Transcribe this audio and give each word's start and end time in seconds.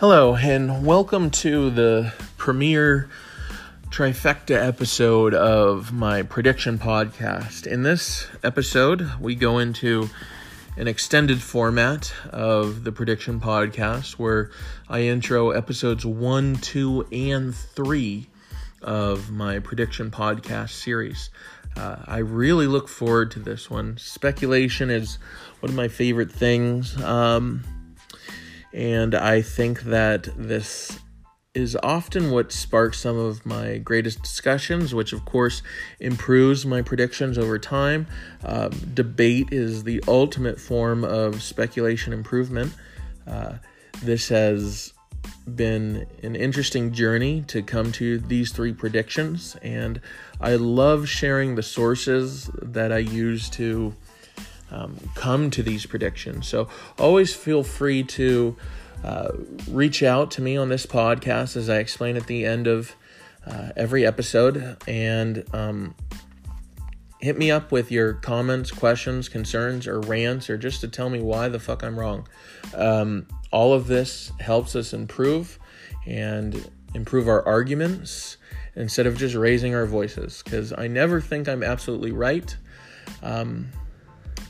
Hello, 0.00 0.36
and 0.36 0.86
welcome 0.86 1.28
to 1.28 1.70
the 1.70 2.12
premiere 2.36 3.10
trifecta 3.90 4.54
episode 4.54 5.34
of 5.34 5.92
my 5.92 6.22
prediction 6.22 6.78
podcast. 6.78 7.66
In 7.66 7.82
this 7.82 8.28
episode, 8.44 9.10
we 9.20 9.34
go 9.34 9.58
into 9.58 10.08
an 10.76 10.86
extended 10.86 11.42
format 11.42 12.14
of 12.30 12.84
the 12.84 12.92
prediction 12.92 13.40
podcast 13.40 14.12
where 14.12 14.52
I 14.88 15.00
intro 15.00 15.50
episodes 15.50 16.06
one, 16.06 16.54
two, 16.54 17.04
and 17.10 17.52
three 17.52 18.28
of 18.80 19.32
my 19.32 19.58
prediction 19.58 20.12
podcast 20.12 20.70
series. 20.70 21.30
Uh, 21.76 21.96
I 22.06 22.18
really 22.18 22.68
look 22.68 22.86
forward 22.86 23.32
to 23.32 23.40
this 23.40 23.68
one. 23.68 23.96
Speculation 23.98 24.90
is 24.90 25.18
one 25.58 25.70
of 25.70 25.76
my 25.76 25.88
favorite 25.88 26.30
things. 26.30 26.96
Um, 27.02 27.64
and 28.72 29.14
I 29.14 29.42
think 29.42 29.82
that 29.82 30.28
this 30.36 30.98
is 31.54 31.76
often 31.82 32.30
what 32.30 32.52
sparks 32.52 33.00
some 33.00 33.16
of 33.16 33.44
my 33.44 33.78
greatest 33.78 34.22
discussions, 34.22 34.94
which 34.94 35.12
of 35.12 35.24
course 35.24 35.62
improves 35.98 36.64
my 36.64 36.82
predictions 36.82 37.36
over 37.36 37.58
time. 37.58 38.06
Um, 38.44 38.70
debate 38.94 39.48
is 39.52 39.84
the 39.84 40.02
ultimate 40.06 40.60
form 40.60 41.04
of 41.04 41.42
speculation 41.42 42.12
improvement. 42.12 42.74
Uh, 43.26 43.54
this 44.02 44.28
has 44.28 44.92
been 45.54 46.06
an 46.22 46.36
interesting 46.36 46.92
journey 46.92 47.42
to 47.48 47.62
come 47.62 47.90
to 47.92 48.18
these 48.18 48.52
three 48.52 48.72
predictions, 48.72 49.56
and 49.62 50.00
I 50.40 50.54
love 50.54 51.08
sharing 51.08 51.54
the 51.54 51.62
sources 51.62 52.50
that 52.62 52.92
I 52.92 52.98
use 52.98 53.50
to 53.50 53.94
um, 54.70 54.96
come 55.14 55.50
to 55.50 55.62
these 55.62 55.86
predictions. 55.86 56.46
So 56.46 56.68
always 56.98 57.34
feel 57.34 57.62
free 57.62 58.02
to 58.04 58.56
uh, 59.04 59.32
reach 59.70 60.02
out 60.02 60.30
to 60.32 60.42
me 60.42 60.56
on 60.56 60.68
this 60.68 60.86
podcast, 60.86 61.56
as 61.56 61.68
I 61.68 61.78
explain 61.78 62.16
at 62.16 62.26
the 62.26 62.44
end 62.44 62.66
of 62.66 62.94
uh, 63.46 63.70
every 63.76 64.04
episode, 64.04 64.76
and 64.86 65.44
um, 65.52 65.94
hit 67.20 67.38
me 67.38 67.50
up 67.50 67.72
with 67.72 67.90
your 67.90 68.14
comments, 68.14 68.70
questions, 68.70 69.28
concerns, 69.28 69.86
or 69.86 70.00
rants, 70.00 70.50
or 70.50 70.58
just 70.58 70.80
to 70.82 70.88
tell 70.88 71.10
me 71.10 71.20
why 71.20 71.48
the 71.48 71.58
fuck 71.58 71.82
I'm 71.82 71.98
wrong. 71.98 72.28
Um, 72.74 73.26
all 73.52 73.72
of 73.72 73.86
this 73.86 74.32
helps 74.40 74.76
us 74.76 74.92
improve 74.92 75.58
and 76.06 76.70
improve 76.94 77.28
our 77.28 77.46
arguments 77.46 78.36
instead 78.76 79.06
of 79.06 79.16
just 79.16 79.34
raising 79.34 79.74
our 79.74 79.86
voices 79.86 80.42
because 80.44 80.72
I 80.76 80.86
never 80.86 81.20
think 81.20 81.48
I'm 81.48 81.62
absolutely 81.62 82.12
right. 82.12 82.56
Um, 83.22 83.68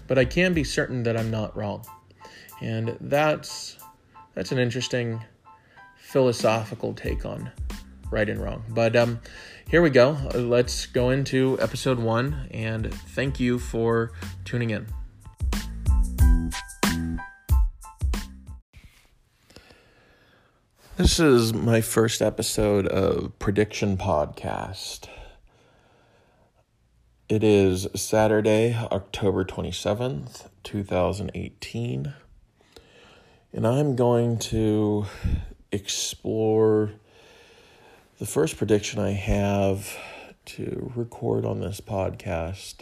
but 0.07 0.19
I 0.19 0.25
can 0.25 0.55
be 0.55 0.65
certain 0.65 1.03
that 1.05 1.17
I'm 1.17 1.31
not 1.31 1.57
wrong. 1.57 1.85
And 2.61 2.97
that's 3.01 3.79
that's 4.35 4.53
an 4.53 4.59
interesting 4.59 5.23
philosophical 5.97 6.95
take 6.95 7.25
on 7.25 7.51
right 8.11 8.29
and 8.29 8.43
wrong. 8.43 8.65
But 8.69 8.97
um, 8.97 9.21
here 9.69 9.83
we 9.83 9.91
go. 9.91 10.17
Let's 10.35 10.87
go 10.87 11.11
into 11.11 11.59
episode 11.61 11.99
one, 11.99 12.49
and 12.51 12.93
thank 12.93 13.39
you 13.39 13.59
for 13.59 14.13
tuning 14.45 14.71
in. 14.71 14.87
This 20.97 21.21
is 21.21 21.55
my 21.55 21.81
first 21.81 22.21
episode 22.21 22.89
of 22.89 23.39
Prediction 23.39 23.97
Podcast. 23.97 25.09
It 27.29 27.45
is 27.45 27.87
Saturday, 27.95 28.75
October 28.75 29.45
27th, 29.45 30.49
2018. 30.65 32.15
And 33.53 33.67
I'm 33.67 33.97
going 33.97 34.39
to 34.39 35.05
explore 35.71 36.93
the 38.19 38.25
first 38.25 38.57
prediction 38.57 38.99
I 38.99 39.11
have 39.11 39.95
to 40.47 40.91
record 40.97 41.45
on 41.45 41.61
this 41.61 41.83
podcast. 41.83 42.77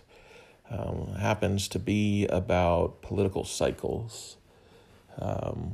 Um, 0.71 1.17
happens 1.19 1.67
to 1.67 1.81
be 1.81 2.27
about 2.27 3.03
political 3.03 3.43
cycles. 3.43 4.37
Um, 5.19 5.73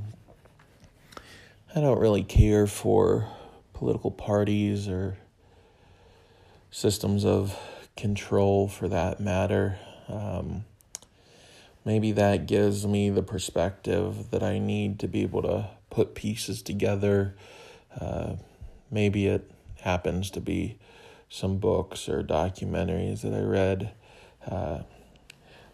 I 1.77 1.81
don't 1.83 2.01
really 2.01 2.25
care 2.25 2.67
for 2.67 3.29
political 3.75 4.11
parties 4.11 4.89
or 4.89 5.19
systems 6.71 7.27
of 7.27 7.55
control 7.97 8.69
for 8.69 8.89
that 8.89 9.21
matter. 9.21 9.79
Um, 10.09 10.65
maybe 11.85 12.13
that 12.13 12.47
gives 12.47 12.87
me 12.87 13.11
the 13.11 13.23
perspective 13.23 14.31
that 14.31 14.43
I 14.43 14.59
need 14.59 14.99
to 15.01 15.09
be 15.09 15.23
able 15.23 15.43
to 15.43 15.71
put 15.91 16.15
pieces 16.15 16.63
together. 16.63 17.35
Uh, 18.01 18.35
maybe 18.91 19.27
it 19.27 19.51
happens 19.81 20.31
to 20.31 20.41
be 20.41 20.79
some 21.29 21.59
books 21.59 22.09
or 22.09 22.23
documentaries 22.23 23.23
that 23.23 23.35
I 23.35 23.41
read. 23.41 23.93
Uh, 24.47 24.83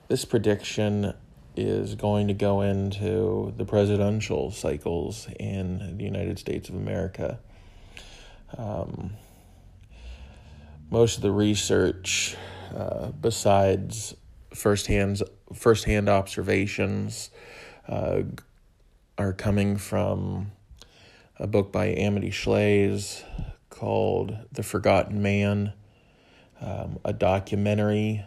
this 0.08 0.24
prediction 0.24 1.14
is 1.56 1.96
going 1.96 2.28
to 2.28 2.34
go 2.34 2.60
into 2.60 3.52
the 3.56 3.64
presidential 3.64 4.50
cycles 4.50 5.26
in 5.40 5.96
the 5.98 6.04
United 6.04 6.38
States 6.38 6.68
of 6.68 6.76
America. 6.76 7.40
Um, 8.56 9.14
most 10.90 11.16
of 11.16 11.22
the 11.22 11.30
research, 11.30 12.36
uh, 12.74 13.08
besides 13.08 14.14
firsthand 14.54 15.22
firsthand 15.54 16.08
observations, 16.08 17.30
uh, 17.86 18.22
are 19.16 19.32
coming 19.32 19.76
from 19.76 20.52
a 21.38 21.46
book 21.46 21.72
by 21.72 21.86
Amity 21.86 22.30
Shlaes 22.30 23.22
called 23.70 24.36
"The 24.52 24.62
Forgotten 24.62 25.22
Man," 25.22 25.72
um, 26.60 26.98
a 27.04 27.12
documentary 27.12 28.24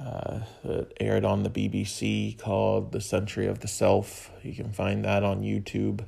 uh, 0.00 0.40
that 0.64 0.92
aired 0.98 1.24
on 1.24 1.42
the 1.42 1.50
BBC 1.50 2.38
called 2.38 2.92
"The 2.92 3.00
Century 3.00 3.46
of 3.46 3.60
the 3.60 3.68
Self." 3.68 4.30
You 4.42 4.54
can 4.54 4.72
find 4.72 5.04
that 5.04 5.22
on 5.22 5.42
YouTube. 5.42 6.04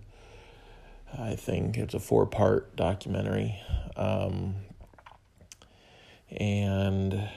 I 1.17 1.35
think 1.35 1.77
it's 1.77 1.95
a 1.95 2.01
four 2.01 2.27
part 2.27 2.75
documentary. 2.77 3.61
Um, 3.97 4.57
and 6.31 7.29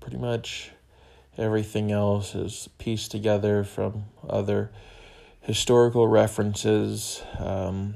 pretty 0.00 0.16
much 0.16 0.70
everything 1.38 1.90
else 1.90 2.34
is 2.34 2.68
pieced 2.78 3.10
together 3.10 3.64
from 3.64 4.04
other 4.28 4.70
historical 5.40 6.06
references 6.06 7.22
um, 7.38 7.94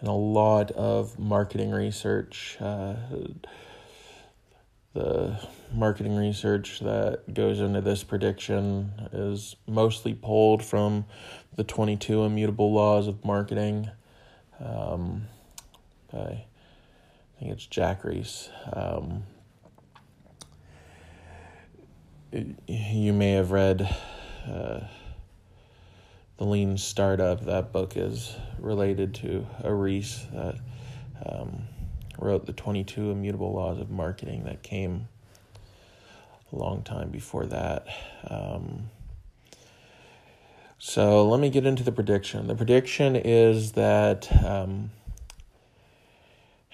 and 0.00 0.08
a 0.08 0.12
lot 0.12 0.70
of 0.72 1.18
marketing 1.18 1.70
research. 1.70 2.56
Uh, 2.60 2.94
the 4.92 5.40
marketing 5.72 6.14
research 6.14 6.80
that 6.80 7.34
goes 7.34 7.60
into 7.60 7.80
this 7.80 8.04
prediction 8.04 8.92
is 9.12 9.56
mostly 9.66 10.14
pulled 10.14 10.62
from 10.62 11.04
the 11.56 11.64
22 11.64 12.22
immutable 12.22 12.72
laws 12.72 13.08
of 13.08 13.24
marketing 13.24 13.90
um, 14.60 15.26
I 17.34 17.40
think 17.40 17.52
it's 17.52 17.66
Jack 17.66 18.04
Ries. 18.04 18.48
Um, 18.72 19.24
you 22.66 23.12
may 23.12 23.32
have 23.32 23.50
read 23.50 23.82
uh, 24.46 24.80
The 26.36 26.44
Lean 26.44 26.78
Startup. 26.78 27.44
That 27.44 27.72
book 27.72 27.96
is 27.96 28.36
related 28.58 29.14
to 29.16 29.46
a 29.64 29.74
Ries 29.74 30.26
that 30.32 30.56
um, 31.26 31.62
wrote 32.18 32.46
the 32.46 32.52
22 32.52 33.10
Immutable 33.10 33.52
Laws 33.52 33.80
of 33.80 33.90
Marketing 33.90 34.44
that 34.44 34.62
came 34.62 35.08
a 36.52 36.56
long 36.56 36.82
time 36.82 37.10
before 37.10 37.46
that. 37.46 37.88
Um, 38.28 38.90
so 40.78 41.28
let 41.28 41.40
me 41.40 41.50
get 41.50 41.66
into 41.66 41.82
the 41.82 41.92
prediction. 41.92 42.46
The 42.46 42.54
prediction 42.54 43.16
is 43.16 43.72
that. 43.72 44.28
Um, 44.44 44.90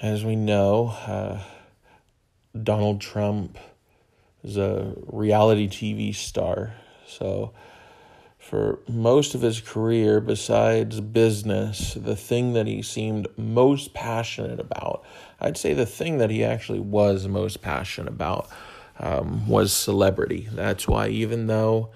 as 0.02 0.24
we 0.24 0.36
know, 0.36 0.88
uh, 1.06 1.40
Donald 2.60 3.00
Trump 3.00 3.58
is 4.42 4.56
a 4.56 4.94
reality 5.06 5.68
TV 5.68 6.14
star. 6.14 6.74
So, 7.06 7.52
for 8.38 8.80
most 8.88 9.34
of 9.34 9.42
his 9.42 9.60
career, 9.60 10.20
besides 10.20 11.00
business, 11.00 11.94
the 11.94 12.16
thing 12.16 12.54
that 12.54 12.66
he 12.66 12.82
seemed 12.82 13.28
most 13.36 13.92
passionate 13.92 14.58
about, 14.58 15.04
I'd 15.38 15.58
say 15.58 15.74
the 15.74 15.86
thing 15.86 16.18
that 16.18 16.30
he 16.30 16.42
actually 16.42 16.80
was 16.80 17.28
most 17.28 17.60
passionate 17.60 18.08
about 18.08 18.48
um, 18.98 19.46
was 19.46 19.72
celebrity. 19.72 20.48
That's 20.50 20.88
why, 20.88 21.08
even 21.08 21.46
though 21.46 21.90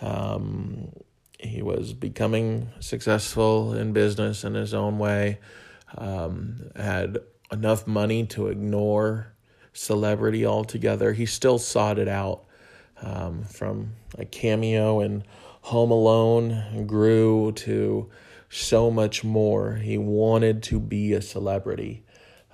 um, 0.00 0.92
he 1.38 1.62
was 1.62 1.94
becoming 1.94 2.70
successful 2.80 3.72
in 3.72 3.92
business 3.92 4.42
in 4.42 4.54
his 4.54 4.74
own 4.74 4.98
way, 4.98 5.38
um, 5.96 6.70
had 6.74 7.18
enough 7.52 7.86
money 7.86 8.26
to 8.26 8.48
ignore 8.48 9.34
celebrity 9.72 10.46
altogether. 10.46 11.12
He 11.12 11.26
still 11.26 11.58
sought 11.58 11.98
it 11.98 12.08
out 12.08 12.44
um, 13.02 13.44
from 13.44 13.94
a 14.18 14.24
cameo 14.24 15.00
in 15.00 15.24
Home 15.62 15.90
Alone, 15.90 16.86
grew 16.86 17.52
to 17.52 18.10
so 18.50 18.90
much 18.90 19.24
more. 19.24 19.74
He 19.74 19.98
wanted 19.98 20.62
to 20.64 20.78
be 20.78 21.14
a 21.14 21.22
celebrity. 21.22 22.04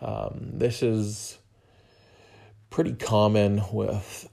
Um, 0.01 0.53
this 0.55 0.83
is 0.83 1.39
pretty 2.71 2.95
common 2.95 3.63
with 3.73 4.29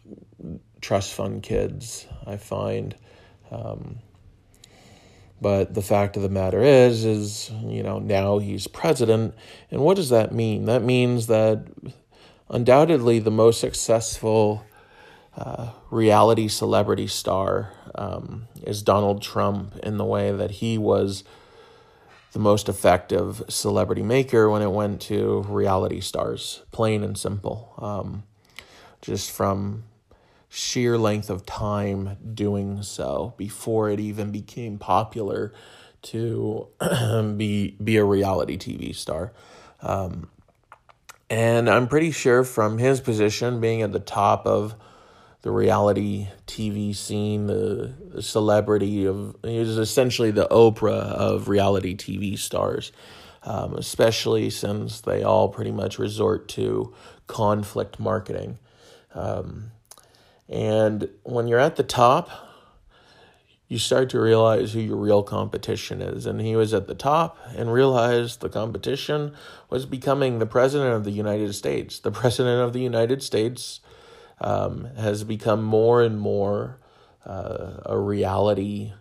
trust 0.79 1.13
fund 1.13 1.43
kids, 1.43 2.05
I 2.25 2.37
find. 2.37 2.95
Um, 3.49 3.97
but 5.41 5.73
the 5.73 5.81
fact 5.81 6.17
of 6.17 6.23
the 6.23 6.29
matter 6.29 6.61
is, 6.61 7.05
is 7.05 7.51
you 7.63 7.83
know 7.83 7.99
now 7.99 8.39
he's 8.39 8.67
president, 8.67 9.35
and 9.71 9.81
what 9.81 9.95
does 9.95 10.09
that 10.09 10.33
mean? 10.33 10.65
That 10.65 10.83
means 10.83 11.27
that 11.27 11.65
undoubtedly 12.49 13.19
the 13.19 13.31
most 13.31 13.59
successful 13.59 14.65
uh, 15.37 15.71
reality 15.91 16.47
celebrity 16.47 17.07
star 17.07 17.71
um, 17.95 18.47
is 18.63 18.81
Donald 18.81 19.21
Trump 19.21 19.77
in 19.83 19.97
the 19.97 20.05
way 20.05 20.31
that 20.31 20.51
he 20.51 20.77
was 20.77 21.23
the 22.33 22.39
most 22.39 22.69
effective 22.69 23.43
celebrity 23.47 24.03
maker 24.03 24.49
when 24.49 24.61
it 24.61 24.71
went 24.71 25.01
to 25.01 25.43
reality 25.47 26.01
stars, 26.01 26.63
plain 26.71 27.03
and 27.03 27.17
simple. 27.17 27.73
Um, 27.77 28.23
just 29.01 29.31
from 29.31 29.83
sheer 30.49 30.97
length 30.97 31.29
of 31.29 31.45
time 31.45 32.17
doing 32.33 32.81
so 32.83 33.33
before 33.37 33.89
it 33.89 33.99
even 33.99 34.31
became 34.31 34.77
popular 34.77 35.53
to 36.01 36.67
be 37.37 37.75
be 37.83 37.97
a 37.97 38.03
reality 38.03 38.57
TV 38.57 38.95
star. 38.95 39.33
Um, 39.81 40.29
and 41.29 41.69
I'm 41.69 41.87
pretty 41.87 42.11
sure 42.11 42.43
from 42.43 42.77
his 42.77 43.01
position, 43.01 43.59
being 43.59 43.81
at 43.81 43.91
the 43.91 43.99
top 43.99 44.45
of 44.45 44.75
the 45.41 45.51
reality 45.51 46.27
TV 46.45 46.95
scene, 46.95 47.47
the, 47.47 47.93
celebrity 48.21 49.05
of, 49.05 49.35
he 49.43 49.59
was 49.59 49.77
essentially 49.77 50.31
the 50.31 50.47
Oprah 50.47 50.89
of 50.89 51.47
reality 51.47 51.95
TV 51.95 52.37
stars, 52.37 52.91
um, 53.43 53.75
especially 53.75 54.49
since 54.49 55.01
they 55.01 55.23
all 55.23 55.49
pretty 55.49 55.71
much 55.71 55.99
resort 55.99 56.47
to 56.49 56.93
conflict 57.27 57.99
marketing. 57.99 58.57
Um, 59.13 59.71
and 60.49 61.09
when 61.23 61.47
you're 61.47 61.59
at 61.59 61.75
the 61.75 61.83
top, 61.83 62.29
you 63.67 63.77
start 63.77 64.09
to 64.09 64.19
realize 64.19 64.71
who 64.71 64.79
your 64.79 64.95
real 64.95 65.23
competition 65.23 66.01
is. 66.01 66.25
And 66.25 66.39
he 66.39 66.55
was 66.55 66.73
at 66.73 66.87
the 66.87 66.95
top 66.95 67.37
and 67.55 67.71
realized 67.71 68.39
the 68.39 68.49
competition 68.49 69.33
was 69.69 69.85
becoming 69.85 70.39
the 70.39 70.45
president 70.45 70.93
of 70.93 71.03
the 71.03 71.11
United 71.11 71.53
States. 71.53 71.99
The 71.99 72.11
president 72.21 72.61
of 72.61 72.73
the 72.73 72.79
United 72.79 73.21
States 73.21 73.81
um, 74.39 74.87
has 74.95 75.23
become 75.23 75.63
more 75.63 76.01
and 76.01 76.19
more 76.19 76.79
uh, 77.25 77.81
a 77.85 77.97
reality 77.97 78.93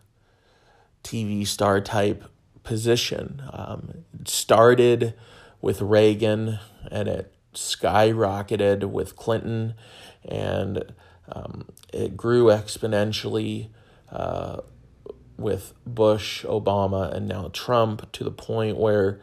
TV 1.05 1.47
star 1.47 1.81
type 1.81 2.25
position. 2.65 3.43
Um, 3.53 4.05
it 4.19 4.27
started 4.29 5.15
with 5.61 5.81
Reagan 5.81 6.59
and 6.91 7.09
it 7.09 7.33
skyrocketed 7.55 8.91
with 8.91 9.15
Clinton 9.15 9.75
and 10.25 10.93
um, 11.33 11.67
it 11.93 12.17
grew 12.17 12.47
exponentially 12.47 13.69
uh, 14.11 14.61
with 15.37 15.75
Bush, 15.87 16.45
Obama, 16.45 17.13
and 17.13 17.29
now 17.29 17.51
Trump 17.53 18.11
to 18.13 18.25
the 18.25 18.31
point 18.31 18.77
where 18.77 19.21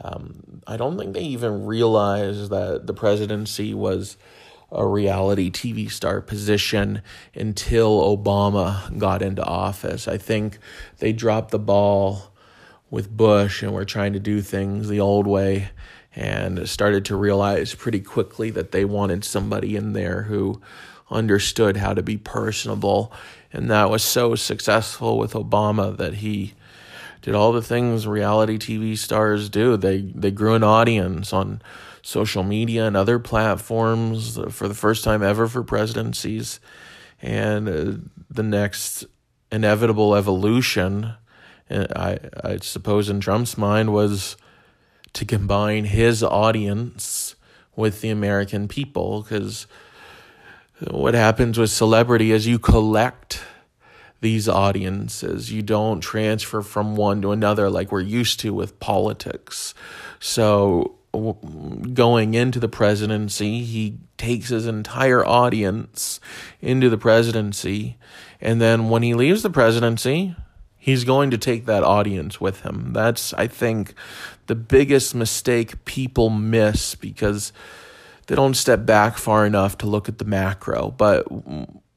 um, 0.00 0.62
I 0.66 0.76
don't 0.76 0.98
think 0.98 1.14
they 1.14 1.22
even 1.22 1.64
realized 1.64 2.50
that 2.50 2.86
the 2.86 2.94
presidency 2.94 3.72
was 3.72 4.16
a 4.70 4.86
reality 4.86 5.50
TV 5.50 5.90
star 5.90 6.20
position 6.20 7.02
until 7.34 8.16
Obama 8.16 8.96
got 8.98 9.22
into 9.22 9.44
office. 9.44 10.08
I 10.08 10.18
think 10.18 10.58
they 10.98 11.12
dropped 11.12 11.50
the 11.50 11.58
ball 11.58 12.32
with 12.90 13.10
Bush 13.10 13.62
and 13.62 13.72
were 13.72 13.84
trying 13.84 14.12
to 14.12 14.20
do 14.20 14.42
things 14.42 14.88
the 14.88 15.00
old 15.00 15.26
way 15.26 15.70
and 16.14 16.68
started 16.68 17.04
to 17.06 17.16
realize 17.16 17.74
pretty 17.74 18.00
quickly 18.00 18.50
that 18.50 18.72
they 18.72 18.84
wanted 18.84 19.24
somebody 19.24 19.76
in 19.76 19.92
there 19.92 20.22
who 20.22 20.60
understood 21.10 21.76
how 21.76 21.94
to 21.94 22.02
be 22.02 22.16
personable. 22.16 23.12
And 23.52 23.70
that 23.70 23.90
was 23.90 24.02
so 24.02 24.34
successful 24.34 25.18
with 25.18 25.32
Obama 25.32 25.96
that 25.96 26.14
he 26.14 26.54
did 27.22 27.34
all 27.34 27.52
the 27.52 27.62
things 27.62 28.06
reality 28.06 28.58
TV 28.58 28.96
stars 28.96 29.48
do. 29.48 29.76
They 29.76 30.00
they 30.00 30.30
grew 30.30 30.54
an 30.54 30.62
audience 30.62 31.32
on 31.32 31.60
social 32.02 32.44
media 32.44 32.86
and 32.86 32.96
other 32.96 33.18
platforms 33.18 34.38
for 34.50 34.68
the 34.68 34.74
first 34.74 35.02
time 35.02 35.22
ever 35.22 35.48
for 35.48 35.64
presidencies. 35.64 36.60
And 37.20 37.68
uh, 37.68 37.92
the 38.30 38.44
next 38.44 39.06
inevitable 39.50 40.14
evolution, 40.14 41.14
uh, 41.70 41.86
I 41.96 42.18
I 42.44 42.56
suppose 42.58 43.08
in 43.08 43.20
Trump's 43.20 43.58
mind 43.58 43.92
was 43.92 44.36
to 45.14 45.24
combine 45.24 45.86
his 45.86 46.22
audience 46.22 47.34
with 47.74 48.02
the 48.02 48.10
American 48.10 48.68
people 48.68 49.22
because 49.22 49.66
what 50.80 51.14
happens 51.14 51.58
with 51.58 51.70
celebrity 51.70 52.32
is 52.32 52.46
you 52.46 52.58
collect 52.58 53.42
these 54.20 54.48
audiences. 54.48 55.52
You 55.52 55.62
don't 55.62 56.00
transfer 56.00 56.62
from 56.62 56.96
one 56.96 57.22
to 57.22 57.32
another 57.32 57.70
like 57.70 57.92
we're 57.92 58.00
used 58.00 58.40
to 58.40 58.52
with 58.52 58.78
politics. 58.80 59.74
So, 60.20 60.96
going 61.12 62.34
into 62.34 62.60
the 62.60 62.68
presidency, 62.68 63.62
he 63.62 63.98
takes 64.18 64.48
his 64.48 64.66
entire 64.66 65.24
audience 65.24 66.20
into 66.60 66.90
the 66.90 66.98
presidency. 66.98 67.96
And 68.40 68.60
then 68.60 68.90
when 68.90 69.02
he 69.02 69.14
leaves 69.14 69.42
the 69.42 69.50
presidency, 69.50 70.36
he's 70.76 71.04
going 71.04 71.30
to 71.30 71.38
take 71.38 71.64
that 71.66 71.82
audience 71.82 72.40
with 72.40 72.60
him. 72.60 72.92
That's, 72.92 73.32
I 73.34 73.46
think, 73.46 73.94
the 74.46 74.54
biggest 74.54 75.14
mistake 75.14 75.84
people 75.86 76.28
miss 76.28 76.94
because 76.94 77.52
they 78.26 78.34
don't 78.34 78.54
step 78.54 78.84
back 78.84 79.18
far 79.18 79.46
enough 79.46 79.78
to 79.78 79.86
look 79.86 80.08
at 80.08 80.18
the 80.18 80.24
macro. 80.24 80.90
But 80.90 81.26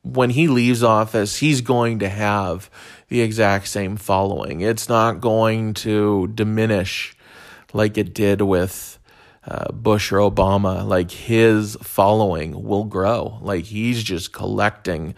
when 0.04 0.30
he 0.30 0.48
leaves 0.48 0.84
office, 0.84 1.38
he's 1.38 1.62
going 1.62 2.00
to 2.00 2.10
have 2.10 2.70
the 3.10 3.22
exact 3.22 3.68
same 3.68 3.98
following. 3.98 4.62
It's 4.62 4.88
not 4.88 5.22
going 5.22 5.74
to 5.76 6.28
diminish 6.28 7.16
like 7.74 7.98
it 7.98 8.14
did 8.14 8.42
with 8.42 9.00
uh, 9.46 9.72
Bush 9.72 10.12
or 10.12 10.18
Obama. 10.18 10.86
Like 10.86 11.12
his 11.12 11.78
following 11.82 12.64
will 12.64 12.86
grow. 12.86 13.40
Like 13.42 13.66
he's 13.66 14.04
just 14.04 14.32
collecting 14.32 15.16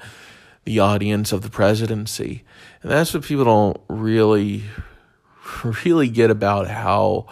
the 0.63 0.79
audience 0.79 1.31
of 1.31 1.41
the 1.41 1.49
presidency. 1.49 2.43
And 2.81 2.91
that's 2.91 3.13
what 3.13 3.23
people 3.23 3.45
don't 3.45 3.79
really, 3.89 4.63
really 5.85 6.09
get 6.09 6.29
about 6.29 6.67
how 6.67 7.27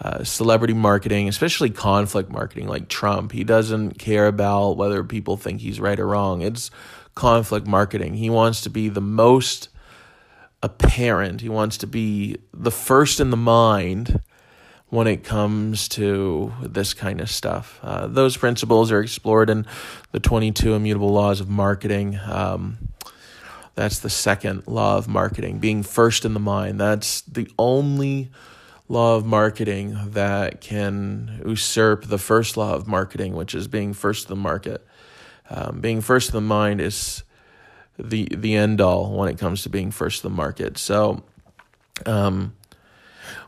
uh, 0.00 0.22
celebrity 0.22 0.74
marketing, 0.74 1.28
especially 1.28 1.70
conflict 1.70 2.30
marketing 2.30 2.68
like 2.68 2.88
Trump. 2.88 3.32
He 3.32 3.44
doesn't 3.44 3.98
care 3.98 4.26
about 4.26 4.76
whether 4.76 5.02
people 5.02 5.36
think 5.36 5.60
he's 5.60 5.80
right 5.80 5.98
or 5.98 6.06
wrong. 6.06 6.40
It's 6.40 6.70
conflict 7.14 7.66
marketing. 7.66 8.14
He 8.14 8.30
wants 8.30 8.60
to 8.62 8.70
be 8.70 8.88
the 8.88 9.00
most 9.00 9.68
apparent, 10.62 11.40
he 11.40 11.48
wants 11.48 11.78
to 11.78 11.86
be 11.86 12.36
the 12.52 12.70
first 12.70 13.20
in 13.20 13.30
the 13.30 13.36
mind 13.36 14.20
when 14.88 15.06
it 15.06 15.22
comes 15.22 15.88
to 15.88 16.52
this 16.62 16.94
kind 16.94 17.20
of 17.20 17.30
stuff. 17.30 17.78
Uh, 17.82 18.06
those 18.06 18.36
principles 18.36 18.90
are 18.90 19.00
explored 19.00 19.50
in 19.50 19.66
the 20.12 20.20
22 20.20 20.74
immutable 20.74 21.10
laws 21.12 21.40
of 21.40 21.48
marketing. 21.48 22.18
Um, 22.24 22.78
that's 23.74 23.98
the 23.98 24.10
second 24.10 24.66
law 24.66 24.96
of 24.96 25.06
marketing, 25.06 25.58
being 25.58 25.82
first 25.82 26.24
in 26.24 26.34
the 26.34 26.40
mind. 26.40 26.80
That's 26.80 27.20
the 27.22 27.48
only 27.58 28.30
law 28.88 29.16
of 29.16 29.26
marketing 29.26 29.96
that 30.12 30.60
can 30.60 31.42
usurp 31.46 32.06
the 32.06 32.18
first 32.18 32.56
law 32.56 32.74
of 32.74 32.86
marketing, 32.86 33.34
which 33.34 33.54
is 33.54 33.68
being 33.68 33.92
first 33.92 34.22
to 34.22 34.28
the 34.28 34.36
market. 34.36 34.86
Um, 35.50 35.80
being 35.80 36.00
first 36.00 36.26
to 36.26 36.32
the 36.32 36.40
mind 36.40 36.80
is 36.80 37.22
the 37.98 38.28
the 38.34 38.54
end 38.54 38.80
all 38.80 39.12
when 39.12 39.28
it 39.28 39.38
comes 39.38 39.62
to 39.62 39.68
being 39.68 39.90
first 39.90 40.18
to 40.18 40.28
the 40.28 40.34
market. 40.34 40.78
So, 40.78 41.22
um, 42.06 42.54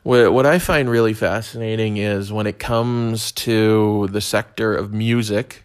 what 0.02 0.32
what 0.32 0.46
I 0.46 0.58
find 0.58 0.90
really 0.90 1.14
fascinating 1.14 1.96
is 1.96 2.32
when 2.32 2.46
it 2.46 2.58
comes 2.58 3.32
to 3.32 4.08
the 4.10 4.20
sector 4.20 4.74
of 4.74 4.92
music, 4.92 5.64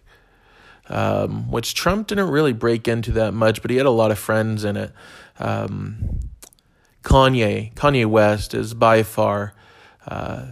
um, 0.88 1.50
which 1.50 1.74
Trump 1.74 2.06
didn't 2.06 2.30
really 2.30 2.52
break 2.52 2.88
into 2.88 3.12
that 3.12 3.32
much, 3.32 3.60
but 3.60 3.70
he 3.70 3.76
had 3.76 3.86
a 3.86 3.90
lot 3.90 4.10
of 4.10 4.18
friends 4.18 4.64
in 4.64 4.76
it. 4.76 4.92
Um, 5.38 6.20
Kanye 7.02 7.74
Kanye 7.74 8.06
West 8.06 8.54
is 8.54 8.74
by 8.74 9.02
far 9.02 9.54
uh, 10.06 10.46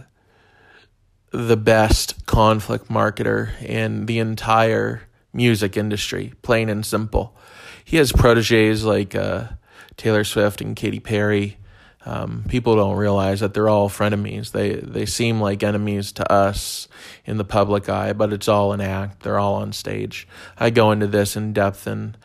the 1.31 1.57
best 1.57 2.25
conflict 2.25 2.87
marketer 2.87 3.61
in 3.61 4.05
the 4.05 4.19
entire 4.19 5.03
music 5.33 5.75
industry, 5.77 6.33
plain 6.41 6.69
and 6.69 6.85
simple. 6.85 7.35
He 7.83 7.97
has 7.97 8.11
proteges 8.11 8.85
like 8.85 9.13
uh, 9.15 9.49
Taylor 9.97 10.23
Swift 10.23 10.61
and 10.61 10.75
Katy 10.75 10.99
Perry. 10.99 11.57
Um, 12.05 12.45
people 12.47 12.75
don't 12.75 12.97
realize 12.97 13.39
that 13.39 13.53
they're 13.53 13.69
all 13.69 13.89
frenemies. 13.89 14.51
They 14.51 14.75
they 14.75 15.05
seem 15.05 15.41
like 15.41 15.63
enemies 15.63 16.11
to 16.13 16.31
us 16.31 16.87
in 17.25 17.37
the 17.37 17.43
public 17.43 17.89
eye, 17.89 18.13
but 18.13 18.31
it's 18.31 18.47
all 18.47 18.73
an 18.73 18.81
act. 18.81 19.23
They're 19.23 19.39
all 19.39 19.55
on 19.55 19.73
stage. 19.73 20.27
I 20.57 20.69
go 20.69 20.91
into 20.91 21.07
this 21.07 21.35
in 21.35 21.51
depth 21.53 21.87
in 21.87 22.15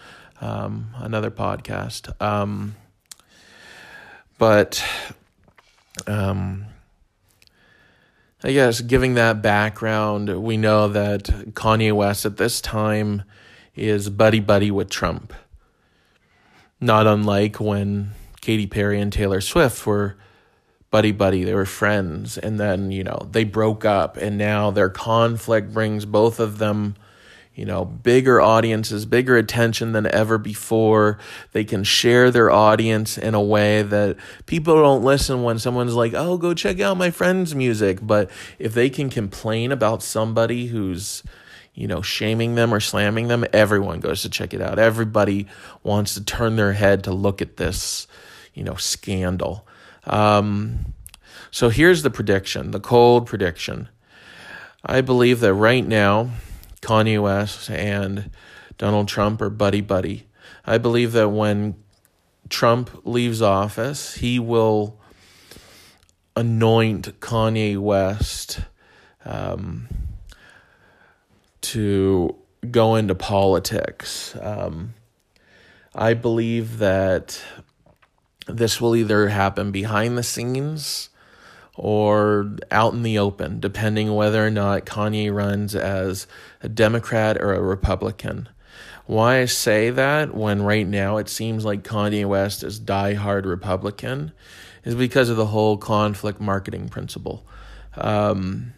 um, 0.40 0.90
another 0.96 1.30
podcast. 1.30 2.20
Um, 2.20 2.76
but 4.38 4.84
um, 6.06 6.66
I 8.42 8.52
guess 8.52 8.80
giving 8.80 9.14
that 9.14 9.42
background, 9.42 10.42
we 10.42 10.56
know 10.56 10.88
that 10.88 11.25
Kanye 11.52 11.92
West 11.92 12.25
at 12.25 12.38
this 12.38 12.62
time 12.62 13.25
is 13.76 14.09
buddy 14.09 14.40
buddy 14.40 14.70
with 14.70 14.88
Trump. 14.88 15.35
Not 16.80 17.06
unlike 17.06 17.61
when 17.61 18.12
Katy 18.40 18.66
Perry 18.66 18.99
and 18.99 19.12
Taylor 19.12 19.42
Swift 19.42 19.87
were 19.87 20.16
buddy 20.90 21.12
buddy, 21.12 21.44
they 21.44 21.52
were 21.54 21.66
friends, 21.66 22.38
and 22.38 22.59
then, 22.59 22.90
you 22.90 23.04
know, 23.04 23.28
they 23.30 23.44
broke 23.44 23.85
up, 23.85 24.16
and 24.16 24.38
now 24.38 24.70
their 24.70 24.88
conflict 24.88 25.75
brings 25.75 26.06
both 26.06 26.40
of 26.40 26.56
them 26.56 26.97
you 27.54 27.64
know, 27.64 27.85
bigger 27.85 28.40
audiences, 28.40 29.04
bigger 29.04 29.37
attention 29.37 29.92
than 29.92 30.07
ever 30.07 30.38
before. 30.38 31.19
They 31.52 31.64
can 31.64 31.85
share 31.85 32.30
their 32.30 32.50
audience 32.50 33.19
in 33.19 33.35
a 33.35 33.42
way 33.42 33.83
that 33.83 34.16
people 34.47 34.76
don't 34.76 35.02
listen 35.02 35.42
when 35.42 35.59
someone's 35.59 35.95
like, 35.95 36.14
oh, 36.14 36.38
go 36.38 36.54
check 36.54 36.80
out 36.80 36.97
my 36.97 37.11
friend's 37.11 37.54
music. 37.54 37.99
But 38.02 38.30
if 38.59 38.73
they 38.73 38.88
can 38.88 39.11
complain 39.11 39.73
about 39.73 40.02
somebody 40.02 40.69
who's, 40.69 41.23
you 41.75 41.88
know, 41.88 42.02
shaming 42.02 42.54
them 42.54 42.73
or 42.73 42.80
slamming 42.80 43.28
them, 43.28 43.45
everyone 43.52 44.00
goes 44.00 44.23
to 44.23 44.30
check 44.30 44.54
it 44.54 44.62
out. 44.62 44.78
Everybody 44.78 45.47
wants 45.83 46.14
to 46.14 46.25
turn 46.25 46.57
their 46.57 46.73
head 46.73 47.04
to 47.04 47.12
look 47.12 47.42
at 47.42 47.57
this, 47.57 48.07
you 48.54 48.62
know, 48.62 48.76
scandal. 48.76 49.66
Um, 50.04 50.95
so 51.50 51.69
here's 51.69 52.04
the 52.04 52.11
prediction, 52.11 52.71
the 52.71 52.80
cold 52.80 53.26
prediction. 53.26 53.88
I 54.85 55.00
believe 55.00 55.40
that 55.40 55.52
right 55.52 55.87
now, 55.87 56.30
Kanye 56.82 57.22
West 57.22 57.70
and 57.70 58.30
Donald 58.78 59.08
Trump 59.08 59.40
are 59.42 59.50
buddy 59.50 59.80
buddy. 59.80 60.26
I 60.66 60.78
believe 60.78 61.12
that 61.12 61.28
when 61.28 61.75
Trump 62.49 63.02
leaves 63.04 63.42
office, 63.42 64.14
he 64.14 64.38
will 64.38 64.99
anoint 66.37 67.20
Kanye 67.20 67.78
West 67.78 68.60
um, 69.25 69.88
to 71.60 72.34
go 72.70 72.96
into 72.96 73.14
politics. 73.14 74.37
Um, 74.40 74.94
I 75.94 76.14
believe 76.14 76.78
that 76.78 77.42
this 78.46 78.80
will 78.80 78.96
either 78.96 79.28
happen 79.28 79.70
behind 79.70 80.16
the 80.16 80.22
scenes 80.22 81.10
or 81.75 82.56
out 82.70 82.92
in 82.92 83.02
the 83.02 83.18
open, 83.18 83.60
depending 83.60 84.14
whether 84.14 84.44
or 84.44 84.50
not 84.50 84.84
Kanye 84.84 85.32
runs 85.32 85.75
as 85.75 86.26
a 86.62 86.69
Democrat 86.69 87.40
or 87.40 87.52
a 87.55 87.61
Republican. 87.61 88.49
Why 89.07 89.40
I 89.40 89.47
say 89.47 89.90
that 89.90 90.35
when 90.35 90.62
right 90.62 90.87
now 90.87 91.17
it 91.17 91.29
seems 91.29 91.64
like 91.64 91.83
Kanye 91.83 92.26
West 92.26 92.62
is 92.62 92.79
diehard 92.79 93.45
Republican 93.45 94.33
is 94.85 94.95
because 94.95 95.29
of 95.29 95.37
the 95.37 95.47
whole 95.47 95.76
conflict 95.76 96.40
marketing 96.40 96.88
principle. 96.88 97.45
Um, 97.95 98.75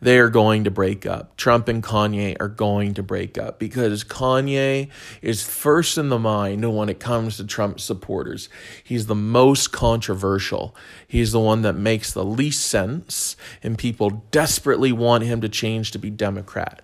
they 0.00 0.18
are 0.18 0.30
going 0.30 0.64
to 0.64 0.70
break 0.70 1.06
up. 1.06 1.36
Trump 1.36 1.68
and 1.68 1.82
Kanye 1.82 2.36
are 2.40 2.48
going 2.48 2.94
to 2.94 3.02
break 3.02 3.36
up 3.36 3.58
because 3.58 4.04
Kanye 4.04 4.88
is 5.22 5.42
first 5.42 5.98
in 5.98 6.08
the 6.08 6.18
mind 6.18 6.76
when 6.76 6.88
it 6.88 7.00
comes 7.00 7.36
to 7.36 7.44
Trump 7.44 7.80
supporters. 7.80 8.48
He's 8.82 9.06
the 9.06 9.14
most 9.14 9.72
controversial. 9.72 10.74
He's 11.06 11.32
the 11.32 11.40
one 11.40 11.62
that 11.62 11.74
makes 11.74 12.12
the 12.12 12.24
least 12.24 12.66
sense, 12.66 13.36
and 13.62 13.78
people 13.78 14.24
desperately 14.30 14.92
want 14.92 15.24
him 15.24 15.40
to 15.40 15.48
change 15.48 15.90
to 15.92 15.98
be 15.98 16.10
Democrat. 16.10 16.83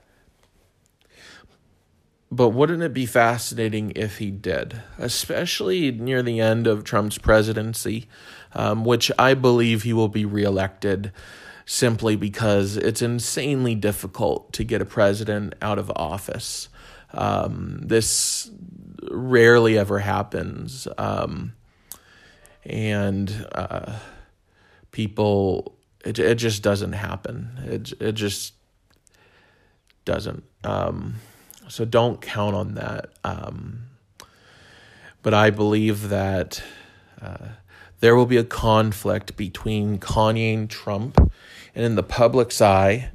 But 2.32 2.50
wouldn't 2.50 2.82
it 2.82 2.94
be 2.94 3.06
fascinating 3.06 3.92
if 3.96 4.18
he 4.18 4.30
did, 4.30 4.82
especially 4.98 5.90
near 5.90 6.22
the 6.22 6.40
end 6.40 6.68
of 6.68 6.84
Trump's 6.84 7.18
presidency, 7.18 8.08
um, 8.54 8.84
which 8.84 9.10
I 9.18 9.34
believe 9.34 9.82
he 9.82 9.92
will 9.92 10.08
be 10.08 10.24
reelected 10.24 11.10
simply 11.66 12.16
because 12.16 12.76
it's 12.76 13.02
insanely 13.02 13.74
difficult 13.74 14.52
to 14.52 14.64
get 14.64 14.80
a 14.80 14.84
president 14.84 15.54
out 15.60 15.78
of 15.78 15.90
office. 15.96 16.68
Um, 17.12 17.80
this 17.82 18.50
rarely 19.10 19.76
ever 19.78 19.98
happens. 19.98 20.86
Um, 20.98 21.54
and 22.64 23.46
uh, 23.52 23.98
people, 24.92 25.78
it, 26.04 26.18
it 26.18 26.36
just 26.36 26.62
doesn't 26.62 26.92
happen. 26.92 27.50
It, 27.64 27.92
it 28.00 28.12
just 28.12 28.54
doesn't. 30.04 30.44
Um, 30.64 31.14
so 31.70 31.84
don't 31.84 32.20
count 32.20 32.54
on 32.54 32.74
that. 32.74 33.10
Um, 33.24 33.86
but 35.22 35.34
I 35.34 35.50
believe 35.50 36.08
that 36.08 36.62
uh, 37.20 37.48
there 38.00 38.16
will 38.16 38.26
be 38.26 38.38
a 38.38 38.44
conflict 38.44 39.36
between 39.36 39.98
Kanye 39.98 40.54
and 40.54 40.70
Trump 40.70 41.18
and 41.74 41.84
in 41.84 41.94
the 41.94 42.02
public's 42.02 42.60
eye, 42.60 43.10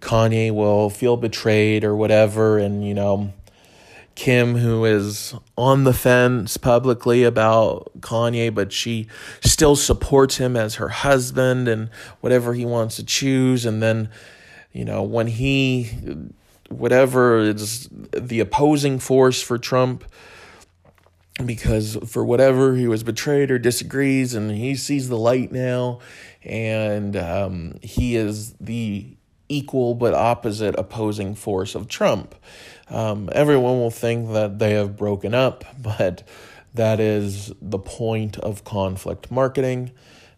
Kanye 0.00 0.52
will 0.52 0.90
feel 0.90 1.16
betrayed 1.16 1.84
or 1.84 1.96
whatever, 1.96 2.58
and 2.58 2.86
you 2.86 2.94
know, 2.94 3.32
Kim, 4.14 4.56
who 4.56 4.84
is 4.84 5.34
on 5.56 5.84
the 5.84 5.92
fence 5.92 6.56
publicly 6.56 7.24
about 7.24 7.90
Kanye, 8.00 8.54
but 8.54 8.72
she 8.72 9.06
still 9.40 9.74
supports 9.74 10.36
him 10.36 10.56
as 10.56 10.74
her 10.74 10.88
husband 10.88 11.66
and 11.66 11.88
whatever 12.20 12.52
he 12.52 12.64
wants 12.64 12.96
to 12.96 13.04
choose. 13.04 13.64
And 13.64 13.82
then, 13.82 14.10
you 14.72 14.84
know, 14.84 15.02
when 15.02 15.28
he, 15.28 15.90
whatever 16.72 17.38
is 17.40 17.88
the 18.12 18.40
opposing 18.40 18.98
force 18.98 19.42
for 19.42 19.58
Trump, 19.58 20.04
because 21.44 21.96
for 22.06 22.24
whatever 22.24 22.76
he 22.76 22.86
was 22.86 23.02
betrayed 23.02 23.50
or 23.50 23.58
disagrees, 23.58 24.34
and 24.34 24.50
he 24.50 24.74
sees 24.74 25.08
the 25.08 25.18
light 25.18 25.52
now 25.52 26.00
and 26.44 27.16
um, 27.16 27.78
he 27.82 28.16
is 28.16 28.52
the 28.54 29.16
equal 29.48 29.94
but 29.94 30.14
opposite 30.14 30.74
opposing 30.78 31.34
force 31.34 31.74
of 31.74 31.88
Trump. 31.88 32.34
Um, 32.88 33.28
everyone 33.32 33.78
will 33.78 33.90
think 33.90 34.32
that 34.32 34.58
they 34.58 34.72
have 34.72 34.96
broken 34.96 35.34
up, 35.34 35.64
but 35.78 36.22
that 36.74 37.00
is 37.00 37.52
the 37.60 37.78
point 37.78 38.38
of 38.38 38.64
conflict 38.64 39.30
marketing. 39.30 39.92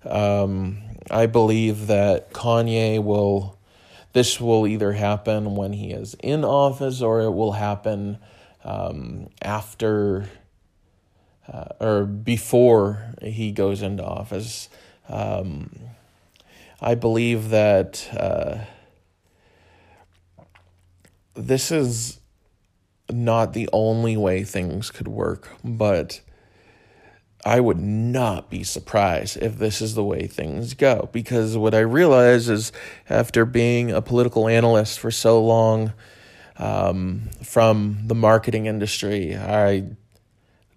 Um, 0.04 0.78
I 1.10 1.26
believe 1.26 1.86
that 1.86 2.32
Kanye 2.32 3.02
will, 3.02 3.58
this 4.14 4.40
will 4.40 4.66
either 4.66 4.92
happen 4.92 5.56
when 5.56 5.72
he 5.72 5.90
is 5.90 6.14
in 6.22 6.44
office 6.44 7.02
or 7.02 7.20
it 7.20 7.32
will 7.32 7.52
happen 7.52 8.16
um, 8.64 9.28
after 9.42 10.30
uh, 11.52 11.64
or 11.80 12.04
before 12.04 13.12
he 13.20 13.50
goes 13.50 13.82
into 13.82 14.02
office. 14.02 14.68
Um, 15.08 15.70
I 16.80 16.94
believe 16.94 17.50
that 17.50 18.08
uh, 18.16 18.58
this 21.34 21.72
is 21.72 22.20
not 23.10 23.52
the 23.52 23.68
only 23.72 24.16
way 24.16 24.44
things 24.44 24.92
could 24.92 25.08
work, 25.08 25.50
but 25.64 26.20
I 27.44 27.60
would 27.60 27.78
not 27.78 28.48
be 28.48 28.64
surprised 28.64 29.36
if 29.36 29.58
this 29.58 29.82
is 29.82 29.94
the 29.94 30.04
way 30.04 30.26
things 30.26 30.74
go. 30.74 31.10
Because 31.12 31.56
what 31.56 31.74
I 31.74 31.80
realize 31.80 32.48
is 32.48 32.72
after 33.10 33.44
being 33.44 33.90
a 33.90 34.00
political 34.00 34.48
analyst 34.48 34.98
for 34.98 35.10
so 35.10 35.42
long 35.44 35.92
um, 36.56 37.28
from 37.42 37.98
the 38.06 38.14
marketing 38.14 38.66
industry, 38.66 39.36
I 39.36 39.84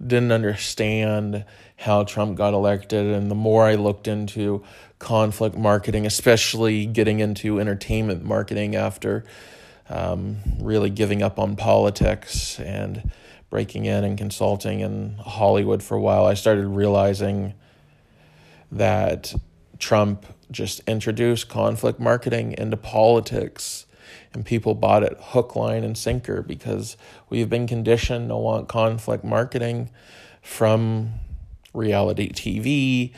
didn't 0.05 0.31
understand 0.31 1.45
how 1.77 2.03
Trump 2.03 2.37
got 2.37 2.53
elected. 2.53 3.05
And 3.05 3.31
the 3.31 3.35
more 3.35 3.65
I 3.65 3.75
looked 3.75 4.07
into 4.07 4.63
conflict 4.99 5.55
marketing, 5.55 6.05
especially 6.05 6.85
getting 6.85 7.19
into 7.19 7.59
entertainment 7.59 8.25
marketing 8.25 8.75
after 8.75 9.23
um, 9.89 10.37
really 10.59 10.89
giving 10.89 11.23
up 11.23 11.39
on 11.39 11.55
politics 11.55 12.59
and 12.59 13.09
breaking 13.49 13.85
in 13.85 14.03
and 14.03 14.17
consulting 14.17 14.81
in 14.81 15.15
Hollywood 15.17 15.81
for 15.81 15.95
a 15.95 16.01
while, 16.01 16.25
I 16.25 16.33
started 16.33 16.67
realizing 16.67 17.53
that 18.71 19.33
Trump 19.79 20.25
just 20.51 20.81
introduced 20.87 21.49
conflict 21.49 21.99
marketing 21.99 22.53
into 22.57 22.77
politics 22.77 23.85
and 24.33 24.45
people 24.45 24.75
bought 24.75 25.03
it 25.03 25.17
hook, 25.19 25.55
line, 25.55 25.83
and 25.83 25.97
sinker 25.97 26.41
because 26.41 26.97
we've 27.29 27.49
been 27.49 27.67
conditioned 27.67 28.29
to 28.29 28.35
want 28.35 28.67
conflict 28.67 29.23
marketing 29.23 29.89
from 30.41 31.13
reality 31.73 32.31
TV, 32.31 33.13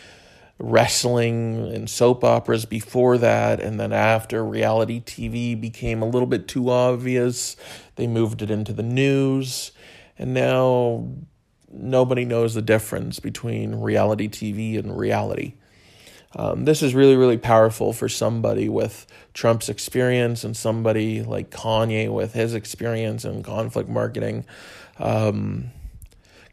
wrestling, 0.57 1.73
and 1.73 1.89
soap 1.89 2.23
operas 2.23 2.65
before 2.65 3.17
that. 3.17 3.59
And 3.59 3.79
then 3.79 3.93
after 3.93 4.43
reality 4.43 5.01
TV 5.01 5.59
became 5.59 6.01
a 6.01 6.07
little 6.07 6.27
bit 6.27 6.47
too 6.47 6.69
obvious, 6.69 7.55
they 7.95 8.07
moved 8.07 8.41
it 8.41 8.51
into 8.51 8.73
the 8.73 8.83
news. 8.83 9.71
And 10.19 10.33
now 10.33 11.07
nobody 11.71 12.25
knows 12.25 12.53
the 12.53 12.61
difference 12.61 13.19
between 13.19 13.75
reality 13.75 14.27
TV 14.27 14.77
and 14.77 14.95
reality. 14.95 15.53
Um, 16.35 16.65
this 16.65 16.83
is 16.83 16.93
really, 16.93 17.15
really 17.15 17.37
powerful 17.37 17.91
for 17.91 18.07
somebody 18.07 18.69
with 18.69 19.07
Trump's 19.33 19.69
experience 19.69 20.43
and 20.43 20.55
somebody 20.55 21.23
like 21.23 21.49
Kanye 21.49 22.13
with 22.13 22.33
his 22.33 22.53
experience 22.53 23.25
in 23.25 23.41
conflict 23.41 23.89
marketing. 23.89 24.45
Um, 24.99 25.71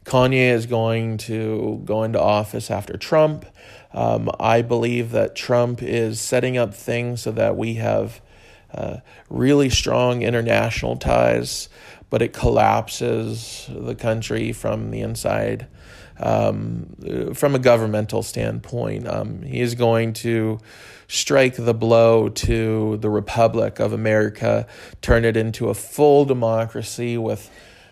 Kanye 0.03 0.51
is 0.51 0.65
going 0.65 1.17
to 1.17 1.81
go 1.85 2.03
into 2.03 2.19
office 2.19 2.71
after 2.71 2.97
Trump. 2.97 3.45
Um, 3.93 4.31
I 4.39 4.61
believe 4.61 5.11
that 5.11 5.35
Trump 5.35 5.83
is 5.83 6.19
setting 6.19 6.57
up 6.57 6.73
things 6.73 7.21
so 7.21 7.31
that 7.33 7.55
we 7.57 7.75
have 7.75 8.21
uh, 8.73 8.97
really 9.29 9.69
strong 9.69 10.21
international 10.21 10.95
ties, 10.97 11.69
but 12.09 12.21
it 12.21 12.33
collapses 12.33 13.69
the 13.69 13.95
country 13.95 14.51
from 14.51 14.91
the 14.91 15.01
inside. 15.01 15.67
Um, 16.19 17.33
from 17.35 17.53
a 17.53 17.59
governmental 17.59 18.23
standpoint, 18.23 19.07
um, 19.07 19.43
he 19.43 19.61
is 19.61 19.75
going 19.75 20.13
to 20.13 20.59
strike 21.07 21.55
the 21.55 21.73
blow 21.73 22.29
to 22.29 22.97
the 22.97 23.09
Republic 23.09 23.79
of 23.79 23.93
America, 23.93 24.67
turn 25.01 25.25
it 25.25 25.37
into 25.37 25.69
a 25.69 25.73
full 25.73 26.25
democracy 26.25 27.17
with 27.17 27.49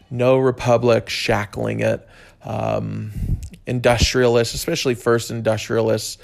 no 0.10 0.38
republic 0.38 1.10
shackling 1.10 1.82
it. 1.82 2.08
Um, 2.44 3.12
industrialists, 3.66 4.54
especially 4.54 4.96
first 4.96 5.32
industrialists 5.32 6.18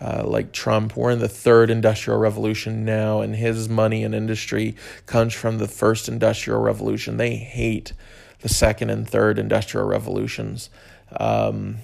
uh, 0.00 0.22
like 0.26 0.52
Trump, 0.52 0.96
we're 0.96 1.10
in 1.10 1.18
the 1.18 1.28
third 1.28 1.70
industrial 1.70 2.18
revolution 2.18 2.84
now, 2.84 3.20
and 3.20 3.36
his 3.36 3.68
money 3.68 4.02
and 4.02 4.14
industry 4.14 4.74
comes 5.06 5.34
from 5.34 5.58
the 5.58 5.68
first 5.68 6.08
industrial 6.08 6.60
revolution. 6.60 7.18
They 7.18 7.36
hate 7.36 7.92
the 8.40 8.48
second 8.48 8.90
and 8.90 9.08
third 9.08 9.38
industrial 9.38 9.86
revolutions. 9.86 10.70
Um, 11.18 11.78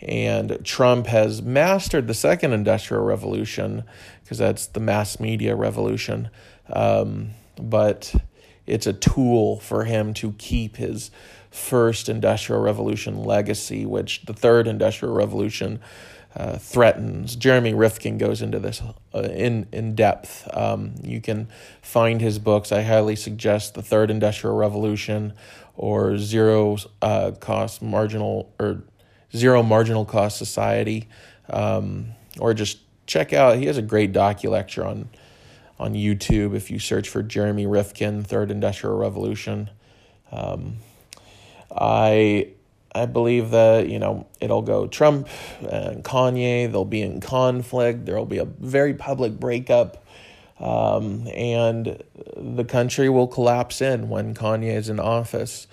and 0.00 0.58
Trump 0.64 1.06
has 1.06 1.40
mastered 1.40 2.06
the 2.06 2.14
second 2.14 2.52
industrial 2.52 3.04
revolution 3.04 3.84
because 4.22 4.38
that's 4.38 4.66
the 4.66 4.80
mass 4.80 5.20
media 5.20 5.54
revolution. 5.54 6.28
Um, 6.68 7.30
but 7.56 8.14
it's 8.66 8.86
a 8.86 8.92
tool 8.92 9.60
for 9.60 9.84
him 9.84 10.12
to 10.14 10.32
keep 10.32 10.76
his 10.76 11.10
first 11.50 12.08
industrial 12.08 12.60
revolution 12.62 13.22
legacy, 13.22 13.86
which 13.86 14.22
the 14.24 14.32
third 14.32 14.66
industrial 14.66 15.14
revolution 15.14 15.80
uh, 16.34 16.56
threatens. 16.58 17.36
Jeremy 17.36 17.74
Rifkin 17.74 18.18
goes 18.18 18.42
into 18.42 18.58
this 18.58 18.82
uh, 19.14 19.20
in 19.20 19.66
in 19.72 19.94
depth. 19.94 20.48
Um, 20.52 20.94
you 21.02 21.20
can 21.20 21.48
find 21.82 22.20
his 22.20 22.38
books. 22.38 22.72
I 22.72 22.82
highly 22.82 23.16
suggest 23.16 23.74
the 23.74 23.82
Third 23.82 24.10
Industrial 24.10 24.56
Revolution 24.56 25.34
or 25.76 26.16
Zero 26.18 26.78
uh, 27.00 27.32
Cost 27.40 27.82
Marginal 27.82 28.52
or 28.58 28.82
Zero 29.34 29.62
Marginal 29.62 30.04
Cost 30.04 30.38
Society, 30.38 31.08
um, 31.50 32.12
or 32.38 32.54
just 32.54 32.78
check 33.06 33.32
out. 33.32 33.56
He 33.58 33.66
has 33.66 33.76
a 33.76 33.82
great 33.82 34.12
docu 34.12 34.50
lecture 34.50 34.84
on 34.84 35.08
on 35.78 35.94
YouTube 35.94 36.54
if 36.54 36.70
you 36.70 36.78
search 36.78 37.08
for 37.08 37.22
Jeremy 37.22 37.66
Rifkin 37.66 38.22
Third 38.24 38.50
Industrial 38.50 38.96
Revolution. 38.96 39.68
Um, 40.30 40.76
I 41.74 42.48
I 42.94 43.06
believe 43.06 43.50
that 43.50 43.88
you 43.88 43.98
know 43.98 44.26
it'll 44.40 44.62
go 44.62 44.86
Trump 44.86 45.28
and 45.60 46.04
Kanye. 46.04 46.70
They'll 46.70 46.84
be 46.84 47.02
in 47.02 47.20
conflict. 47.20 48.04
There 48.06 48.16
will 48.16 48.26
be 48.26 48.38
a 48.38 48.44
very 48.44 48.94
public 48.94 49.32
breakup, 49.38 50.04
um, 50.60 51.26
and 51.28 52.02
the 52.36 52.64
country 52.64 53.08
will 53.08 53.28
collapse 53.28 53.80
in 53.80 54.08
when 54.08 54.34
Kanye 54.34 54.76
is 54.76 54.88
in 54.88 55.00
office. 55.00 55.66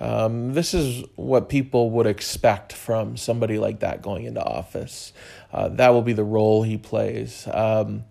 Um, 0.00 0.54
this 0.54 0.74
is 0.74 1.04
what 1.14 1.48
people 1.48 1.90
would 1.90 2.06
expect 2.06 2.72
from 2.72 3.16
somebody 3.16 3.58
like 3.58 3.80
that 3.80 4.02
going 4.02 4.24
into 4.24 4.42
office. 4.42 5.12
Uh, 5.52 5.68
that 5.68 5.90
will 5.90 6.02
be 6.02 6.12
the 6.12 6.24
role 6.24 6.64
he 6.64 6.76
plays. 6.76 7.46
Um, 7.52 8.04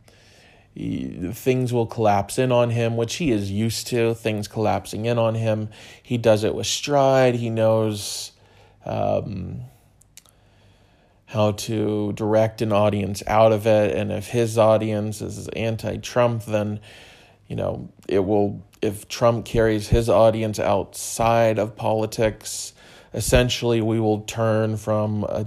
things 0.73 1.73
will 1.73 1.85
collapse 1.85 2.39
in 2.39 2.51
on 2.51 2.69
him, 2.69 2.95
which 2.95 3.15
he 3.15 3.31
is 3.31 3.51
used 3.51 3.87
to, 3.87 4.13
things 4.13 4.47
collapsing 4.47 5.05
in 5.05 5.17
on 5.17 5.35
him. 5.35 5.67
He 6.01 6.17
does 6.17 6.45
it 6.45 6.55
with 6.55 6.67
stride. 6.67 7.35
He 7.35 7.49
knows 7.49 8.30
um, 8.85 9.61
how 11.25 11.51
to 11.51 12.11
direct 12.13 12.61
an 12.61 12.71
audience 12.71 13.23
out 13.27 13.51
of 13.51 13.65
it. 13.65 13.95
And 13.95 14.11
if 14.11 14.27
his 14.27 14.57
audience 14.57 15.21
is 15.21 15.47
anti 15.49 15.97
Trump, 15.97 16.45
then, 16.45 16.79
you 17.47 17.55
know, 17.55 17.89
it 18.07 18.19
will, 18.19 18.65
if 18.81 19.07
Trump 19.07 19.45
carries 19.45 19.87
his 19.87 20.09
audience 20.09 20.59
outside 20.59 21.57
of 21.57 21.75
politics, 21.75 22.73
essentially 23.13 23.81
we 23.81 23.99
will 23.99 24.21
turn 24.21 24.77
from 24.77 25.23
a 25.23 25.45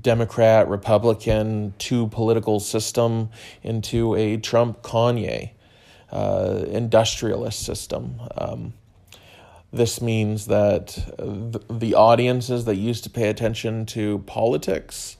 Democrat, 0.00 0.68
Republican, 0.68 1.74
two 1.78 2.06
political 2.08 2.60
system 2.60 3.30
into 3.62 4.14
a 4.14 4.36
Trump 4.36 4.82
Kanye 4.82 5.50
uh, 6.10 6.64
industrialist 6.68 7.64
system. 7.64 8.20
Um, 8.36 8.74
this 9.72 10.02
means 10.02 10.46
that 10.46 10.98
the 11.70 11.94
audiences 11.94 12.66
that 12.66 12.76
used 12.76 13.04
to 13.04 13.10
pay 13.10 13.28
attention 13.28 13.86
to 13.86 14.18
politics 14.20 15.16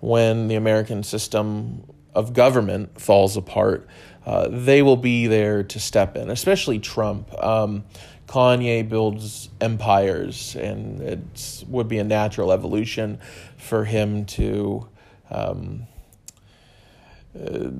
when 0.00 0.48
the 0.48 0.54
American 0.54 1.02
system 1.02 1.84
of 2.14 2.32
government 2.32 2.98
falls 3.00 3.36
apart, 3.36 3.86
uh, 4.24 4.48
they 4.50 4.82
will 4.82 4.96
be 4.96 5.26
there 5.26 5.62
to 5.62 5.78
step 5.78 6.16
in, 6.16 6.30
especially 6.30 6.78
Trump. 6.78 7.32
Um, 7.42 7.84
Kanye 8.26 8.88
builds 8.88 9.50
empires, 9.60 10.56
and 10.56 11.00
it 11.00 11.64
would 11.68 11.88
be 11.88 11.98
a 11.98 12.04
natural 12.04 12.52
evolution 12.52 13.18
for 13.56 13.84
him 13.84 14.24
to 14.26 14.88
um, 15.30 15.86
uh, 17.38 17.70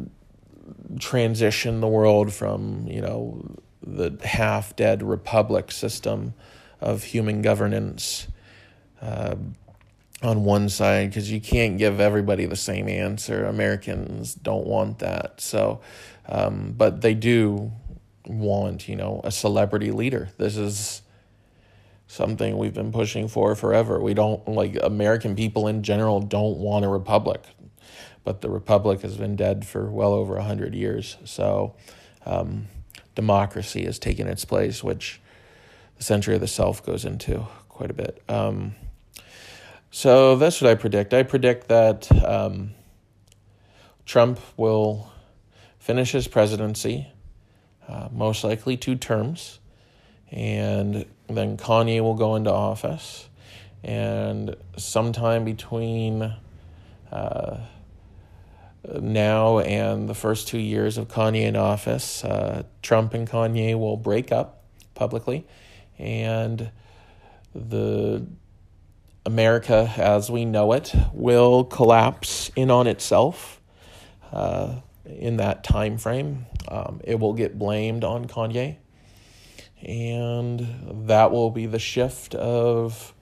transition 0.98 1.80
the 1.80 1.88
world 1.88 2.32
from, 2.32 2.86
you 2.88 3.00
know, 3.00 3.56
the 3.82 4.18
half 4.24 4.76
dead 4.76 5.02
republic 5.02 5.72
system 5.72 6.34
of 6.80 7.04
human 7.04 7.42
governance 7.42 8.26
uh, 9.00 9.36
on 10.22 10.44
one 10.44 10.68
side 10.68 11.10
because 11.10 11.30
you 11.30 11.40
can't 11.40 11.78
give 11.78 12.00
everybody 12.00 12.46
the 12.46 12.56
same 12.56 12.88
answer. 12.88 13.46
Americans 13.46 14.34
don't 14.34 14.66
want 14.66 14.98
that. 14.98 15.40
So, 15.40 15.80
um, 16.28 16.74
but 16.76 17.00
they 17.00 17.14
do 17.14 17.72
want, 18.26 18.88
you 18.88 18.96
know, 18.96 19.20
a 19.24 19.30
celebrity 19.30 19.90
leader. 19.90 20.30
This 20.36 20.56
is 20.56 21.02
something 22.06 22.58
we've 22.58 22.74
been 22.74 22.92
pushing 22.92 23.28
for 23.28 23.54
forever. 23.54 24.00
We 24.00 24.14
don't, 24.14 24.46
like, 24.46 24.76
American 24.82 25.36
people 25.36 25.68
in 25.68 25.82
general 25.82 26.20
don't 26.20 26.58
want 26.58 26.84
a 26.84 26.88
republic, 26.88 27.42
but 28.24 28.40
the 28.42 28.50
republic 28.50 29.00
has 29.02 29.16
been 29.16 29.36
dead 29.36 29.66
for 29.66 29.90
well 29.90 30.12
over 30.12 30.34
100 30.34 30.74
years. 30.74 31.16
So, 31.24 31.76
um, 32.26 32.66
democracy 33.14 33.84
has 33.84 33.98
taken 33.98 34.26
its 34.26 34.44
place, 34.44 34.82
which 34.84 35.20
the 35.96 36.04
century 36.04 36.34
of 36.34 36.40
the 36.40 36.48
self 36.48 36.84
goes 36.84 37.04
into 37.04 37.46
quite 37.68 37.90
a 37.90 37.94
bit. 37.94 38.22
Um, 38.28 38.74
so 39.90 40.36
that's 40.36 40.60
what 40.60 40.70
I 40.70 40.74
predict. 40.74 41.12
I 41.12 41.22
predict 41.22 41.68
that 41.68 42.10
um, 42.24 42.72
Trump 44.06 44.40
will 44.56 45.10
finish 45.78 46.12
his 46.12 46.28
presidency 46.28 47.08
uh, 47.90 48.08
most 48.12 48.44
likely 48.44 48.76
two 48.76 48.94
terms. 48.94 49.58
And 50.30 51.06
then 51.28 51.56
Kanye 51.56 52.00
will 52.00 52.14
go 52.14 52.36
into 52.36 52.52
office. 52.52 53.28
And 53.82 54.54
sometime 54.76 55.44
between 55.44 56.34
uh, 57.10 57.56
now 58.84 59.58
and 59.58 60.08
the 60.08 60.14
first 60.14 60.48
two 60.48 60.58
years 60.58 60.98
of 60.98 61.08
Kanye 61.08 61.42
in 61.42 61.56
office, 61.56 62.24
uh, 62.24 62.64
Trump 62.82 63.14
and 63.14 63.28
Kanye 63.28 63.78
will 63.78 63.96
break 63.96 64.32
up 64.32 64.64
publicly. 64.94 65.46
And 65.98 66.70
the 67.54 68.26
America 69.26 69.92
as 69.96 70.30
we 70.30 70.44
know 70.44 70.72
it 70.72 70.94
will 71.12 71.64
collapse 71.64 72.50
in 72.56 72.70
on 72.70 72.86
itself. 72.86 73.60
Uh, 74.32 74.80
in 75.18 75.38
that 75.38 75.64
time 75.64 75.98
frame. 75.98 76.46
Um, 76.68 77.00
it 77.04 77.18
will 77.18 77.32
get 77.32 77.58
blamed 77.58 78.04
on 78.04 78.26
Kanye, 78.26 78.76
and 79.82 81.06
that 81.08 81.32
will 81.32 81.50
be 81.50 81.66
the 81.66 81.78
shift 81.78 82.34
of 82.34 83.14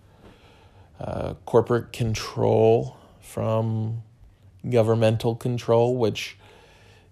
uh, 1.00 1.34
corporate 1.44 1.92
control 1.92 2.96
from 3.20 4.02
governmental 4.68 5.34
control, 5.34 5.96
which 5.96 6.36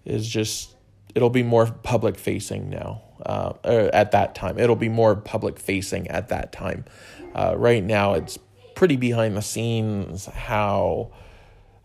is 0.05 0.27
just 0.27 0.75
it'll 1.15 1.29
be 1.29 1.43
more 1.43 1.65
public 1.83 2.17
facing 2.17 2.69
now. 2.69 3.01
Uh, 3.25 3.53
at 3.93 4.11
that 4.11 4.35
time, 4.35 4.59
it'll 4.59 4.75
be 4.75 4.89
more 4.89 5.15
public 5.15 5.59
facing 5.59 6.07
at 6.07 6.29
that 6.29 6.51
time. 6.51 6.85
Uh, 7.33 7.55
right 7.57 7.83
now, 7.83 8.13
it's 8.13 8.37
pretty 8.75 8.95
behind 8.95 9.35
the 9.35 9.41
scenes 9.41 10.27
how 10.27 11.11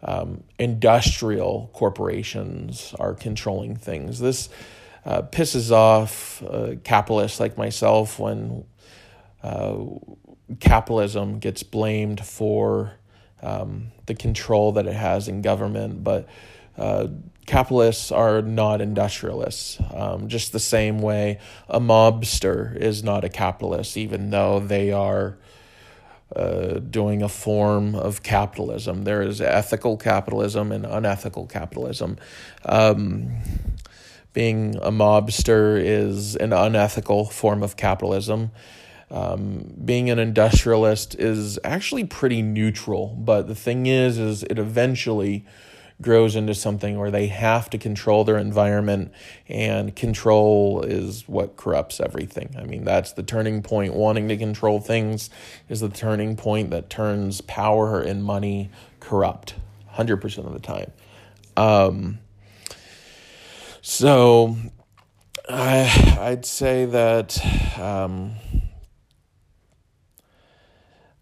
um, 0.02 0.42
industrial 0.58 1.70
corporations 1.72 2.94
are 2.98 3.14
controlling 3.14 3.76
things. 3.76 4.18
This 4.20 4.50
uh, 5.04 5.22
pisses 5.22 5.70
off 5.70 6.42
uh, 6.42 6.74
capitalists 6.84 7.40
like 7.40 7.56
myself 7.56 8.18
when 8.18 8.64
uh, 9.42 9.76
capitalism 10.60 11.38
gets 11.38 11.62
blamed 11.62 12.24
for 12.24 12.92
um, 13.42 13.88
the 14.06 14.14
control 14.14 14.72
that 14.72 14.86
it 14.86 14.94
has 14.94 15.28
in 15.28 15.42
government, 15.42 16.04
but 16.04 16.28
uh, 16.76 17.08
capitalists 17.46 18.10
are 18.12 18.42
not 18.42 18.80
industrialists. 18.80 19.78
Um, 19.92 20.28
just 20.28 20.52
the 20.52 20.60
same 20.60 21.00
way 21.00 21.38
a 21.68 21.80
mobster 21.80 22.76
is 22.76 23.02
not 23.02 23.24
a 23.24 23.28
capitalist, 23.28 23.96
even 23.96 24.30
though 24.30 24.60
they 24.60 24.92
are 24.92 25.36
uh, 26.34 26.78
doing 26.78 27.22
a 27.22 27.28
form 27.28 27.94
of 27.94 28.22
capitalism. 28.22 29.04
There 29.04 29.22
is 29.22 29.40
ethical 29.40 29.96
capitalism 29.96 30.72
and 30.72 30.86
unethical 30.86 31.46
capitalism. 31.46 32.16
Um, 32.64 33.42
being 34.32 34.76
a 34.76 34.90
mobster 34.90 35.78
is 35.78 36.36
an 36.36 36.54
unethical 36.54 37.26
form 37.26 37.62
of 37.62 37.76
capitalism. 37.76 38.50
Um, 39.12 39.74
being 39.84 40.08
an 40.08 40.18
industrialist 40.18 41.14
is 41.16 41.58
actually 41.64 42.04
pretty 42.04 42.40
neutral, 42.40 43.08
but 43.08 43.46
the 43.46 43.54
thing 43.54 43.84
is, 43.84 44.18
is 44.18 44.42
it 44.44 44.58
eventually 44.58 45.44
grows 46.00 46.34
into 46.34 46.54
something 46.54 46.98
where 46.98 47.10
they 47.10 47.26
have 47.26 47.68
to 47.70 47.78
control 47.78 48.24
their 48.24 48.38
environment, 48.38 49.12
and 49.50 49.94
control 49.94 50.82
is 50.82 51.28
what 51.28 51.58
corrupts 51.58 52.00
everything. 52.00 52.56
I 52.58 52.64
mean, 52.64 52.84
that's 52.84 53.12
the 53.12 53.22
turning 53.22 53.62
point. 53.62 53.92
Wanting 53.92 54.28
to 54.28 54.36
control 54.38 54.80
things 54.80 55.28
is 55.68 55.80
the 55.80 55.90
turning 55.90 56.34
point 56.34 56.70
that 56.70 56.88
turns 56.88 57.42
power 57.42 58.00
and 58.00 58.24
money 58.24 58.70
corrupt 58.98 59.56
100% 59.94 60.46
of 60.46 60.54
the 60.54 60.58
time. 60.58 60.90
Um, 61.54 62.18
so 63.82 64.56
I, 65.50 66.16
I'd 66.18 66.46
say 66.46 66.86
that. 66.86 67.78
Um, 67.78 68.36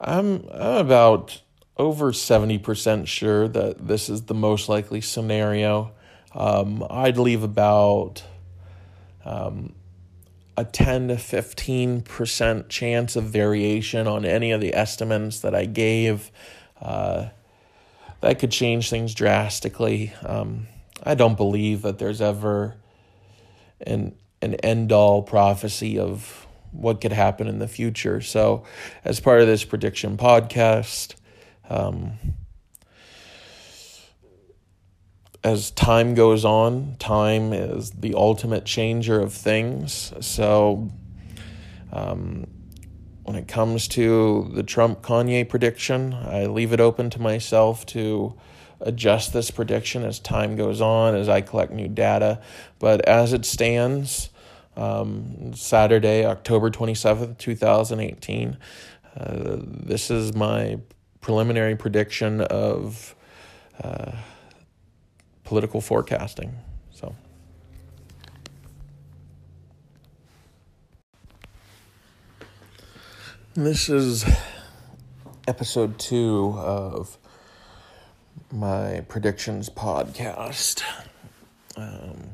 I'm, 0.00 0.46
I'm 0.50 0.76
about 0.86 1.42
over 1.76 2.12
70% 2.12 3.06
sure 3.06 3.48
that 3.48 3.86
this 3.86 4.08
is 4.08 4.22
the 4.22 4.34
most 4.34 4.68
likely 4.68 5.00
scenario. 5.00 5.92
Um, 6.34 6.84
I'd 6.88 7.18
leave 7.18 7.42
about 7.42 8.22
um, 9.24 9.74
a 10.56 10.64
10 10.64 11.08
to 11.08 11.14
15% 11.14 12.68
chance 12.68 13.16
of 13.16 13.24
variation 13.24 14.06
on 14.06 14.24
any 14.24 14.52
of 14.52 14.60
the 14.60 14.74
estimates 14.74 15.40
that 15.40 15.54
I 15.54 15.64
gave. 15.64 16.30
Uh, 16.80 17.28
that 18.20 18.38
could 18.38 18.50
change 18.50 18.90
things 18.90 19.14
drastically. 19.14 20.12
Um, 20.22 20.66
I 21.02 21.14
don't 21.14 21.36
believe 21.36 21.82
that 21.82 21.98
there's 21.98 22.20
ever 22.20 22.76
an, 23.80 24.14
an 24.42 24.54
end 24.56 24.92
all 24.92 25.22
prophecy 25.22 25.98
of 25.98 26.46
what 26.72 27.00
could 27.00 27.12
happen 27.12 27.46
in 27.46 27.58
the 27.58 27.68
future. 27.68 28.20
So, 28.20 28.64
as 29.04 29.20
part 29.20 29.40
of 29.40 29.46
this 29.46 29.64
prediction 29.64 30.16
podcast, 30.16 31.14
um, 31.68 32.12
as 35.42 35.70
time 35.70 36.14
goes 36.14 36.44
on, 36.44 36.96
time 36.98 37.52
is 37.52 37.90
the 37.90 38.14
ultimate 38.14 38.64
changer 38.64 39.20
of 39.20 39.32
things. 39.32 40.12
So, 40.20 40.90
um, 41.92 42.46
when 43.24 43.36
it 43.36 43.48
comes 43.48 43.88
to 43.88 44.50
the 44.54 44.62
Trump 44.62 45.02
Kanye 45.02 45.48
prediction, 45.48 46.14
I 46.14 46.46
leave 46.46 46.72
it 46.72 46.80
open 46.80 47.10
to 47.10 47.20
myself 47.20 47.86
to 47.86 48.34
adjust 48.80 49.32
this 49.32 49.50
prediction 49.50 50.04
as 50.04 50.18
time 50.18 50.56
goes 50.56 50.80
on, 50.80 51.14
as 51.14 51.28
I 51.28 51.40
collect 51.40 51.72
new 51.72 51.88
data. 51.88 52.40
But 52.78 53.06
as 53.06 53.32
it 53.32 53.44
stands, 53.44 54.30
um, 54.80 55.54
Saturday, 55.54 56.24
October 56.24 56.70
27th, 56.70 57.36
2018. 57.38 58.56
Uh, 59.16 59.56
this 59.60 60.10
is 60.10 60.34
my 60.34 60.78
preliminary 61.20 61.76
prediction 61.76 62.40
of 62.40 63.14
uh, 63.82 64.12
political 65.44 65.80
forecasting. 65.80 66.56
So. 66.92 67.14
This 73.54 73.88
is 73.90 74.24
episode 75.46 75.98
two 75.98 76.54
of 76.56 77.18
my 78.50 79.04
predictions 79.08 79.68
podcast. 79.68 80.82
Um, 81.76 82.30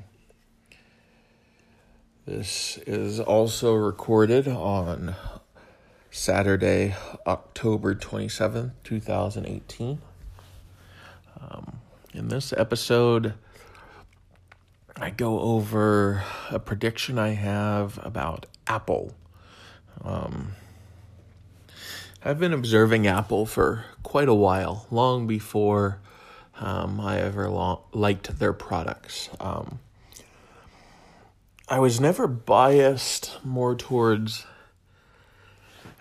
this 2.27 2.79
is 2.87 3.21
also 3.21 3.75
recorded 3.75 4.49
on 4.49 5.15
Saturday, 6.11 6.97
October 7.25 7.95
27th, 7.95 8.73
2018. 8.83 10.01
Um, 11.41 11.79
in 12.12 12.27
this 12.27 12.53
episode, 12.53 13.35
I 14.97 15.11
go 15.11 15.39
over 15.39 16.25
a 16.51 16.59
prediction 16.59 17.17
I 17.17 17.35
have 17.35 18.05
about 18.05 18.47
Apple. 18.67 19.15
Um, 20.03 20.57
I've 22.25 22.41
been 22.41 22.53
observing 22.53 23.07
Apple 23.07 23.47
for 23.47 23.85
quite 24.03 24.29
a 24.29 24.35
while, 24.35 24.89
long 24.91 25.29
before 25.29 26.01
um, 26.59 27.01
I 27.01 27.21
ever 27.21 27.49
lo- 27.49 27.85
liked 27.93 28.41
their 28.41 28.53
products. 28.53 29.29
Um, 29.39 29.79
I 31.69 31.81
was 31.81 32.01
never 32.01 32.29
biased 32.29 33.45
more 33.45 33.75
towards 33.75 34.47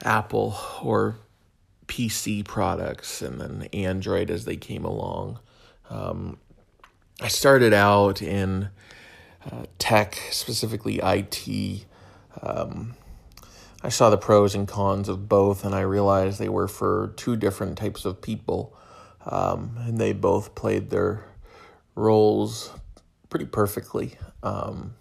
Apple 0.04 0.56
or 0.84 1.18
PC 1.88 2.46
products 2.46 3.24
and 3.24 3.42
then 3.42 3.68
Android 3.74 4.30
as 4.30 4.46
they 4.46 4.58
came 4.58 4.86
along. 4.86 5.40
Um, 5.90 6.38
I 7.20 7.30
started 7.30 7.74
out 7.74 8.22
in 8.22 8.70
uh, 9.52 9.66
tech, 9.80 10.22
specifically 10.30 11.00
IT. 11.02 11.86
Um, 12.44 12.96
I 13.82 13.90
saw 13.90 14.12
the 14.12 14.18
pros 14.18 14.54
and 14.54 14.68
cons 14.68 15.10
of 15.10 15.28
both, 15.28 15.66
and 15.66 15.74
I 15.74 15.82
realized 15.82 16.38
they 16.40 16.50
were 16.50 16.68
for 16.68 17.14
two 17.16 17.36
different 17.36 17.78
types 17.78 18.06
of 18.06 18.22
people. 18.22 18.78
Um, 19.26 19.78
and 19.80 19.98
they 19.98 20.14
both 20.14 20.54
played 20.54 20.92
their 20.92 21.26
roles 21.96 22.72
pretty 23.30 23.46
perfectly. 23.46 24.14
Um, 24.44 24.94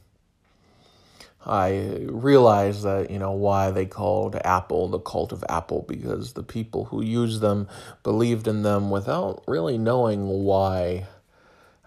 I 1.46 1.98
realized 2.06 2.84
that, 2.84 3.10
you 3.10 3.18
know, 3.18 3.32
why 3.32 3.70
they 3.70 3.86
called 3.86 4.36
Apple 4.44 4.88
the 4.88 4.98
cult 4.98 5.32
of 5.32 5.44
Apple 5.48 5.84
because 5.86 6.32
the 6.32 6.42
people 6.42 6.86
who 6.86 7.02
used 7.02 7.40
them 7.40 7.68
believed 8.02 8.48
in 8.48 8.62
them 8.62 8.90
without 8.90 9.44
really 9.46 9.76
knowing 9.76 10.26
why 10.26 11.06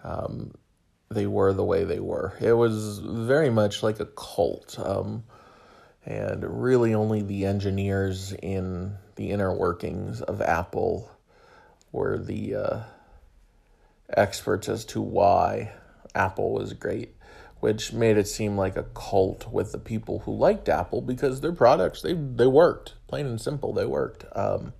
um, 0.04 0.52
they 1.10 1.26
were 1.26 1.52
the 1.52 1.64
way 1.64 1.84
they 1.84 1.98
were. 1.98 2.36
It 2.40 2.52
was 2.52 2.98
very 2.98 3.50
much 3.50 3.82
like 3.82 3.98
a 3.98 4.06
cult. 4.06 4.78
Um, 4.78 5.24
and 6.08 6.62
really 6.62 6.94
only 6.94 7.20
the 7.20 7.44
engineers 7.44 8.32
in 8.32 8.96
the 9.16 9.30
inner 9.30 9.52
workings 9.52 10.22
of 10.22 10.40
Apple 10.40 11.10
were 11.92 12.16
the 12.16 12.54
uh, 12.54 12.80
experts 14.16 14.68
as 14.68 14.84
to 14.86 15.02
why 15.02 15.72
Apple 16.14 16.52
was 16.52 16.72
great 16.72 17.14
which 17.60 17.92
made 17.92 18.16
it 18.16 18.28
seem 18.28 18.56
like 18.56 18.76
a 18.76 18.84
cult 18.94 19.50
with 19.50 19.72
the 19.72 19.78
people 19.78 20.20
who 20.20 20.36
liked 20.36 20.68
Apple 20.68 21.00
because 21.00 21.40
their 21.40 21.52
products 21.52 22.02
they 22.02 22.12
they 22.12 22.46
worked 22.46 22.94
plain 23.08 23.26
and 23.26 23.40
simple 23.40 23.72
they 23.72 23.86
worked. 23.86 24.24
Um, 24.36 24.72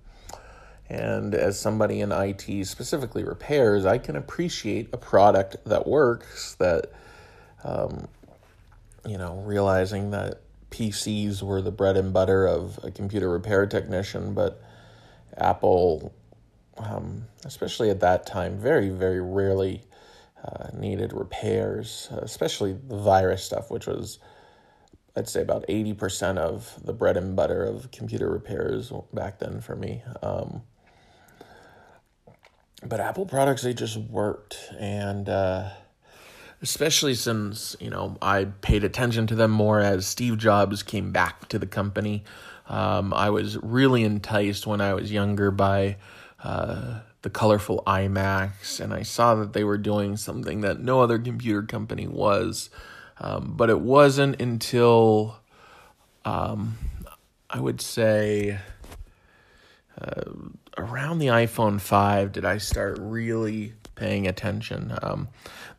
and 0.87 1.35
as 1.35 1.59
somebody 1.59 2.01
in 2.01 2.11
IT, 2.11 2.65
specifically 2.65 3.23
repairs, 3.23 3.85
I 3.85 3.99
can 3.99 4.15
appreciate 4.15 4.89
a 4.91 4.97
product 4.97 5.57
that 5.65 5.85
works. 5.85 6.55
That 6.55 6.91
um, 7.63 8.07
you 9.05 9.17
know, 9.17 9.43
realizing 9.45 10.11
that 10.11 10.41
PCs 10.71 11.41
were 11.41 11.61
the 11.61 11.71
bread 11.71 11.97
and 11.97 12.13
butter 12.13 12.47
of 12.47 12.79
a 12.83 12.91
computer 12.91 13.29
repair 13.29 13.65
technician, 13.65 14.33
but 14.33 14.61
Apple, 15.37 16.13
um, 16.77 17.25
especially 17.45 17.89
at 17.89 17.99
that 17.99 18.25
time, 18.25 18.57
very 18.57 18.89
very 18.89 19.21
rarely 19.21 19.83
uh, 20.43 20.69
needed 20.73 21.13
repairs, 21.13 22.07
especially 22.11 22.73
the 22.73 22.97
virus 22.97 23.43
stuff, 23.43 23.69
which 23.69 23.87
was, 23.87 24.19
I'd 25.15 25.27
say, 25.27 25.41
about 25.41 25.65
80% 25.67 26.37
of 26.37 26.79
the 26.83 26.93
bread 26.93 27.17
and 27.17 27.35
butter 27.35 27.63
of 27.63 27.91
computer 27.91 28.29
repairs 28.29 28.91
back 29.13 29.39
then 29.39 29.59
for 29.61 29.75
me. 29.75 30.01
Um, 30.21 30.61
but 32.85 32.99
Apple 32.99 33.25
products, 33.25 33.63
they 33.63 33.73
just 33.73 33.97
worked. 33.97 34.57
And 34.79 35.27
uh, 35.27 35.69
especially 36.61 37.15
since, 37.15 37.75
you 37.79 37.89
know, 37.89 38.17
I 38.21 38.45
paid 38.45 38.83
attention 38.83 39.27
to 39.27 39.35
them 39.35 39.51
more 39.51 39.81
as 39.81 40.07
Steve 40.07 40.37
Jobs 40.37 40.83
came 40.83 41.11
back 41.11 41.49
to 41.49 41.59
the 41.59 41.67
company. 41.67 42.23
Um, 42.67 43.13
I 43.13 43.29
was 43.29 43.57
really 43.57 44.03
enticed 44.03 44.65
when 44.65 44.79
I 44.79 44.93
was 44.93 45.11
younger 45.11 45.51
by. 45.51 45.97
Uh, 46.41 47.01
the 47.21 47.29
colorful 47.29 47.83
iMacs, 47.85 48.79
and 48.79 48.93
I 48.93 49.03
saw 49.03 49.35
that 49.35 49.53
they 49.53 49.63
were 49.63 49.77
doing 49.77 50.15
something 50.15 50.61
that 50.61 50.79
no 50.79 51.01
other 51.01 51.19
computer 51.19 51.63
company 51.63 52.07
was. 52.07 52.69
Um, 53.19 53.53
but 53.57 53.69
it 53.69 53.81
wasn't 53.81 54.41
until 54.41 55.37
um, 56.23 56.77
I 57.49 57.59
would 57.59 57.81
say 57.81 58.59
uh, 59.99 60.31
around 60.77 61.19
the 61.19 61.27
iPhone 61.27 61.81
5 61.81 62.31
did 62.31 62.45
I 62.45 62.57
start 62.59 62.97
really 62.99 63.73
paying 63.95 64.27
attention. 64.27 64.97
Um, 65.01 65.27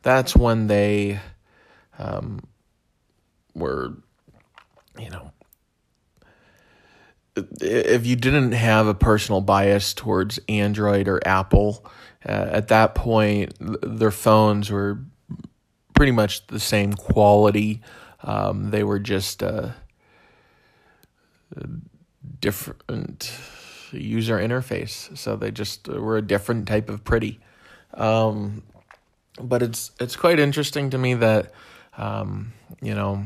that's 0.02 0.36
when 0.36 0.66
they 0.66 1.20
um, 1.98 2.40
were, 3.54 3.94
you 4.98 5.08
know, 5.08 5.32
if 7.36 8.06
you 8.06 8.16
didn't 8.16 8.52
have 8.52 8.86
a 8.86 8.94
personal 8.94 9.40
bias 9.40 9.94
towards 9.94 10.38
Android 10.48 11.08
or 11.08 11.20
Apple, 11.26 11.84
uh, 12.26 12.48
at 12.50 12.68
that 12.68 12.94
point, 12.94 13.54
their 13.60 14.10
phones 14.10 14.70
were 14.70 15.00
pretty 15.94 16.12
much 16.12 16.46
the 16.48 16.60
same 16.60 16.94
quality. 16.94 17.82
Um, 18.22 18.70
they 18.70 18.84
were 18.84 18.98
just 18.98 19.42
uh, 19.42 19.70
different 22.40 23.32
user 23.92 24.38
interface, 24.38 25.16
so 25.16 25.36
they 25.36 25.50
just 25.50 25.88
were 25.88 26.16
a 26.16 26.22
different 26.22 26.68
type 26.68 26.88
of 26.88 27.04
pretty. 27.04 27.40
Um, 27.94 28.62
but 29.40 29.62
it's 29.62 29.92
it's 30.00 30.16
quite 30.16 30.38
interesting 30.38 30.90
to 30.90 30.98
me 30.98 31.14
that 31.14 31.52
um, 31.96 32.52
you 32.82 32.94
know 32.94 33.24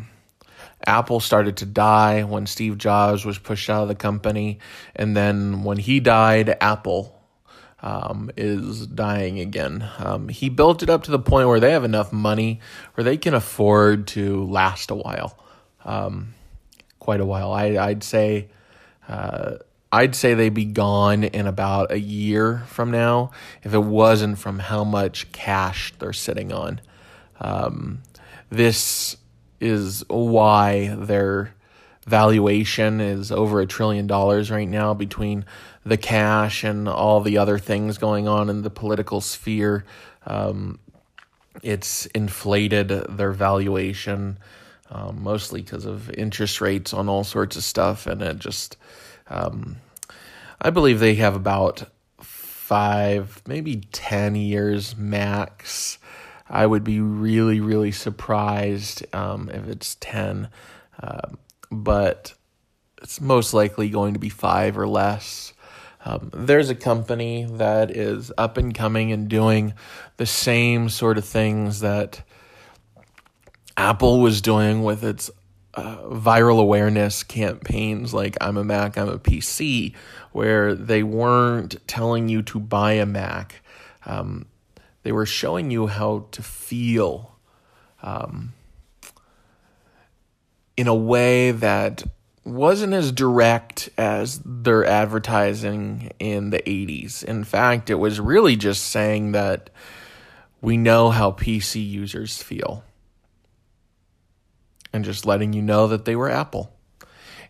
Apple 0.86 1.20
started 1.20 1.58
to 1.58 1.66
die 1.66 2.22
when 2.22 2.46
Steve 2.46 2.78
Jobs 2.78 3.24
was 3.24 3.38
pushed 3.38 3.70
out 3.70 3.82
of 3.82 3.88
the 3.88 3.94
company, 3.94 4.58
and 4.94 5.16
then 5.16 5.62
when 5.64 5.78
he 5.78 6.00
died, 6.00 6.56
Apple 6.60 7.20
um, 7.82 8.30
is 8.36 8.86
dying 8.86 9.38
again. 9.40 9.88
Um, 9.98 10.28
he 10.28 10.48
built 10.48 10.82
it 10.82 10.90
up 10.90 11.04
to 11.04 11.10
the 11.10 11.18
point 11.18 11.48
where 11.48 11.60
they 11.60 11.72
have 11.72 11.84
enough 11.84 12.12
money 12.12 12.60
where 12.94 13.04
they 13.04 13.16
can 13.16 13.34
afford 13.34 14.06
to 14.08 14.44
last 14.44 14.90
a 14.90 14.94
while, 14.94 15.38
um, 15.84 16.34
quite 16.98 17.20
a 17.20 17.26
while. 17.26 17.52
I, 17.52 17.76
I'd 17.76 18.02
say. 18.02 18.48
Uh, 19.06 19.56
I'd 19.92 20.16
say 20.16 20.34
they'd 20.34 20.48
be 20.48 20.64
gone 20.64 21.22
in 21.22 21.46
about 21.46 21.92
a 21.92 22.00
year 22.00 22.64
from 22.66 22.90
now 22.90 23.30
if 23.62 23.74
it 23.74 23.78
wasn't 23.78 24.40
from 24.40 24.58
how 24.58 24.82
much 24.82 25.30
cash 25.30 25.94
they're 26.00 26.12
sitting 26.12 26.52
on. 26.52 26.80
Um, 27.40 28.02
this 28.50 29.16
is 29.60 30.04
why 30.08 30.94
their 30.94 31.54
valuation 32.06 33.00
is 33.00 33.32
over 33.32 33.60
a 33.60 33.66
trillion 33.66 34.06
dollars 34.06 34.50
right 34.50 34.68
now 34.68 34.94
between 34.94 35.44
the 35.84 35.96
cash 35.96 36.64
and 36.64 36.88
all 36.88 37.20
the 37.20 37.38
other 37.38 37.58
things 37.58 37.98
going 37.98 38.28
on 38.28 38.50
in 38.50 38.62
the 38.62 38.70
political 38.70 39.20
sphere. 39.20 39.84
Um, 40.26 40.78
it's 41.62 42.06
inflated 42.06 42.88
their 42.88 43.32
valuation 43.32 44.38
um, 44.90 45.22
mostly 45.22 45.62
because 45.62 45.86
of 45.86 46.10
interest 46.10 46.60
rates 46.60 46.92
on 46.92 47.08
all 47.08 47.24
sorts 47.24 47.56
of 47.56 47.64
stuff, 47.64 48.06
and 48.06 48.22
it 48.22 48.38
just 48.38 48.76
um, 49.28 49.76
I 50.60 50.70
believe 50.70 51.00
they 51.00 51.16
have 51.16 51.34
about 51.34 51.84
five, 52.20 53.42
maybe 53.46 53.82
10 53.92 54.36
years 54.36 54.96
max. 54.96 55.98
I 56.54 56.66
would 56.66 56.84
be 56.84 57.00
really, 57.00 57.58
really 57.58 57.90
surprised 57.90 59.04
um, 59.12 59.50
if 59.52 59.66
it's 59.66 59.96
10, 59.96 60.48
uh, 61.02 61.30
but 61.68 62.32
it's 63.02 63.20
most 63.20 63.52
likely 63.52 63.90
going 63.90 64.14
to 64.14 64.20
be 64.20 64.28
five 64.28 64.78
or 64.78 64.86
less. 64.86 65.52
Um, 66.04 66.30
there's 66.32 66.70
a 66.70 66.76
company 66.76 67.44
that 67.44 67.90
is 67.90 68.30
up 68.38 68.56
and 68.56 68.72
coming 68.72 69.10
and 69.10 69.28
doing 69.28 69.74
the 70.16 70.26
same 70.26 70.88
sort 70.90 71.18
of 71.18 71.24
things 71.24 71.80
that 71.80 72.22
Apple 73.76 74.20
was 74.20 74.40
doing 74.40 74.84
with 74.84 75.02
its 75.02 75.32
uh, 75.74 75.96
viral 76.04 76.60
awareness 76.60 77.24
campaigns 77.24 78.14
like 78.14 78.36
I'm 78.40 78.56
a 78.56 78.62
Mac, 78.62 78.96
I'm 78.96 79.08
a 79.08 79.18
PC, 79.18 79.92
where 80.30 80.76
they 80.76 81.02
weren't 81.02 81.84
telling 81.88 82.28
you 82.28 82.42
to 82.42 82.60
buy 82.60 82.92
a 82.92 83.06
Mac. 83.06 83.60
Um, 84.06 84.46
they 85.04 85.12
were 85.12 85.26
showing 85.26 85.70
you 85.70 85.86
how 85.86 86.26
to 86.32 86.42
feel 86.42 87.36
um, 88.02 88.54
in 90.76 90.88
a 90.88 90.94
way 90.94 91.52
that 91.52 92.02
wasn't 92.44 92.92
as 92.92 93.12
direct 93.12 93.88
as 93.96 94.40
their 94.44 94.84
advertising 94.84 96.10
in 96.18 96.50
the 96.50 96.58
80s. 96.58 97.22
In 97.22 97.44
fact, 97.44 97.90
it 97.90 97.94
was 97.94 98.18
really 98.18 98.56
just 98.56 98.84
saying 98.84 99.32
that 99.32 99.70
we 100.60 100.76
know 100.76 101.10
how 101.10 101.30
PC 101.30 101.86
users 101.86 102.42
feel 102.42 102.82
and 104.92 105.04
just 105.04 105.26
letting 105.26 105.52
you 105.52 105.62
know 105.62 105.86
that 105.86 106.06
they 106.06 106.16
were 106.16 106.30
Apple. 106.30 106.72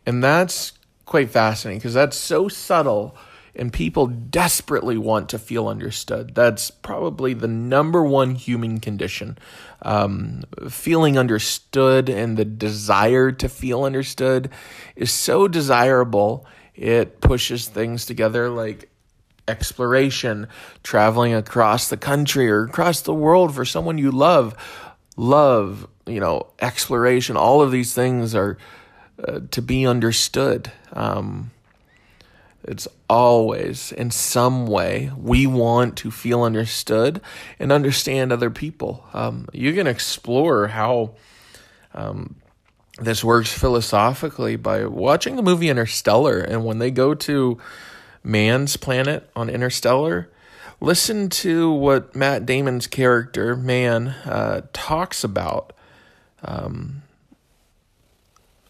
And 0.04 0.22
that's 0.22 0.72
quite 1.06 1.30
fascinating 1.30 1.78
because 1.78 1.94
that's 1.94 2.16
so 2.16 2.48
subtle 2.48 3.16
and 3.56 3.72
people 3.72 4.06
desperately 4.06 4.98
want 4.98 5.28
to 5.28 5.38
feel 5.38 5.68
understood. 5.68 6.34
That's 6.34 6.70
probably 6.70 7.34
the 7.34 7.48
number 7.48 8.02
one 8.02 8.34
human 8.34 8.80
condition. 8.80 9.38
Um, 9.82 10.42
feeling 10.68 11.18
understood 11.18 12.08
and 12.08 12.36
the 12.36 12.44
desire 12.44 13.30
to 13.32 13.48
feel 13.48 13.84
understood 13.84 14.50
is 14.96 15.12
so 15.12 15.46
desirable, 15.46 16.46
it 16.74 17.20
pushes 17.20 17.68
things 17.68 18.06
together 18.06 18.48
like 18.48 18.90
exploration, 19.46 20.48
traveling 20.82 21.34
across 21.34 21.88
the 21.88 21.96
country 21.96 22.50
or 22.50 22.64
across 22.64 23.02
the 23.02 23.14
world 23.14 23.54
for 23.54 23.64
someone 23.64 23.98
you 23.98 24.10
love. 24.10 24.56
Love, 25.16 25.86
you 26.06 26.18
know, 26.18 26.48
exploration, 26.60 27.36
all 27.36 27.62
of 27.62 27.70
these 27.70 27.94
things 27.94 28.34
are 28.34 28.58
uh, 29.22 29.40
to 29.52 29.62
be 29.62 29.86
understood. 29.86 30.72
Um, 30.92 31.52
it's 32.66 32.88
always, 33.08 33.92
in 33.92 34.10
some 34.10 34.66
way, 34.66 35.10
we 35.16 35.46
want 35.46 35.96
to 35.98 36.10
feel 36.10 36.42
understood 36.42 37.20
and 37.58 37.70
understand 37.70 38.32
other 38.32 38.50
people. 38.50 39.04
Um, 39.12 39.48
you 39.52 39.72
can 39.74 39.86
explore 39.86 40.68
how 40.68 41.14
um, 41.92 42.36
this 42.98 43.22
works 43.22 43.52
philosophically 43.52 44.56
by 44.56 44.86
watching 44.86 45.36
the 45.36 45.42
movie 45.42 45.68
Interstellar. 45.68 46.38
And 46.38 46.64
when 46.64 46.78
they 46.78 46.90
go 46.90 47.14
to 47.14 47.58
Mann's 48.22 48.76
planet 48.76 49.28
on 49.36 49.50
Interstellar, 49.50 50.30
listen 50.80 51.28
to 51.28 51.70
what 51.70 52.16
Matt 52.16 52.46
Damon's 52.46 52.86
character, 52.86 53.56
Mann, 53.56 54.08
uh, 54.08 54.62
talks 54.72 55.22
about 55.22 55.72
um, 56.42 57.02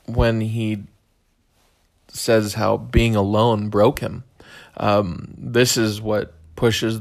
when 0.07 0.41
he 0.41 0.85
says 2.15 2.55
how 2.55 2.77
being 2.77 3.17
alone 3.17 3.69
broke 3.69 3.99
him. 3.99 4.25
Um, 4.77 5.35
this 5.37 5.77
is 5.77 6.01
what 6.01 6.35
pushes 6.57 7.01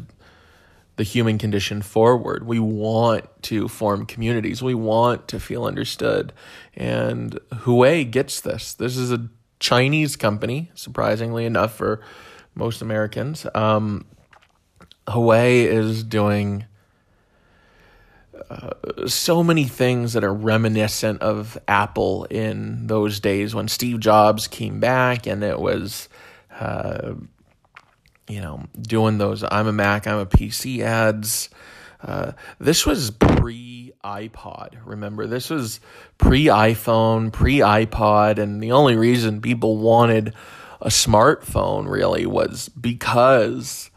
the 0.95 1.03
human 1.03 1.37
condition 1.37 1.81
forward. 1.81 2.45
We 2.45 2.59
want 2.59 3.25
to 3.43 3.67
form 3.67 4.05
communities. 4.05 4.61
We 4.61 4.75
want 4.75 5.27
to 5.29 5.39
feel 5.39 5.65
understood. 5.65 6.33
And 6.75 7.39
Huawei 7.51 8.09
gets 8.09 8.41
this. 8.41 8.73
This 8.73 8.95
is 8.97 9.11
a 9.11 9.29
Chinese 9.59 10.15
company, 10.15 10.71
surprisingly 10.75 11.45
enough 11.45 11.75
for 11.75 12.01
most 12.53 12.81
Americans. 12.81 13.47
Um, 13.55 14.05
Huawei 15.07 15.65
is 15.65 16.03
doing 16.03 16.65
so 19.07 19.43
many 19.43 19.65
things 19.65 20.13
that 20.13 20.23
are 20.23 20.33
reminiscent 20.33 21.21
of 21.21 21.57
Apple 21.67 22.25
in 22.25 22.87
those 22.87 23.19
days 23.19 23.53
when 23.53 23.67
Steve 23.67 23.99
Jobs 23.99 24.47
came 24.47 24.79
back 24.79 25.27
and 25.27 25.43
it 25.43 25.59
was, 25.59 26.09
uh, 26.59 27.13
you 28.27 28.41
know, 28.41 28.63
doing 28.81 29.17
those 29.17 29.43
I'm 29.43 29.67
a 29.67 29.73
Mac, 29.73 30.07
I'm 30.07 30.19
a 30.19 30.25
PC 30.25 30.81
ads. 30.81 31.49
Uh, 32.01 32.33
this 32.59 32.85
was 32.85 33.11
pre 33.11 33.93
iPod. 34.03 34.77
Remember, 34.85 35.25
this 35.25 35.49
was 35.49 35.79
pre 36.17 36.45
iPhone, 36.45 37.31
pre 37.31 37.59
iPod, 37.59 38.39
and 38.39 38.61
the 38.61 38.73
only 38.73 38.97
reason 38.97 39.41
people 39.41 39.77
wanted 39.77 40.33
a 40.81 40.89
smartphone 40.89 41.89
really 41.89 42.25
was 42.25 42.67
because 42.69 43.89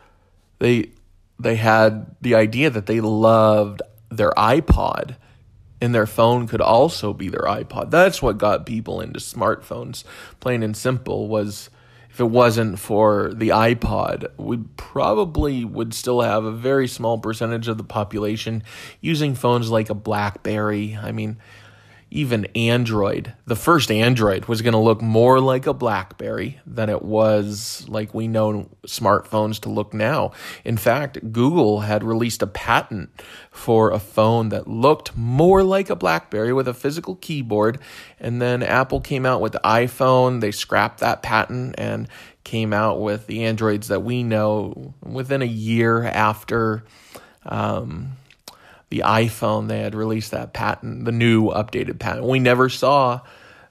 they 0.60 0.90
they 1.38 1.56
had 1.56 2.14
the 2.20 2.36
idea 2.36 2.70
that 2.70 2.86
they 2.86 3.00
loved 3.00 3.82
their 4.10 4.30
iPod 4.32 5.16
and 5.80 5.94
their 5.94 6.06
phone 6.06 6.46
could 6.46 6.60
also 6.60 7.12
be 7.12 7.28
their 7.28 7.42
iPod. 7.42 7.90
That's 7.90 8.22
what 8.22 8.38
got 8.38 8.66
people 8.66 9.00
into 9.00 9.20
smartphones, 9.20 10.04
plain 10.40 10.62
and 10.62 10.76
simple, 10.76 11.28
was 11.28 11.70
if 12.10 12.20
it 12.20 12.24
wasn't 12.24 12.78
for 12.78 13.30
the 13.34 13.50
iPod, 13.50 14.28
we 14.38 14.58
probably 14.78 15.66
would 15.66 15.92
still 15.92 16.22
have 16.22 16.44
a 16.44 16.50
very 16.50 16.88
small 16.88 17.18
percentage 17.18 17.68
of 17.68 17.76
the 17.76 17.84
population 17.84 18.62
using 19.02 19.34
phones 19.34 19.70
like 19.70 19.90
a 19.90 19.94
BlackBerry. 19.94 20.96
I 20.96 21.12
mean, 21.12 21.36
even 22.10 22.44
Android, 22.54 23.32
the 23.46 23.56
first 23.56 23.90
Android 23.90 24.46
was 24.46 24.62
going 24.62 24.72
to 24.72 24.78
look 24.78 25.02
more 25.02 25.40
like 25.40 25.66
a 25.66 25.74
Blackberry 25.74 26.60
than 26.64 26.88
it 26.88 27.02
was 27.02 27.84
like 27.88 28.14
we 28.14 28.28
know 28.28 28.68
smartphones 28.86 29.60
to 29.60 29.68
look 29.68 29.92
now. 29.92 30.30
In 30.64 30.76
fact, 30.76 31.32
Google 31.32 31.80
had 31.80 32.04
released 32.04 32.42
a 32.42 32.46
patent 32.46 33.10
for 33.50 33.90
a 33.90 33.98
phone 33.98 34.50
that 34.50 34.68
looked 34.68 35.16
more 35.16 35.64
like 35.64 35.90
a 35.90 35.96
Blackberry 35.96 36.52
with 36.52 36.68
a 36.68 36.74
physical 36.74 37.16
keyboard. 37.16 37.80
And 38.20 38.40
then 38.40 38.62
Apple 38.62 39.00
came 39.00 39.26
out 39.26 39.40
with 39.40 39.52
the 39.52 39.60
iPhone. 39.64 40.40
They 40.40 40.52
scrapped 40.52 41.00
that 41.00 41.22
patent 41.22 41.74
and 41.76 42.08
came 42.44 42.72
out 42.72 43.00
with 43.00 43.26
the 43.26 43.44
Androids 43.44 43.88
that 43.88 44.04
we 44.04 44.22
know 44.22 44.94
within 45.02 45.42
a 45.42 45.46
year 45.46 46.04
after. 46.04 46.84
Um, 47.44 48.12
the 48.90 49.02
iPhone, 49.04 49.68
they 49.68 49.80
had 49.80 49.94
released 49.94 50.30
that 50.30 50.52
patent, 50.52 51.04
the 51.04 51.12
new 51.12 51.50
updated 51.50 51.98
patent. 51.98 52.26
We 52.26 52.38
never 52.38 52.68
saw 52.68 53.20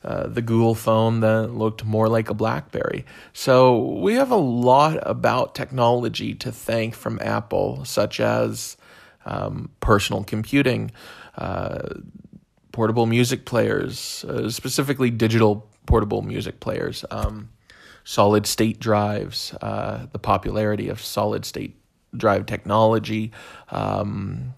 uh, 0.03 0.27
the 0.27 0.41
Google 0.41 0.75
phone 0.75 1.21
that 1.21 1.51
looked 1.51 1.83
more 1.83 2.07
like 2.07 2.29
a 2.29 2.33
Blackberry. 2.33 3.05
So 3.33 3.79
we 3.79 4.13
have 4.15 4.29
a 4.29 4.35
lot 4.35 4.99
about 5.01 5.55
technology 5.55 6.35
to 6.35 6.51
thank 6.51 6.93
from 6.93 7.19
Apple, 7.21 7.85
such 7.85 8.19
as 8.19 8.77
um, 9.25 9.71
personal 9.79 10.23
computing, 10.23 10.91
uh, 11.37 11.89
portable 12.71 13.05
music 13.05 13.45
players, 13.45 14.23
uh, 14.25 14.49
specifically 14.49 15.09
digital 15.09 15.67
portable 15.87 16.21
music 16.21 16.59
players, 16.59 17.05
um, 17.09 17.49
solid 18.03 18.45
state 18.45 18.79
drives, 18.79 19.53
uh, 19.61 20.05
the 20.11 20.19
popularity 20.19 20.89
of 20.89 21.01
solid 21.01 21.45
state 21.45 21.79
drive 22.15 22.45
technology. 22.45 23.31
Um, 23.69 24.53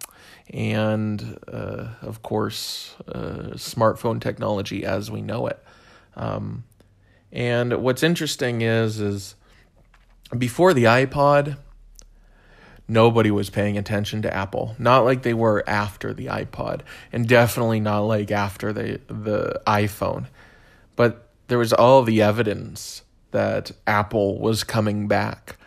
and 0.49 1.37
uh, 1.51 1.87
of 2.01 2.21
course, 2.23 2.95
uh, 3.07 3.51
smartphone 3.55 4.21
technology 4.21 4.85
as 4.85 5.11
we 5.11 5.21
know 5.21 5.47
it. 5.47 5.63
Um, 6.15 6.63
and 7.31 7.81
what's 7.81 8.03
interesting 8.03 8.61
is, 8.61 8.99
is 8.99 9.35
before 10.37 10.73
the 10.73 10.85
iPod, 10.85 11.57
nobody 12.87 13.31
was 13.31 13.49
paying 13.49 13.77
attention 13.77 14.21
to 14.21 14.33
Apple. 14.33 14.75
Not 14.79 15.03
like 15.05 15.23
they 15.23 15.33
were 15.33 15.63
after 15.67 16.13
the 16.13 16.27
iPod, 16.27 16.81
and 17.11 17.27
definitely 17.27 17.79
not 17.79 18.01
like 18.01 18.31
after 18.31 18.73
the 18.73 18.99
the 19.07 19.61
iPhone. 19.67 20.27
But 20.95 21.29
there 21.47 21.57
was 21.57 21.73
all 21.73 22.03
the 22.03 22.21
evidence 22.21 23.03
that 23.31 23.71
Apple 23.85 24.39
was 24.39 24.63
coming 24.63 25.07
back. 25.07 25.57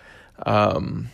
Um, 0.44 1.10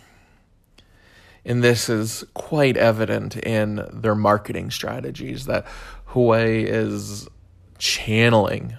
and 1.46 1.62
this 1.62 1.88
is 1.88 2.24
quite 2.34 2.76
evident 2.76 3.36
in 3.36 3.86
their 3.92 4.16
marketing 4.16 4.70
strategies 4.72 5.46
that 5.46 5.64
Huawei 6.08 6.64
is 6.64 7.28
channeling. 7.78 8.76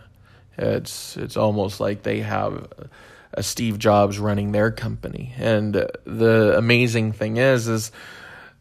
It's 0.57 1.15
it's 1.15 1.37
almost 1.37 1.79
like 1.79 2.03
they 2.03 2.19
have 2.19 2.67
a 3.33 3.41
Steve 3.41 3.79
Jobs 3.79 4.19
running 4.19 4.51
their 4.51 4.69
company. 4.69 5.33
And 5.37 5.73
the 6.03 6.55
amazing 6.57 7.13
thing 7.13 7.37
is 7.37 7.69
is 7.69 7.91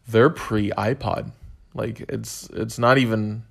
they're 0.06 0.30
pre 0.30 0.70
iPod. 0.70 1.32
Like 1.74 2.00
it's 2.08 2.48
it's 2.50 2.78
not 2.78 2.98
even 2.98 3.42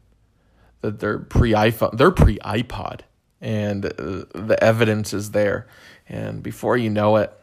that 0.80 1.00
they're 1.00 1.20
pre 1.20 1.52
iPhone. 1.52 1.98
They're 1.98 2.12
pre 2.12 2.38
iPod, 2.38 3.02
and 3.41 3.86
uh, 3.86 3.89
the 4.34 4.58
evidence 4.62 5.13
is 5.13 5.32
there. 5.32 5.68
And 6.08 6.41
before 6.41 6.78
you 6.78 6.89
know 6.89 7.18
it, 7.18 7.34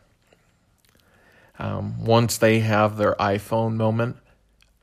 um, 1.62 2.04
once 2.04 2.38
they 2.38 2.58
have 2.58 2.96
their 2.96 3.14
iPhone 3.14 3.76
moment, 3.76 4.16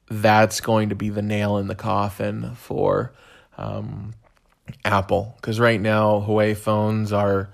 that's 0.10 0.62
going 0.62 0.90
to 0.90 0.96
be 0.96 1.10
the 1.10 1.22
nail 1.22 1.58
in 1.58 1.68
the 1.68 1.76
coffin 1.76 2.56
for 2.56 3.12
um, 3.58 4.14
Apple. 4.86 5.34
Because 5.36 5.60
right 5.60 5.80
now, 5.80 6.24
Huawei 6.26 6.56
phones 6.56 7.12
are 7.12 7.50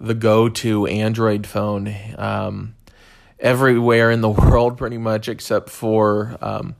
the 0.00 0.14
go 0.14 0.48
to 0.48 0.86
Android 0.86 1.46
phone 1.46 1.94
um, 2.16 2.74
everywhere 3.38 4.10
in 4.10 4.22
the 4.22 4.30
world, 4.30 4.78
pretty 4.78 4.98
much, 4.98 5.28
except 5.28 5.68
for 5.68 6.38
um, 6.40 6.74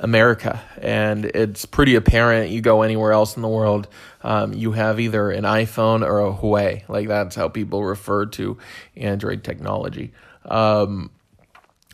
America. 0.00 0.60
And 0.82 1.24
it's 1.24 1.66
pretty 1.66 1.94
apparent 1.94 2.50
you 2.50 2.60
go 2.60 2.82
anywhere 2.82 3.12
else 3.12 3.36
in 3.36 3.42
the 3.42 3.48
world, 3.48 3.86
um, 4.24 4.52
you 4.52 4.72
have 4.72 4.98
either 4.98 5.30
an 5.30 5.44
iPhone 5.44 6.04
or 6.04 6.26
a 6.26 6.34
Huawei. 6.34 6.88
Like 6.88 7.06
that's 7.06 7.36
how 7.36 7.48
people 7.48 7.84
refer 7.84 8.26
to 8.26 8.58
Android 8.96 9.44
technology. 9.44 10.12
Um, 10.46 11.10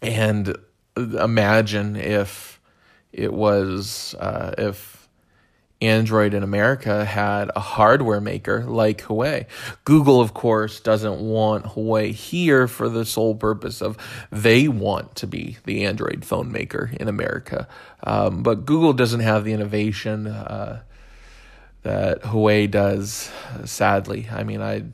and 0.00 0.56
imagine 0.96 1.96
if 1.96 2.60
it 3.12 3.32
was 3.32 4.14
uh, 4.18 4.54
if 4.58 5.02
Android 5.82 6.32
in 6.32 6.44
America 6.44 7.04
had 7.04 7.50
a 7.56 7.60
hardware 7.60 8.20
maker 8.20 8.64
like 8.64 9.02
Huawei. 9.02 9.46
Google, 9.84 10.20
of 10.20 10.32
course, 10.32 10.78
doesn't 10.78 11.20
want 11.20 11.64
Huawei 11.66 12.12
here 12.12 12.68
for 12.68 12.88
the 12.88 13.04
sole 13.04 13.34
purpose 13.34 13.82
of 13.82 13.96
they 14.30 14.68
want 14.68 15.16
to 15.16 15.26
be 15.26 15.58
the 15.64 15.84
Android 15.84 16.24
phone 16.24 16.52
maker 16.52 16.92
in 17.00 17.08
America. 17.08 17.66
Um, 18.04 18.44
but 18.44 18.64
Google 18.64 18.92
doesn't 18.92 19.20
have 19.20 19.44
the 19.44 19.52
innovation 19.52 20.28
uh, 20.28 20.82
that 21.82 22.22
Huawei 22.22 22.70
does, 22.70 23.30
sadly. 23.64 24.28
I 24.30 24.44
mean, 24.44 24.62
I 24.62 24.84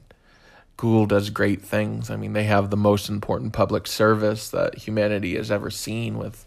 Google 0.78 1.06
does 1.06 1.30
great 1.30 1.60
things. 1.60 2.08
I 2.08 2.14
mean, 2.14 2.34
they 2.34 2.44
have 2.44 2.70
the 2.70 2.76
most 2.76 3.08
important 3.08 3.52
public 3.52 3.88
service 3.88 4.48
that 4.50 4.78
humanity 4.78 5.36
has 5.36 5.50
ever 5.50 5.70
seen 5.70 6.16
with 6.16 6.46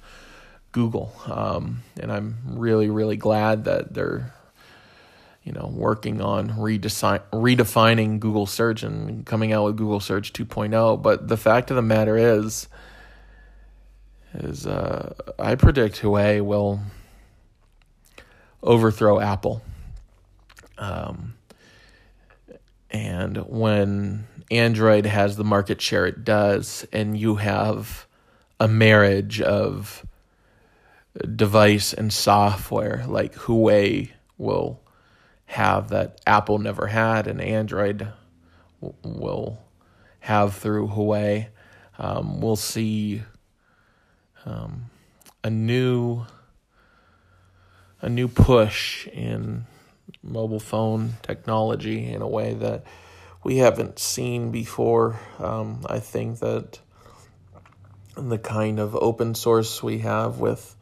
Google. 0.72 1.14
Um, 1.26 1.84
and 2.00 2.10
I'm 2.10 2.38
really, 2.46 2.90
really 2.90 3.18
glad 3.18 3.66
that 3.66 3.94
they're, 3.94 4.34
you 5.44 5.52
know, 5.52 5.70
working 5.74 6.22
on 6.22 6.52
redesign, 6.52 7.22
redefining 7.34 8.22
Google 8.22 8.46
search 8.46 8.84
and 8.84 9.26
coming 9.26 9.52
out 9.52 9.66
with 9.66 9.76
Google 9.76 10.00
search 10.00 10.32
2.0. 10.32 11.02
But 11.02 11.28
the 11.28 11.36
fact 11.38 11.70
of 11.70 11.76
the 11.76 11.82
matter 11.82 12.16
is, 12.16 12.70
is 14.34 14.66
uh, 14.66 15.14
I 15.40 15.56
predict 15.56 16.02
Huawei 16.02 16.40
will 16.40 16.80
overthrow 18.64 19.20
Apple. 19.20 19.62
Um, 20.78 21.34
and 22.92 23.38
when 23.38 24.28
Android 24.50 25.06
has 25.06 25.38
the 25.38 25.44
market 25.44 25.82
share 25.82 26.06
it 26.06 26.24
does, 26.24 26.86
and 26.92 27.18
you 27.18 27.36
have 27.36 28.06
a 28.60 28.68
marriage 28.68 29.42
of 29.42 30.06
device 31.36 31.94
and 31.94 32.12
software 32.12 33.04
like 33.08 33.34
Huawei 33.36 34.12
will 34.38 34.82
have 35.46 35.90
that 35.90 36.20
Apple 36.26 36.60
never 36.60 36.88
had, 36.88 37.28
and 37.28 37.42
Android 37.42 38.08
will 39.04 39.60
have 40.20 40.56
through 40.56 40.88
Huawei. 40.90 41.48
Um, 41.98 42.42
we'll 42.42 42.56
see 42.56 43.24
um, 44.46 44.90
a 45.44 45.50
new 45.50 46.26
a 48.02 48.10
new 48.10 48.28
push 48.28 49.08
in 49.08 49.66
mobile 50.24 50.60
phone 50.60 51.14
technology 51.24 52.12
in 52.12 52.22
a 52.22 52.28
way 52.28 52.54
that 52.54 52.84
we 53.44 53.58
haven't 53.58 54.00
seen 54.00 54.52
before. 54.52 55.20
Um, 55.40 55.86
I 55.88 56.00
think 56.00 56.40
that 56.40 56.80
the 58.16 58.38
kind 58.38 58.80
of 58.80 58.96
open 58.96 59.36
source 59.36 59.82
we 59.82 60.00
have 60.00 60.40
with 60.40 60.76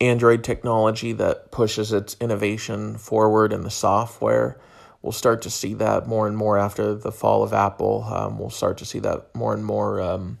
Android 0.00 0.42
technology 0.42 1.12
that 1.12 1.50
pushes 1.52 1.92
its 1.92 2.16
innovation 2.20 2.98
forward 2.98 3.52
in 3.52 3.62
the 3.62 3.70
software. 3.70 4.58
We'll 5.00 5.12
start 5.12 5.42
to 5.42 5.50
see 5.50 5.74
that 5.74 6.06
more 6.06 6.26
and 6.26 6.36
more 6.36 6.58
after 6.58 6.94
the 6.94 7.12
fall 7.12 7.42
of 7.42 7.52
Apple. 7.52 8.04
Um, 8.04 8.38
we'll 8.38 8.50
start 8.50 8.78
to 8.78 8.84
see 8.84 8.98
that 9.00 9.34
more 9.34 9.54
and 9.54 9.64
more 9.64 10.00
um, 10.00 10.38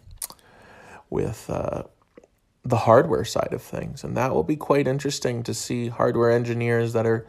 with 1.10 1.48
uh, 1.48 1.84
the 2.64 2.76
hardware 2.76 3.24
side 3.24 3.52
of 3.52 3.62
things. 3.62 4.04
And 4.04 4.16
that 4.16 4.34
will 4.34 4.44
be 4.44 4.56
quite 4.56 4.86
interesting 4.86 5.42
to 5.44 5.54
see 5.54 5.88
hardware 5.88 6.30
engineers 6.30 6.92
that 6.92 7.06
are 7.06 7.26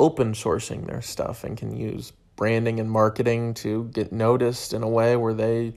open 0.00 0.32
sourcing 0.32 0.86
their 0.86 1.02
stuff 1.02 1.44
and 1.44 1.56
can 1.56 1.76
use 1.76 2.12
branding 2.36 2.78
and 2.78 2.90
marketing 2.90 3.52
to 3.52 3.84
get 3.92 4.12
noticed 4.12 4.72
in 4.72 4.82
a 4.82 4.88
way 4.88 5.16
where 5.16 5.34
they 5.34 5.74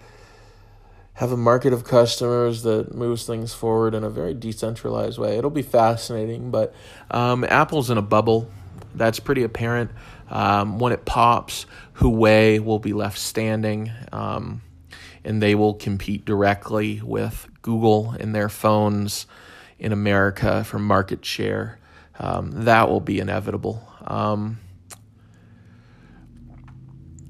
have 1.14 1.32
a 1.32 1.38
market 1.38 1.74
of 1.74 1.84
customers 1.84 2.64
that 2.64 2.94
moves 2.96 3.26
things 3.26 3.54
forward 3.54 3.94
in 3.94 4.04
a 4.04 4.10
very 4.10 4.34
decentralized 4.34 5.18
way. 5.18 5.38
It'll 5.38 5.50
be 5.50 5.62
fascinating, 5.62 6.52
but 6.52 6.74
um, 7.10 7.44
Apple's 7.44 7.90
in 7.90 7.98
a 7.98 8.02
bubble. 8.02 8.50
That's 8.96 9.20
pretty 9.20 9.44
apparent. 9.44 9.92
Um, 10.30 10.80
when 10.80 10.94
it 10.94 11.06
pops, 11.06 11.66
Huawei 11.96 12.64
will 12.64 12.80
be 12.80 12.94
left 12.94 13.18
standing, 13.18 13.92
um, 14.12 14.62
and 15.24 15.42
they 15.42 15.56
will 15.56 15.74
compete 15.74 16.26
directly 16.26 17.02
with 17.04 17.48
Google 17.62 18.16
in 18.20 18.32
their 18.32 18.50
phones 18.50 19.28
in 19.78 19.92
America 19.92 20.64
for 20.64 20.80
market 20.80 21.26
share. 21.26 21.80
Um, 22.20 22.52
that 22.66 22.90
will 22.90 23.02
be 23.02 23.20
inevitable. 23.20 23.91
Um, 24.06 24.60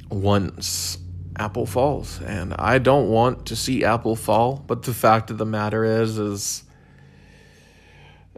once 0.10 0.98
Apple 1.38 1.66
falls, 1.66 2.22
and 2.22 2.54
I 2.54 2.78
don't 2.78 3.10
want 3.10 3.48
to 3.48 3.56
see 3.56 3.84
Apple 3.84 4.16
fall. 4.16 4.64
But 4.68 4.84
the 4.84 4.94
fact 4.94 5.32
of 5.32 5.38
the 5.38 5.46
matter 5.46 5.84
is, 5.84 6.18
is 6.18 6.64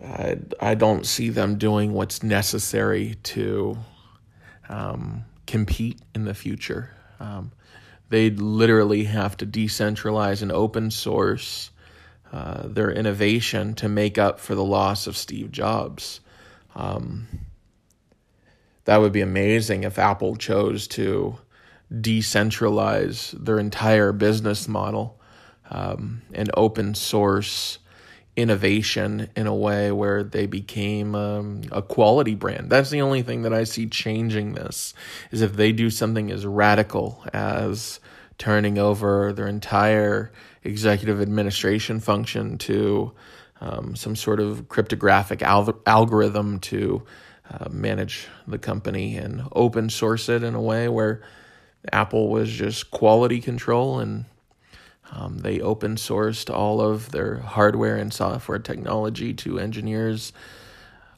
I 0.04 0.38
I 0.60 0.76
don't 0.76 1.06
see 1.06 1.30
them 1.30 1.58
doing 1.58 1.94
what's 1.94 2.24
necessary 2.24 3.16
to 3.24 3.78
um, 4.70 5.26
compete 5.48 6.00
in 6.14 6.26
the 6.26 6.34
future. 6.34 6.92
Um, 7.20 7.52
they 8.10 8.30
literally 8.30 9.06
have 9.06 9.38
to 9.38 9.46
decentralize 9.46 10.42
and 10.42 10.52
open 10.52 10.92
source 10.92 11.72
uh, 12.32 12.68
their 12.68 12.92
innovation 12.92 13.74
to 13.76 13.90
make 13.90 14.18
up 14.18 14.40
for 14.40 14.56
the 14.56 14.64
loss 14.64 15.08
of 15.08 15.16
Steve 15.18 15.52
Jobs. 15.52 16.20
Um, 16.76 17.28
that 18.86 18.98
would 18.98 19.12
be 19.12 19.22
amazing 19.22 19.84
if 19.84 19.98
Apple 19.98 20.36
chose 20.36 20.88
to 20.90 21.38
decentralize 21.92 23.32
their 23.32 23.60
entire 23.60 24.12
business 24.12 24.68
model 24.68 25.20
um, 25.70 26.22
and 26.34 26.50
open 26.56 26.96
source 26.96 27.80
innovation 28.36 29.30
in 29.36 29.46
a 29.46 29.54
way 29.54 29.92
where 29.92 30.24
they 30.24 30.48
became 30.48 31.14
um, 31.14 31.62
a 31.72 31.82
quality 31.82 32.34
brand. 32.34 32.70
That's 32.70 32.90
the 32.90 33.02
only 33.02 33.22
thing 33.22 33.44
that 33.44 33.54
I 33.54 33.64
see 33.64 33.86
changing 33.86 34.54
this 34.54 34.94
is 35.32 35.42
if 35.42 35.54
they 35.54 35.72
do 35.72 35.90
something 35.90 36.32
as 36.32 36.46
radical 36.46 37.24
as 37.32 38.00
turning 38.40 38.80
over 38.80 39.32
their 39.34 39.48
entire 39.48 40.32
executive 40.64 41.22
administration 41.22 42.00
function 42.00 42.58
to 42.58 43.14
um, 43.62 43.96
some 43.96 44.16
sort 44.16 44.40
of 44.40 44.68
cryptographic 44.68 45.42
al- 45.44 45.80
algorithm 45.86 46.60
to 46.60 47.04
uh, 47.50 47.70
manage 47.70 48.28
the 48.48 48.58
company 48.58 49.18
and 49.18 49.44
open 49.52 49.90
source 49.90 50.30
it 50.30 50.44
in 50.44 50.56
a 50.56 50.62
way 50.62 50.88
where 50.88 51.22
Apple 51.92 52.30
was 52.30 52.50
just 52.52 52.92
quality 52.92 53.42
control 53.42 54.00
and 54.00 54.26
um, 55.12 55.40
they 55.40 55.60
open 55.60 55.96
sourced 55.96 56.54
all 56.54 56.82
of 56.82 57.12
their 57.12 57.38
hardware 57.38 57.98
and 57.98 58.14
software 58.14 58.60
technology 58.60 59.34
to 59.34 59.60
engineers 59.60 60.34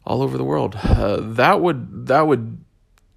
all 0.05 0.21
over 0.21 0.37
the 0.37 0.43
world. 0.43 0.75
Uh, 0.75 1.17
that 1.21 1.61
would 1.61 2.07
that 2.07 2.27
would 2.27 2.63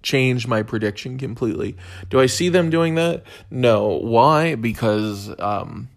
change 0.01 0.47
my 0.47 0.63
prediction 0.63 1.17
completely. 1.17 1.75
Do 2.09 2.19
I 2.19 2.27
see 2.27 2.49
them 2.49 2.69
doing 2.69 2.95
that? 2.95 3.23
No. 3.51 3.97
Why? 3.97 4.55
Because 4.55 5.29
um, 5.39 5.89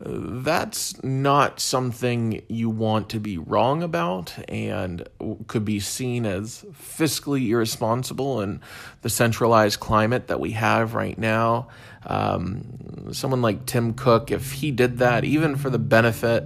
that's 0.00 1.02
not 1.02 1.58
something 1.58 2.42
you 2.48 2.70
want 2.70 3.08
to 3.10 3.18
be 3.18 3.36
wrong 3.36 3.82
about 3.82 4.32
and 4.48 5.08
could 5.48 5.64
be 5.64 5.80
seen 5.80 6.24
as 6.24 6.64
fiscally 6.72 7.48
irresponsible 7.48 8.40
in 8.40 8.60
the 9.02 9.10
centralized 9.10 9.80
climate 9.80 10.28
that 10.28 10.38
we 10.38 10.52
have 10.52 10.94
right 10.94 11.18
now. 11.18 11.68
Um, 12.06 13.08
someone 13.12 13.42
like 13.42 13.66
Tim 13.66 13.92
Cook, 13.94 14.30
if 14.30 14.52
he 14.52 14.70
did 14.70 14.98
that, 14.98 15.24
even 15.24 15.56
for 15.56 15.68
the 15.68 15.80
benefit 15.80 16.44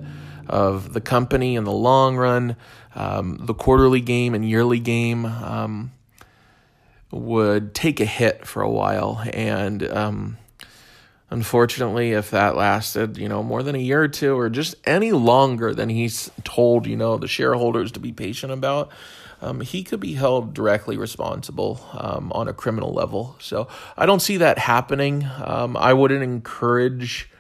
of 0.49 0.95
the 0.95 1.01
company 1.03 1.55
in 1.55 1.65
the 1.65 1.73
long 1.73 2.17
run, 2.17 2.57
um, 2.95 3.39
the 3.43 3.55
quarterly 3.55 4.01
game 4.01 4.35
and 4.35 4.49
yearly 4.49 4.81
game 4.81 5.27
um, 5.27 5.93
would 7.11 7.75
take 7.75 8.01
a 8.01 8.07
hit 8.07 8.47
for 8.47 8.63
a 8.63 8.71
while. 8.71 9.23
And 9.35 9.83
um, 9.91 10.39
Unfortunately, 11.33 12.13
if 12.13 12.31
that 12.31 12.57
lasted, 12.57 13.17
you 13.17 13.27
know, 13.27 13.43
more 13.43 13.63
than 13.63 13.75
a 13.75 13.79
year 13.79 14.03
or 14.03 14.09
two 14.09 14.39
or 14.39 14.51
just 14.51 14.75
any 14.85 15.13
longer 15.13 15.75
than 15.75 15.89
he's 15.89 16.31
told, 16.45 16.87
you 16.87 16.95
know, 16.95 17.17
the 17.17 17.27
shareholders 17.27 17.91
to 17.93 18.01
be 18.01 18.13
patient 18.13 18.53
about, 18.53 18.91
um, 19.41 19.63
he 19.63 19.83
could 19.83 19.99
be 19.99 20.13
held 20.13 20.53
directly 20.53 20.99
responsible 20.99 21.81
um, 21.95 22.33
on 22.33 22.49
a 22.49 22.53
criminal 22.53 22.93
level. 22.93 23.35
So 23.41 23.67
I 23.97 24.05
don't 24.05 24.21
see 24.21 24.37
that 24.37 24.59
happening. 24.59 25.27
Um, 25.43 25.75
I 25.75 25.95
wouldn't 25.95 26.23
encourage 26.23 27.31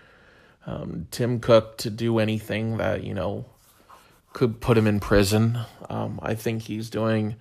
um, 0.64 1.06
Tim 1.10 1.38
Cook 1.38 1.76
to 1.78 1.90
do 1.90 2.18
anything 2.18 2.78
that, 2.78 3.04
you 3.04 3.12
know, 3.12 3.44
could 4.32 4.62
put 4.62 4.78
him 4.78 4.86
in 4.86 5.00
prison. 5.00 5.58
Um, 5.90 6.18
I 6.22 6.34
think 6.34 6.62
he's 6.62 6.88
doing 6.88 7.36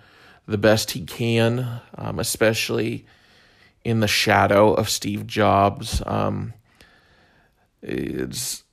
the 0.48 0.58
best 0.58 0.92
he 0.92 1.06
can, 1.06 1.80
um, 1.96 2.20
especially 2.20 3.06
in 3.84 4.00
the 4.00 4.08
shadow 4.08 4.74
of 4.74 4.90
Steve 4.90 5.28
Jobs. 5.28 6.02
Um, 6.06 6.54
it's 7.82 8.64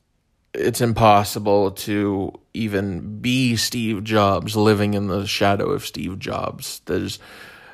it's 0.54 0.80
impossible 0.80 1.72
to 1.72 2.32
even 2.54 3.20
be 3.20 3.56
Steve 3.56 4.04
Jobs 4.04 4.56
living 4.56 4.94
in 4.94 5.06
the 5.06 5.26
shadow 5.26 5.70
of 5.70 5.86
Steve 5.86 6.18
Jobs. 6.18 6.80
There's 6.86 7.18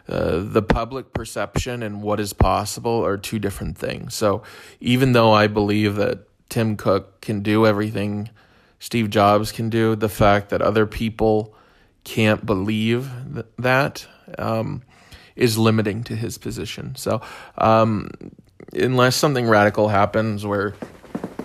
uh, 0.09 0.41
the 0.43 0.63
public 0.63 1.13
perception 1.13 1.83
and 1.83 2.03
what 2.03 2.21
is 2.21 2.33
possible 2.33 3.05
are 3.05 3.17
two 3.17 3.39
different 3.39 3.79
things. 3.79 4.15
So 4.15 4.43
even 4.81 5.13
though 5.13 5.33
I 5.33 5.47
believe 5.47 5.97
that 5.97 6.29
Tim 6.51 6.77
Cook 6.77 7.21
can 7.21 7.41
do 7.41 7.67
everything 7.67 8.29
Steve 8.85 9.09
Jobs 9.09 9.51
can 9.51 9.71
do, 9.71 9.97
the 9.97 10.11
fact 10.11 10.51
that 10.51 10.61
other 10.61 10.85
people 10.85 11.55
can't 12.05 12.45
believe 12.45 13.11
th- 13.33 13.47
that 13.59 14.07
um, 14.39 14.83
is 15.37 15.59
limiting 15.59 16.05
to 16.05 16.17
his 16.17 16.39
position. 16.39 16.95
So, 16.97 17.21
um, 17.59 18.11
unless 18.73 19.17
something 19.17 19.47
radical 19.47 19.89
happens 19.89 20.47
where, 20.47 20.75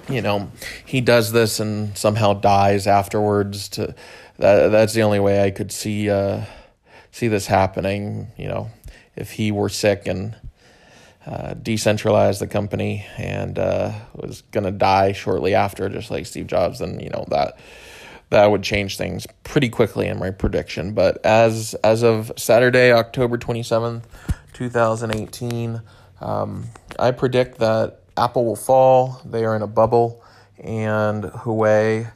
you 0.10 0.22
know, 0.22 0.52
he 0.86 1.02
does 1.02 1.32
this 1.32 1.60
and 1.60 1.98
somehow 1.98 2.34
dies 2.34 2.88
afterwards, 2.88 3.70
to 3.70 3.96
that 4.38 4.70
that's 4.70 4.94
the 4.94 5.04
only 5.04 5.20
way 5.20 5.44
I 5.44 5.52
could 5.52 5.72
see 5.72 6.10
uh, 6.10 6.46
see 7.12 7.28
this 7.28 7.48
happening. 7.48 8.28
You 8.38 8.48
know, 8.48 8.72
if 9.16 9.32
he 9.32 9.52
were 9.52 9.70
sick 9.70 10.08
and 10.08 10.36
uh, 11.26 11.54
decentralized 11.54 12.42
the 12.42 12.48
company 12.48 13.06
and 13.18 13.60
uh, 13.60 13.92
was 14.14 14.42
going 14.52 14.64
to 14.64 14.72
die 14.72 15.12
shortly 15.12 15.54
after, 15.54 15.90
just 15.90 16.10
like 16.10 16.26
Steve 16.26 16.48
Jobs, 16.48 16.80
then 16.80 17.00
you 17.00 17.10
know 17.10 17.26
that 17.30 17.60
that 18.30 18.51
would 18.51 18.63
change 18.63 18.97
things 18.97 19.25
pretty 19.43 19.69
quickly 19.69 20.07
in 20.07 20.19
my 20.19 20.32
prediction. 20.32 20.93
But 20.93 21.23
as 21.25 21.73
as 21.84 22.03
of 22.03 22.32
Saturday, 22.38 22.91
October 22.91 23.38
twenty 23.38 23.63
seventh, 23.63 24.07
two 24.53 24.69
thousand 24.69 25.15
eighteen, 25.15 25.82
um, 26.21 26.65
I 26.97 27.11
predict 27.11 27.59
that 27.59 28.01
Apple 28.17 28.45
will 28.45 28.55
fall. 28.55 29.21
They 29.25 29.45
are 29.45 29.55
in 29.55 29.61
a 29.61 29.67
bubble, 29.67 30.23
and 30.57 31.23
Huawei 31.23 32.11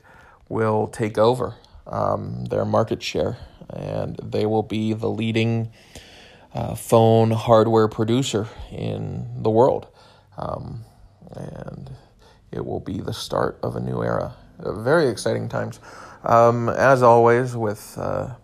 will 0.49 0.87
take 0.87 1.17
over 1.17 1.55
um, 1.87 2.45
their 2.45 2.65
market 2.65 3.01
share, 3.01 3.37
and 3.69 4.15
they 4.17 4.45
will 4.45 4.63
be 4.63 4.93
the 4.93 5.09
leading 5.09 5.71
uh, 6.53 6.75
phone 6.75 7.31
hardware 7.31 7.87
producer 7.87 8.47
in 8.71 9.41
the 9.41 9.49
world, 9.49 9.87
um, 10.37 10.83
and 11.31 11.89
it 12.51 12.63
will 12.63 12.79
be 12.79 12.99
the 12.99 13.13
start 13.13 13.57
of 13.63 13.75
a 13.75 13.79
new 13.79 14.03
era. 14.03 14.35
Very 14.65 15.09
exciting 15.09 15.49
times. 15.49 15.81
Um, 16.23 16.69
as 16.69 17.03
always, 17.03 17.55
with 17.55 17.97
uh, 17.97 18.35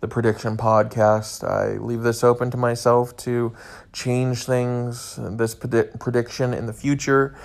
the 0.00 0.06
prediction 0.06 0.56
podcast, 0.56 1.42
I 1.42 1.78
leave 1.78 2.02
this 2.02 2.22
open 2.22 2.52
to 2.52 2.56
myself 2.56 3.16
to 3.18 3.52
change 3.92 4.44
things, 4.44 5.18
this 5.20 5.56
predi- 5.56 5.98
prediction 5.98 6.54
in 6.54 6.66
the 6.66 6.72
future, 6.72 7.36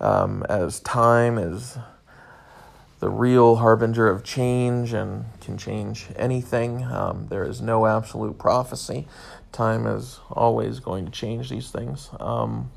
um, 0.00 0.42
as 0.48 0.80
time 0.80 1.38
is 1.38 1.78
the 2.98 3.08
real 3.08 3.56
harbinger 3.56 4.08
of 4.08 4.24
change 4.24 4.92
and 4.92 5.24
can 5.40 5.56
change 5.56 6.06
anything. 6.16 6.82
Um, 6.84 7.28
there 7.28 7.44
is 7.44 7.60
no 7.60 7.86
absolute 7.86 8.36
prophecy. 8.36 9.06
Time 9.52 9.86
is 9.86 10.18
always 10.28 10.80
going 10.80 11.04
to 11.04 11.12
change 11.12 11.50
these 11.50 11.70
things. 11.70 12.10
Um, 12.18 12.72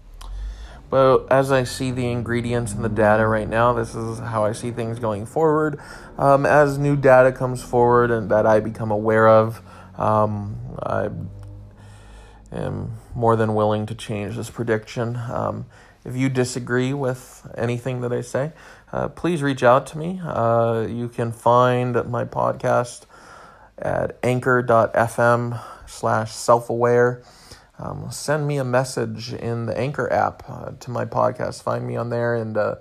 but 0.90 1.32
as 1.32 1.52
I 1.52 1.64
see 1.64 1.92
the 1.92 2.10
ingredients 2.10 2.74
and 2.74 2.84
the 2.84 2.90
data 2.90 3.28
right 3.28 3.48
now, 3.48 3.74
this 3.74 3.94
is 3.94 4.20
how 4.20 4.46
I 4.46 4.54
see 4.54 4.72
things 4.72 5.00
going 5.00 5.26
forward. 5.26 5.80
Um, 6.18 6.46
as 6.46 6.78
new 6.78 6.96
data 6.96 7.32
comes 7.32 7.62
forward 7.62 8.10
and 8.12 8.32
that 8.32 8.46
I 8.46 8.60
become 8.60 8.92
aware 8.92 9.28
of, 9.28 9.62
um, 9.98 10.56
I 10.82 11.10
am 12.52 12.98
more 13.16 13.36
than 13.36 13.54
willing 13.56 13.86
to 13.88 13.96
change 13.96 14.36
this 14.38 14.50
prediction. 14.50 15.18
Um, 15.18 15.66
if 16.06 16.16
you 16.16 16.30
disagree 16.30 16.94
with 16.94 17.46
anything 17.58 18.02
that 18.02 18.14
I 18.14 18.22
say, 18.22 18.54
uh, 18.94 19.10
please 19.10 19.42
reach 19.42 19.64
out 19.64 19.88
to 19.88 19.98
me. 19.98 20.22
Uh, 20.24 20.88
you 20.90 21.10
can 21.10 21.34
find 21.34 21.96
my 22.10 22.24
podcast 22.24 23.06
at 23.78 24.18
anchor.fm 24.24 25.62
slash 25.86 26.32
self-aware 26.32 27.22
um, 27.80 28.10
send 28.12 28.48
me 28.48 28.58
a 28.58 28.64
message 28.64 29.34
in 29.34 29.68
the 29.68 29.78
Anchor 29.78 30.12
app 30.12 30.44
uh, 30.50 30.72
to 30.80 30.92
my 30.92 31.06
podcast. 31.06 31.62
Find 31.62 31.86
me 31.86 31.96
on 31.96 32.10
there, 32.10 32.36
and 32.36 32.58
uh, 32.58 32.76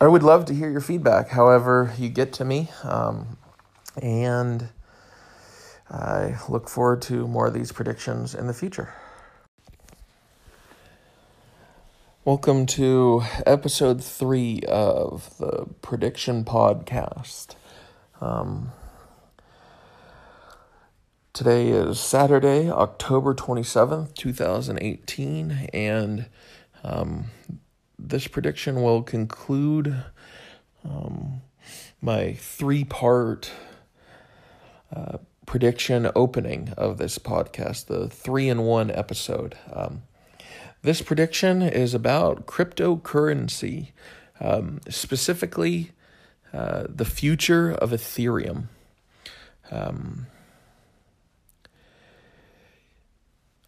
I 0.00 0.08
would 0.08 0.22
love 0.22 0.44
to 0.46 0.54
hear 0.54 0.70
your 0.70 0.80
feedback, 0.80 1.28
however, 1.28 1.92
you 1.98 2.08
get 2.08 2.32
to 2.34 2.44
me. 2.44 2.70
Um, 2.82 3.38
and 4.00 4.68
I 5.90 6.36
look 6.48 6.68
forward 6.68 7.02
to 7.02 7.26
more 7.26 7.46
of 7.46 7.54
these 7.54 7.72
predictions 7.72 8.34
in 8.34 8.46
the 8.46 8.54
future. 8.54 8.92
Welcome 12.24 12.66
to 12.66 13.22
episode 13.46 14.04
three 14.04 14.60
of 14.68 15.36
the 15.38 15.66
Prediction 15.80 16.44
Podcast. 16.44 17.54
Um, 18.20 18.72
Today 21.34 21.68
is 21.68 22.00
Saturday, 22.00 22.68
October 22.68 23.32
27th, 23.32 24.14
2018, 24.14 25.68
and 25.72 26.26
um, 26.82 27.26
this 27.96 28.26
prediction 28.26 28.82
will 28.82 29.02
conclude 29.02 30.04
um, 30.84 31.42
my 32.00 32.32
three 32.32 32.82
part 32.82 33.52
uh, 34.92 35.18
prediction 35.46 36.10
opening 36.16 36.72
of 36.76 36.98
this 36.98 37.18
podcast, 37.18 37.86
the 37.86 38.08
three 38.08 38.48
in 38.48 38.62
one 38.62 38.90
episode. 38.90 39.56
Um, 39.72 40.02
this 40.82 41.02
prediction 41.02 41.62
is 41.62 41.94
about 41.94 42.46
cryptocurrency, 42.46 43.92
um, 44.40 44.80
specifically 44.88 45.92
uh, 46.52 46.84
the 46.88 47.04
future 47.04 47.70
of 47.70 47.90
Ethereum. 47.90 48.64
Um, 49.70 50.26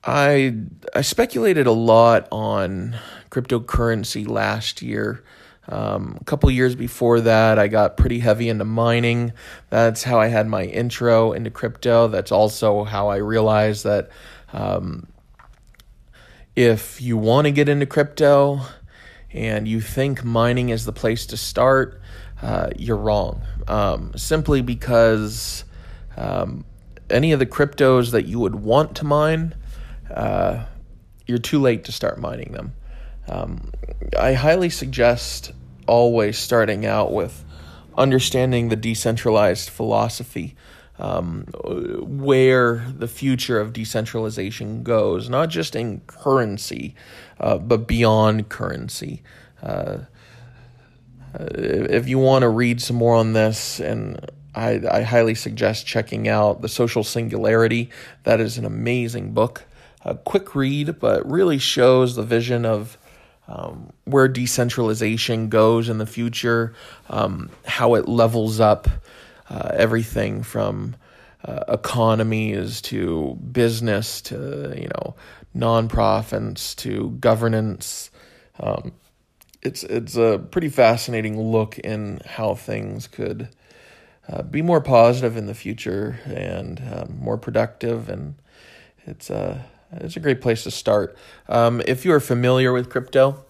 I 0.05 0.55
I 0.95 1.03
speculated 1.03 1.67
a 1.67 1.73
lot 1.73 2.29
on 2.33 2.97
cryptocurrency 3.31 4.27
last 4.29 4.83
year 4.83 5.23
Um, 5.69 6.17
a 6.21 6.25
couple 6.25 6.51
years 6.51 6.75
before 6.75 7.21
that, 7.21 7.59
I 7.59 7.69
got 7.69 7.97
pretty 7.97 8.19
heavy 8.19 8.49
into 8.49 8.65
mining. 8.65 9.33
That's 9.69 10.03
how 10.03 10.19
I 10.19 10.27
had 10.27 10.49
my 10.49 10.65
intro 10.65 11.33
into 11.33 11.51
crypto. 11.51 12.09
That's 12.09 12.33
also 12.33 12.83
how 12.85 13.09
I 13.09 13.19
realized 13.19 13.85
that 13.85 14.11
um, 14.53 15.07
if 16.57 17.01
you 17.01 17.17
want 17.17 17.45
to 17.47 17.53
get 17.53 17.69
into 17.69 17.87
crypto 17.87 18.63
and 19.33 19.69
you 19.69 19.81
think 19.81 20.25
mining 20.25 20.71
is 20.71 20.85
the 20.85 20.93
place 20.93 21.27
to 21.27 21.37
start, 21.37 22.01
uh, 22.43 22.71
you're 22.77 22.97
wrong. 22.97 23.43
Um, 23.69 24.13
simply 24.17 24.63
because 24.63 25.65
um, 26.17 26.65
any 27.09 27.31
of 27.31 27.39
the 27.39 27.47
cryptos 27.47 28.11
that 28.11 28.27
you 28.27 28.41
would 28.41 28.57
want 28.57 28.97
to 28.97 29.05
mine, 29.05 29.55
uh, 30.15 30.65
you're 31.27 31.39
too 31.39 31.61
late 31.61 31.85
to 31.85 31.93
start 31.93 32.19
mining 32.19 32.53
them. 32.53 32.75
Um, 33.29 33.73
I 34.19 34.33
highly 34.33 34.71
suggest 34.71 35.53
always 35.87 36.39
starting 36.39 36.87
out 36.87 37.13
with 37.13 37.45
understanding 37.97 38.69
the 38.69 38.77
decentralized 38.77 39.71
philosophy, 39.71 40.57
um, 40.99 41.45
where 42.03 42.85
the 42.97 43.09
future 43.09 43.61
of 43.61 43.73
decentralization 43.73 44.83
goes, 44.83 45.29
not 45.29 45.49
just 45.49 45.75
in 45.75 46.01
currency, 46.07 46.95
uh, 47.39 47.59
but 47.59 47.87
beyond 47.87 48.49
currency. 48.49 49.23
Uh, 49.63 49.99
if 51.35 52.09
you 52.09 52.19
want 52.19 52.43
to 52.43 52.49
read 52.49 52.83
some 52.83 52.97
more 52.97 53.15
on 53.15 53.33
this, 53.33 53.81
and 53.81 54.31
I, 54.55 54.81
I 54.91 55.03
highly 55.03 55.35
suggest 55.35 55.87
checking 55.87 56.29
out 56.29 56.61
The 56.61 56.69
Social 56.69 57.05
Singularity. 57.05 57.91
That 58.25 58.41
is 58.41 58.59
an 58.59 58.65
amazing 58.65 59.33
book. 59.33 59.65
A 60.03 60.15
quick 60.15 60.55
read, 60.55 60.99
but 60.99 61.29
really 61.31 61.59
shows 61.59 62.17
the 62.17 62.23
vision 62.23 62.65
of 62.65 62.97
um, 63.49 63.93
where 64.05 64.29
decentralization 64.29 65.49
goes 65.49 65.89
in 65.89 65.99
the 65.99 66.07
future, 66.07 66.73
um, 67.09 67.51
how 67.67 67.95
it 67.95 68.09
levels 68.09 68.61
up 68.61 68.89
uh, 69.51 69.73
everything 69.75 70.43
from 70.43 70.95
uh, 71.45 71.65
economies 71.69 72.81
to 72.83 73.37
business 73.53 74.21
to 74.21 74.73
you 74.77 74.89
know 74.89 75.15
nonprofits 75.57 76.77
to 76.77 77.11
governance. 77.21 78.11
Um, 78.61 78.93
it's 79.63 79.83
it's 79.83 80.17
a 80.17 80.39
pretty 80.51 80.69
fascinating 80.69 81.41
look 81.41 81.79
in 81.79 82.21
how 82.25 82.55
things 82.55 83.07
could 83.09 83.49
uh, 84.29 84.43
be 84.43 84.63
more 84.63 84.81
positive 84.81 85.37
in 85.37 85.47
the 85.47 85.55
future 85.55 86.21
and 86.25 86.81
um, 86.93 87.19
more 87.21 87.37
productive, 87.37 88.09
and 88.09 88.37
it's 89.07 89.29
a 89.29 89.37
uh, 89.37 89.59
it's 89.93 90.17
a 90.17 90.21
great 90.21 90.41
place 90.41 90.65
to 90.65 90.71
start. 90.71 91.17
Um, 91.49 91.83
if 91.87 92.05
you 92.05 92.13
are 92.13 92.21
familiar 92.21 92.73
with 92.73 92.91
crypto, 92.91 93.45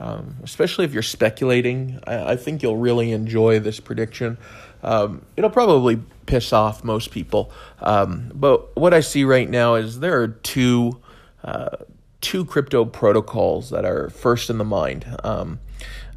um, 0.00 0.36
especially 0.42 0.84
if 0.84 0.92
you're 0.92 1.02
speculating, 1.02 2.00
I, 2.06 2.32
I, 2.32 2.36
think 2.36 2.62
you'll 2.62 2.76
really 2.76 3.12
enjoy 3.12 3.60
this 3.60 3.78
prediction. 3.80 4.38
Um, 4.82 5.24
it'll 5.36 5.50
probably 5.50 6.00
piss 6.26 6.52
off 6.52 6.82
most 6.82 7.10
people, 7.10 7.52
um, 7.80 8.32
but 8.34 8.76
what 8.76 8.92
I 8.92 9.00
see 9.00 9.24
right 9.24 9.48
now 9.48 9.76
is 9.76 10.00
there 10.00 10.20
are 10.20 10.28
two 10.28 11.00
uh, 11.44 11.76
two 12.20 12.44
crypto 12.44 12.84
protocols 12.84 13.70
that 13.70 13.84
are 13.84 14.08
first 14.10 14.50
in 14.50 14.58
the 14.58 14.64
mind. 14.64 15.06
Um, 15.22 15.60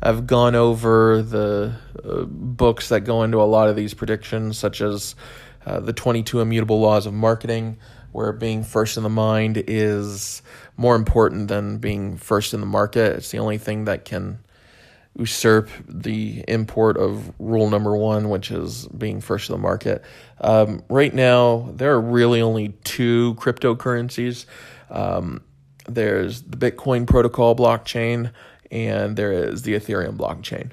I've 0.02 0.26
gone 0.26 0.56
over 0.56 1.22
the 1.22 1.76
uh, 2.04 2.24
books 2.24 2.90
that 2.90 3.02
go 3.02 3.24
into 3.24 3.42
a 3.42 3.44
lot 3.44 3.68
of 3.68 3.76
these 3.76 3.94
predictions, 3.94 4.58
such 4.58 4.80
as 4.82 5.16
uh, 5.66 5.82
the 5.82 5.94
22 5.94 6.40
Immutable 6.40 6.80
Laws 6.80 7.06
of 7.06 7.14
Marketing 7.14 7.78
where 8.18 8.34
being 8.34 8.64
first 8.64 8.98
in 8.98 9.04
the 9.04 9.10
mind 9.10 9.64
is 9.68 10.42
more 10.76 10.96
important 10.96 11.50
than 11.50 11.78
being 11.78 12.18
first 12.18 12.52
in 12.52 12.60
the 12.60 12.66
market. 12.66 13.16
It's 13.16 13.30
the 13.30 13.38
only 13.38 13.60
thing 13.60 13.86
that 13.86 14.06
can 14.06 14.40
usurp 15.16 15.70
the 15.88 16.44
import 16.48 16.98
of 16.98 17.32
rule 17.38 17.70
number 17.70 17.96
one, 17.96 18.30
which 18.30 18.50
is 18.50 18.88
being 18.88 19.22
first 19.22 19.52
in 19.52 19.54
the 19.54 19.62
market. 19.62 20.04
Um, 20.42 20.82
right 20.90 21.14
now, 21.14 21.70
there 21.76 21.92
are 21.92 22.02
really 22.02 22.42
only 22.42 22.70
two 22.84 23.36
cryptocurrencies. 23.36 24.48
Um, 24.90 25.44
there's 25.88 26.42
the 26.42 26.58
Bitcoin 26.58 27.06
protocol 27.06 27.56
blockchain, 27.56 28.32
and 28.72 29.16
there 29.16 29.32
is 29.32 29.62
the 29.62 29.76
Ethereum 29.76 30.18
blockchain. 30.18 30.72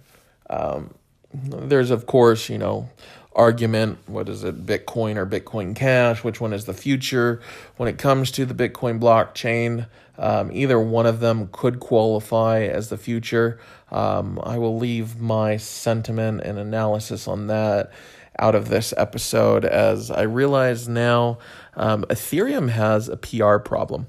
Um, 0.48 0.94
there's, 1.34 1.90
of 1.90 2.06
course, 2.06 2.48
you 2.48 2.56
know, 2.56 2.88
argument 3.34 3.98
what 4.06 4.28
is 4.28 4.44
it 4.44 4.64
bitcoin 4.64 5.16
or 5.16 5.26
bitcoin 5.26 5.74
cash 5.74 6.22
which 6.22 6.40
one 6.40 6.52
is 6.52 6.66
the 6.66 6.74
future? 6.74 7.40
When 7.76 7.88
it 7.88 7.98
comes 7.98 8.30
to 8.32 8.46
the 8.46 8.54
bitcoin 8.54 9.00
blockchain 9.00 9.86
um, 10.16 10.52
either 10.52 10.78
one 10.78 11.06
of 11.06 11.20
them 11.20 11.48
could 11.50 11.80
qualify 11.80 12.62
as 12.62 12.88
the 12.88 12.96
future. 12.96 13.58
Um, 13.90 14.40
i 14.42 14.58
will 14.58 14.76
leave 14.78 15.20
my 15.20 15.56
sentiment 15.56 16.42
and 16.42 16.58
analysis 16.58 17.28
on 17.28 17.48
that 17.48 17.92
out 18.38 18.56
of 18.56 18.68
this 18.68 18.92
episode 18.96 19.64
as 19.64 20.10
i 20.10 20.22
realize 20.22 20.88
now 20.88 21.38
um, 21.76 22.04
ethereum 22.04 22.70
has 22.70 23.08
a 23.08 23.16
pr 23.16 23.58
problem. 23.58 24.06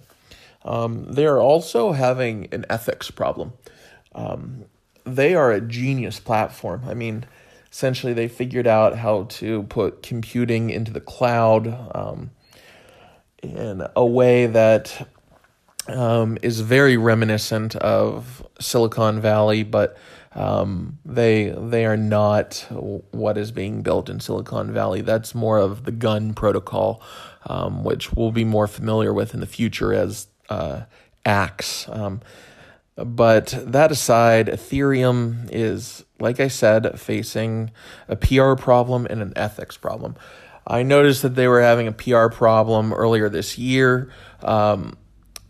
Um, 0.64 1.12
they 1.12 1.26
are 1.28 1.40
also 1.40 1.92
having 1.92 2.48
an 2.52 2.66
ethics 2.70 3.12
problem. 3.12 3.54
Um, 4.14 4.66
they 5.04 5.36
are 5.36 5.52
a 5.52 5.62
genius 5.62 6.20
platform. 6.20 6.84
I 6.88 6.94
mean 6.94 7.26
essentially 7.76 8.14
they 8.14 8.30
figured 8.30 8.66
out 8.66 8.96
how 8.96 9.24
to 9.24 9.64
put 9.64 10.02
computing 10.02 10.70
into 10.70 10.94
the 10.94 11.02
cloud 11.02 11.68
um, 11.94 12.32
in 13.44 13.86
a 13.98 14.06
way 14.06 14.48
that 14.48 15.06
um, 15.90 16.38
is 16.42 16.62
very 16.62 16.96
reminiscent 16.96 17.76
of 17.76 18.48
Silicon 18.62 19.20
Valley, 19.20 19.64
but 19.64 19.98
um, 20.36 21.00
they 21.04 21.50
they 21.50 21.86
are 21.86 21.98
not 21.98 22.66
what 23.12 23.38
is 23.38 23.52
being 23.52 23.82
built 23.82 24.10
in 24.10 24.22
Silicon 24.22 24.72
Valley. 24.72 25.02
That's 25.02 25.36
more 25.36 25.58
of 25.58 25.84
the 25.84 25.92
gun 25.92 26.34
protocol, 26.34 27.04
um, 27.46 27.84
which 27.84 28.14
we'll 28.14 28.32
be 28.32 28.46
more 28.46 28.68
familiar 28.68 29.14
with 29.14 29.34
in 29.34 29.42
the 29.42 29.46
future 29.46 29.94
as 29.94 30.28
uh, 30.48 30.84
Axe. 31.26 31.90
Um, 31.90 32.22
but 32.96 33.48
that 33.68 33.92
aside, 33.92 34.48
Ethereum 34.48 35.50
is, 35.52 36.05
like 36.20 36.40
I 36.40 36.48
said, 36.48 37.00
facing 37.00 37.72
a 38.08 38.16
PR 38.16 38.54
problem 38.56 39.06
and 39.10 39.22
an 39.22 39.34
ethics 39.36 39.78
problem. 39.78 40.16
I 40.68 40.84
noticed 40.84 41.22
that 41.22 41.36
they 41.36 41.48
were 41.48 41.62
having 41.62 41.88
a 41.88 41.92
PR 41.92 42.28
problem 42.28 42.94
earlier 42.94 43.30
this 43.30 43.58
year 43.58 44.10
um, 44.42 44.98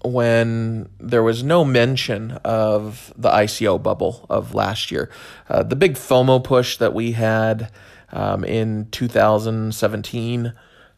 when 0.04 0.90
there 1.00 1.24
was 1.24 1.44
no 1.44 1.64
mention 1.64 2.32
of 2.44 3.14
the 3.16 3.30
ICO 3.30 3.82
bubble 3.82 4.26
of 4.30 4.54
last 4.54 4.92
year. 4.92 5.10
Uh, 5.50 5.64
the 5.64 5.76
big 5.76 5.94
FOMO 5.94 6.44
push 6.44 6.78
that 6.78 6.94
we 6.94 7.14
had 7.14 7.72
um, 8.12 8.44
in 8.44 8.88
2017 8.92 10.54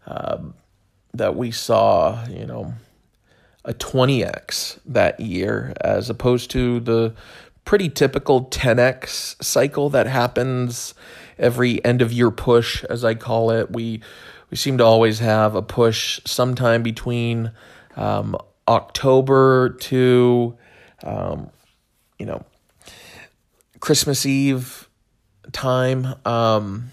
uh, 0.07 0.38
that 1.13 1.36
we 1.36 1.51
saw, 1.51 2.26
you 2.28 2.45
know, 2.45 2.74
a 3.65 3.74
20x 3.74 4.80
that 4.86 5.20
year 5.20 5.74
as 5.82 6.09
opposed 6.09 6.49
to 6.51 6.80
the 6.80 7.13
pretty 7.68 7.89
typical 7.89 8.45
10x 8.45 9.43
cycle 9.43 9.89
that 9.89 10.07
happens 10.07 10.93
every 11.38 11.84
end 11.84 12.01
of 12.01 12.13
year 12.13 12.32
push 12.32 12.82
as 12.86 13.03
I 13.03 13.13
call 13.13 13.51
it. 13.51 13.72
We 13.72 14.01
we 14.49 14.55
seem 14.55 14.78
to 14.78 14.86
always 14.86 15.20
have 15.20 15.53
a 15.53 15.61
push 15.61 16.22
sometime 16.26 16.82
between 16.82 17.51
um, 17.97 18.38
October 18.70 19.72
to 19.82 20.57
um, 21.03 21.49
you 22.18 22.26
know 22.26 22.45
Christmas 23.82 24.26
Eve 24.26 24.88
time. 25.51 26.15
Um, 26.26 26.91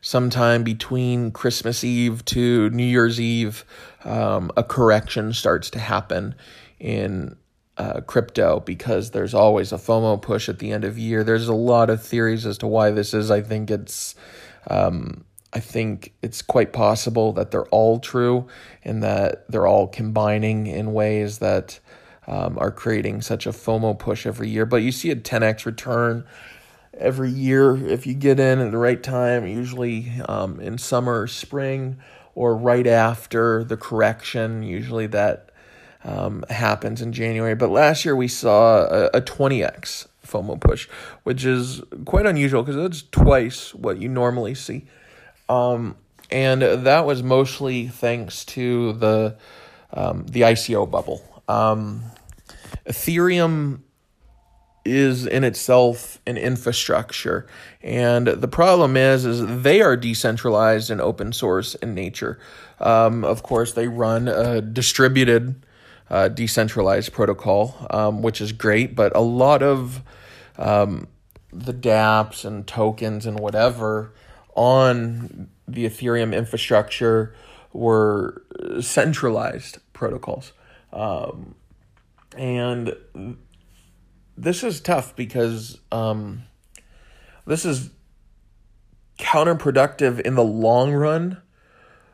sometime 0.00 0.64
between 0.64 1.30
Christmas 1.30 1.84
Eve 1.84 2.24
to 2.24 2.70
New 2.70 2.84
Year's 2.84 3.20
Eve, 3.20 3.64
um, 4.04 4.50
a 4.56 4.64
correction 4.64 5.32
starts 5.32 5.70
to 5.70 5.78
happen 5.78 6.34
in 6.80 7.36
uh, 7.78 8.00
crypto 8.02 8.60
because 8.60 9.12
there's 9.12 9.34
always 9.34 9.72
a 9.72 9.76
FOMO 9.76 10.20
push 10.20 10.48
at 10.48 10.58
the 10.58 10.72
end 10.72 10.84
of 10.84 10.98
year. 10.98 11.24
There's 11.24 11.48
a 11.48 11.54
lot 11.54 11.90
of 11.90 12.02
theories 12.02 12.44
as 12.44 12.58
to 12.58 12.66
why 12.66 12.90
this 12.90 13.14
is. 13.14 13.30
I 13.30 13.40
think 13.40 13.70
it's. 13.70 14.14
Um, 14.68 15.24
I 15.50 15.60
think 15.60 16.12
it's 16.20 16.42
quite 16.42 16.74
possible 16.74 17.32
that 17.32 17.50
they're 17.50 17.66
all 17.68 18.00
true 18.00 18.46
and 18.84 19.02
that 19.02 19.50
they're 19.50 19.66
all 19.66 19.86
combining 19.88 20.66
in 20.66 20.92
ways 20.92 21.38
that 21.38 21.80
um, 22.26 22.58
are 22.58 22.70
creating 22.70 23.22
such 23.22 23.46
a 23.46 23.50
FOMO 23.50 23.98
push 23.98 24.26
every 24.26 24.50
year. 24.50 24.66
But 24.66 24.82
you 24.82 24.92
see 24.92 25.10
a 25.10 25.16
10x 25.16 25.64
return 25.64 26.26
every 26.98 27.30
year 27.30 27.76
if 27.88 28.06
you 28.06 28.12
get 28.12 28.38
in 28.38 28.58
at 28.58 28.70
the 28.70 28.78
right 28.78 29.02
time, 29.02 29.46
usually 29.46 30.12
um, 30.28 30.60
in 30.60 30.76
summer 30.76 31.22
or 31.22 31.26
spring 31.26 31.96
or 32.34 32.54
right 32.54 32.86
after 32.86 33.64
the 33.64 33.78
correction. 33.78 34.62
Usually 34.62 35.06
that 35.08 35.47
um, 36.08 36.44
happens 36.48 37.02
in 37.02 37.12
January. 37.12 37.54
But 37.54 37.70
last 37.70 38.04
year 38.04 38.16
we 38.16 38.28
saw 38.28 38.84
a, 38.86 39.06
a 39.14 39.20
20x 39.20 40.06
FOMO 40.26 40.60
push, 40.60 40.88
which 41.22 41.44
is 41.44 41.82
quite 42.04 42.26
unusual 42.26 42.62
because 42.62 42.76
it's 42.76 43.02
twice 43.10 43.74
what 43.74 44.00
you 44.00 44.08
normally 44.08 44.54
see. 44.54 44.86
Um, 45.48 45.96
and 46.30 46.62
that 46.62 47.06
was 47.06 47.22
mostly 47.22 47.88
thanks 47.88 48.44
to 48.46 48.92
the 48.94 49.36
um, 49.92 50.26
the 50.26 50.42
ICO 50.42 50.90
bubble. 50.90 51.22
Um, 51.48 52.02
Ethereum 52.86 53.80
is 54.84 55.26
in 55.26 55.44
itself 55.44 56.20
an 56.26 56.36
infrastructure. 56.36 57.46
And 57.82 58.26
the 58.26 58.48
problem 58.48 58.96
is, 58.96 59.24
is 59.24 59.62
they 59.62 59.80
are 59.80 59.96
decentralized 59.96 60.90
and 60.90 61.00
open 61.00 61.32
source 61.32 61.74
in 61.76 61.94
nature. 61.94 62.38
Um, 62.80 63.24
of 63.24 63.42
course, 63.42 63.72
they 63.72 63.88
run 63.88 64.28
a 64.28 64.60
distributed, 64.60 65.62
uh, 66.10 66.28
decentralized 66.28 67.12
protocol, 67.12 67.86
um, 67.90 68.22
which 68.22 68.40
is 68.40 68.52
great, 68.52 68.94
but 68.94 69.14
a 69.14 69.20
lot 69.20 69.62
of 69.62 70.02
um, 70.56 71.06
the 71.52 71.74
dApps 71.74 72.44
and 72.44 72.66
tokens 72.66 73.26
and 73.26 73.38
whatever 73.38 74.12
on 74.54 75.48
the 75.66 75.84
Ethereum 75.84 76.36
infrastructure 76.36 77.34
were 77.72 78.42
centralized 78.80 79.78
protocols. 79.92 80.52
Um, 80.92 81.54
and 82.36 82.94
this 84.36 84.62
is 84.62 84.80
tough 84.80 85.14
because 85.16 85.78
um, 85.92 86.44
this 87.46 87.64
is 87.64 87.90
counterproductive 89.18 90.20
in 90.20 90.34
the 90.34 90.44
long 90.44 90.92
run 90.92 91.42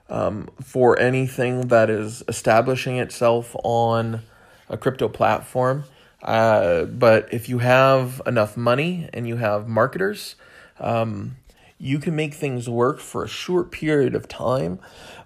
um, 0.08 0.48
for 0.62 0.98
anything 0.98 1.68
that 1.68 1.90
is 1.90 2.22
establishing 2.28 2.98
itself 2.98 3.54
on 3.64 4.22
a 4.68 4.76
crypto 4.76 5.08
platform. 5.08 5.84
Uh, 6.22 6.84
but 6.84 7.32
if 7.32 7.48
you 7.48 7.58
have 7.58 8.22
enough 8.26 8.56
money 8.56 9.08
and 9.12 9.28
you 9.28 9.36
have 9.36 9.68
marketers, 9.68 10.36
um, 10.80 11.36
you 11.78 11.98
can 11.98 12.16
make 12.16 12.34
things 12.34 12.68
work 12.68 12.98
for 12.98 13.24
a 13.24 13.28
short 13.28 13.70
period 13.70 14.14
of 14.14 14.26
time. 14.28 14.78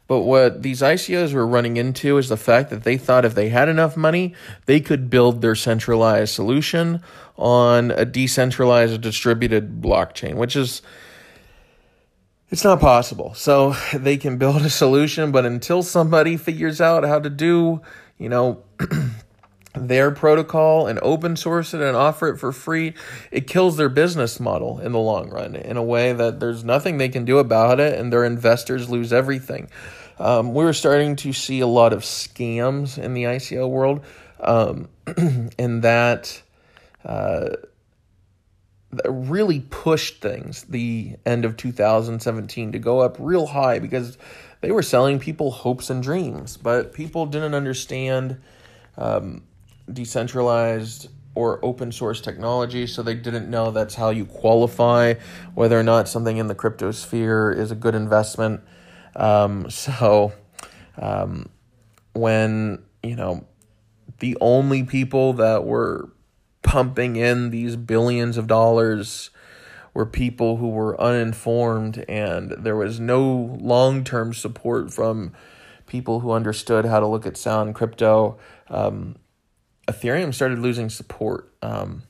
But 0.08 0.20
what 0.20 0.62
these 0.62 0.80
ICOs 0.80 1.34
were 1.34 1.46
running 1.46 1.76
into 1.76 2.16
is 2.16 2.30
the 2.30 2.36
fact 2.36 2.70
that 2.70 2.82
they 2.82 2.96
thought 2.96 3.26
if 3.26 3.34
they 3.34 3.50
had 3.50 3.68
enough 3.68 3.96
money, 3.96 4.34
they 4.64 4.80
could 4.80 5.10
build 5.10 5.42
their 5.42 5.54
centralized 5.54 6.34
solution 6.34 7.02
on 7.36 7.90
a 7.90 8.06
decentralized 8.06 9.00
distributed 9.02 9.82
blockchain, 9.82 10.34
which 10.34 10.56
is 10.56 10.82
it's 12.50 12.64
not 12.64 12.80
possible. 12.80 13.34
So 13.34 13.74
they 13.94 14.16
can 14.16 14.38
build 14.38 14.62
a 14.62 14.70
solution, 14.70 15.32
but 15.32 15.44
until 15.44 15.82
somebody 15.82 16.36
figures 16.36 16.80
out 16.80 17.04
how 17.04 17.20
to 17.20 17.30
do, 17.30 17.82
you 18.18 18.28
know, 18.28 18.62
their 19.74 20.10
protocol 20.10 20.86
and 20.86 20.98
open 21.02 21.36
source 21.36 21.74
it 21.74 21.80
and 21.80 21.96
offer 21.96 22.28
it 22.28 22.38
for 22.38 22.52
free, 22.52 22.94
it 23.30 23.46
kills 23.46 23.76
their 23.76 23.88
business 23.88 24.40
model 24.40 24.80
in 24.80 24.92
the 24.92 24.98
long 24.98 25.28
run 25.30 25.54
in 25.54 25.76
a 25.76 25.82
way 25.82 26.12
that 26.12 26.40
there's 26.40 26.64
nothing 26.64 26.98
they 26.98 27.08
can 27.08 27.24
do 27.24 27.38
about 27.38 27.80
it 27.80 27.98
and 27.98 28.12
their 28.12 28.24
investors 28.24 28.88
lose 28.88 29.12
everything. 29.12 29.68
Um, 30.18 30.52
we're 30.52 30.72
starting 30.72 31.16
to 31.16 31.32
see 31.32 31.60
a 31.60 31.66
lot 31.66 31.92
of 31.92 32.02
scams 32.02 32.98
in 32.98 33.14
the 33.14 33.24
ICO 33.24 33.68
world, 33.68 34.04
um, 34.40 34.88
and 35.58 35.82
that, 35.82 36.42
uh, 37.04 37.50
really 39.04 39.60
pushed 39.60 40.20
things 40.20 40.64
the 40.64 41.16
end 41.26 41.44
of 41.44 41.56
2017 41.56 42.72
to 42.72 42.78
go 42.78 43.00
up 43.00 43.16
real 43.18 43.46
high 43.46 43.78
because 43.78 44.16
they 44.60 44.70
were 44.70 44.82
selling 44.82 45.18
people 45.18 45.50
hopes 45.50 45.90
and 45.90 46.02
dreams, 46.02 46.56
but 46.56 46.92
people 46.92 47.26
didn't 47.26 47.54
understand. 47.54 48.40
Um, 48.96 49.42
decentralized 49.92 51.08
or 51.34 51.64
open 51.64 51.92
source 51.92 52.20
technology, 52.20 52.86
so 52.86 53.02
they 53.02 53.14
didn't 53.14 53.48
know 53.48 53.70
that's 53.70 53.94
how 53.94 54.10
you 54.10 54.24
qualify 54.24 55.14
whether 55.54 55.78
or 55.78 55.82
not 55.82 56.08
something 56.08 56.36
in 56.36 56.48
the 56.48 56.54
crypto 56.54 56.90
sphere 56.90 57.52
is 57.52 57.70
a 57.70 57.74
good 57.74 57.94
investment. 57.94 58.60
Um, 59.14 59.70
so 59.70 60.32
um, 60.96 61.48
when 62.12 62.82
you 63.02 63.16
know 63.16 63.46
the 64.18 64.36
only 64.40 64.82
people 64.82 65.34
that 65.34 65.64
were 65.64 66.10
pumping 66.68 67.16
in 67.16 67.48
these 67.48 67.76
billions 67.76 68.36
of 68.36 68.46
dollars 68.46 69.30
were 69.94 70.04
people 70.04 70.58
who 70.58 70.68
were 70.68 71.00
uninformed, 71.00 72.04
and 72.06 72.50
there 72.58 72.76
was 72.76 73.00
no 73.00 73.56
long 73.58 74.04
term 74.04 74.34
support 74.34 74.92
from 74.92 75.32
people 75.86 76.20
who 76.20 76.30
understood 76.30 76.84
how 76.84 77.00
to 77.00 77.06
look 77.06 77.24
at 77.24 77.38
sound 77.38 77.74
crypto. 77.74 78.36
Um, 78.68 79.16
Ethereum 79.86 80.34
started 80.34 80.58
losing 80.58 80.90
support. 80.90 81.50
Um, 81.62 82.02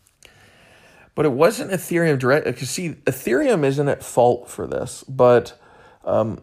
but 1.15 1.25
it 1.25 1.33
wasn't 1.33 1.71
Ethereum 1.71 2.19
direct. 2.19 2.45
Because 2.45 2.69
see, 2.69 2.95
Ethereum 3.07 3.65
isn't 3.65 3.89
at 3.89 4.03
fault 4.03 4.51
for 4.51 4.67
this, 4.67 5.05
but 5.05 5.57
um, 6.05 6.41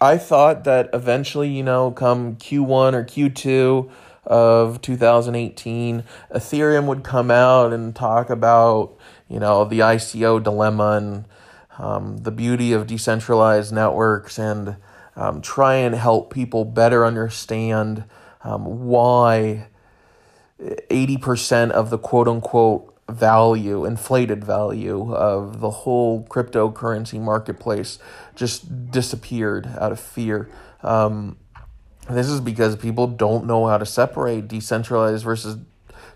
I 0.00 0.16
thought 0.16 0.62
that 0.62 0.90
eventually, 0.92 1.48
you 1.48 1.64
know, 1.64 1.90
come 1.90 2.36
Q1 2.36 2.92
or 2.94 3.02
Q2 3.02 3.90
of 4.26 4.80
2018, 4.80 6.04
Ethereum 6.34 6.86
would 6.86 7.02
come 7.04 7.30
out 7.30 7.72
and 7.72 7.94
talk 7.94 8.30
about, 8.30 8.96
you 9.28 9.38
know, 9.38 9.64
the 9.64 9.80
ICO 9.80 10.42
dilemma 10.42 10.92
and 10.92 11.24
um, 11.78 12.18
the 12.18 12.30
beauty 12.30 12.72
of 12.72 12.86
decentralized 12.86 13.72
networks 13.72 14.38
and 14.38 14.76
um, 15.16 15.40
try 15.40 15.74
and 15.74 15.94
help 15.94 16.32
people 16.32 16.64
better 16.64 17.04
understand 17.04 18.04
um, 18.42 18.86
why 18.86 19.68
80% 20.60 21.70
of 21.70 21.90
the 21.90 21.98
quote 21.98 22.28
unquote 22.28 22.94
value, 23.08 23.84
inflated 23.84 24.44
value 24.44 25.14
of 25.14 25.60
the 25.60 25.70
whole 25.70 26.24
cryptocurrency 26.24 27.20
marketplace 27.20 27.98
just 28.34 28.90
disappeared 28.90 29.68
out 29.78 29.92
of 29.92 30.00
fear. 30.00 30.48
Um, 30.82 31.36
this 32.10 32.28
is 32.28 32.40
because 32.40 32.76
people 32.76 33.06
don't 33.06 33.46
know 33.46 33.66
how 33.66 33.78
to 33.78 33.86
separate 33.86 34.48
decentralized 34.48 35.24
versus 35.24 35.58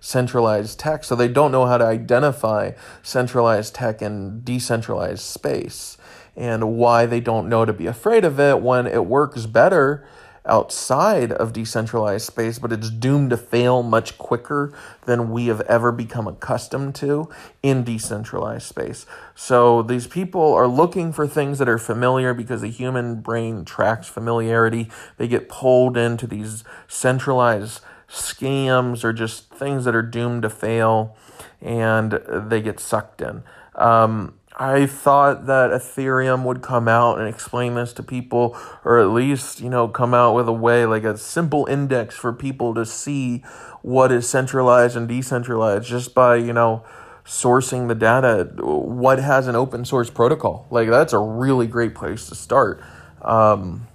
centralized 0.00 0.78
tech. 0.78 1.04
So 1.04 1.14
they 1.14 1.28
don't 1.28 1.52
know 1.52 1.66
how 1.66 1.78
to 1.78 1.84
identify 1.84 2.72
centralized 3.02 3.74
tech 3.74 4.02
and 4.02 4.44
decentralized 4.44 5.20
space 5.20 5.96
and 6.36 6.76
why 6.76 7.06
they 7.06 7.20
don't 7.20 7.48
know 7.48 7.64
to 7.64 7.72
be 7.72 7.86
afraid 7.86 8.24
of 8.24 8.38
it 8.38 8.60
when 8.60 8.86
it 8.86 9.06
works 9.06 9.46
better 9.46 10.06
outside 10.48 11.32
of 11.32 11.52
decentralized 11.52 12.26
space, 12.26 12.58
but 12.58 12.72
it's 12.72 12.90
doomed 12.90 13.30
to 13.30 13.36
fail 13.36 13.82
much 13.82 14.18
quicker 14.18 14.72
than 15.06 15.30
we 15.30 15.46
have 15.46 15.60
ever 15.62 15.92
become 15.92 16.26
accustomed 16.26 16.94
to 16.96 17.28
in 17.62 17.84
decentralized 17.84 18.66
space. 18.66 19.06
So 19.34 19.82
these 19.82 20.06
people 20.06 20.54
are 20.54 20.66
looking 20.66 21.12
for 21.12 21.26
things 21.26 21.58
that 21.58 21.68
are 21.68 21.78
familiar 21.78 22.34
because 22.34 22.60
the 22.60 22.70
human 22.70 23.20
brain 23.20 23.64
tracks 23.64 24.08
familiarity. 24.08 24.90
They 25.16 25.28
get 25.28 25.48
pulled 25.48 25.96
into 25.96 26.26
these 26.26 26.64
centralized 26.86 27.80
scams 28.08 29.04
or 29.04 29.12
just 29.12 29.50
things 29.50 29.84
that 29.84 29.94
are 29.94 30.02
doomed 30.02 30.42
to 30.42 30.50
fail 30.50 31.16
and 31.60 32.20
they 32.28 32.62
get 32.62 32.80
sucked 32.80 33.20
in. 33.20 33.42
Um, 33.74 34.37
I 34.58 34.86
thought 34.86 35.46
that 35.46 35.70
Ethereum 35.70 36.42
would 36.42 36.62
come 36.62 36.88
out 36.88 37.20
and 37.20 37.28
explain 37.28 37.76
this 37.76 37.92
to 37.92 38.02
people, 38.02 38.58
or 38.84 38.98
at 38.98 39.10
least, 39.10 39.60
you 39.60 39.70
know, 39.70 39.86
come 39.86 40.12
out 40.14 40.34
with 40.34 40.48
a 40.48 40.52
way, 40.52 40.84
like 40.84 41.04
a 41.04 41.16
simple 41.16 41.66
index 41.66 42.16
for 42.16 42.32
people 42.32 42.74
to 42.74 42.84
see 42.84 43.38
what 43.82 44.10
is 44.10 44.28
centralized 44.28 44.96
and 44.96 45.06
decentralized 45.06 45.86
just 45.86 46.12
by, 46.12 46.34
you 46.34 46.52
know, 46.52 46.84
sourcing 47.24 47.86
the 47.86 47.94
data. 47.94 48.50
What 48.58 49.20
has 49.20 49.46
an 49.46 49.54
open 49.54 49.84
source 49.84 50.10
protocol? 50.10 50.66
Like, 50.70 50.88
that's 50.88 51.12
a 51.12 51.20
really 51.20 51.68
great 51.68 51.94
place 51.94 52.28
to 52.28 52.34
start. 52.34 52.82
Um, 53.22 53.86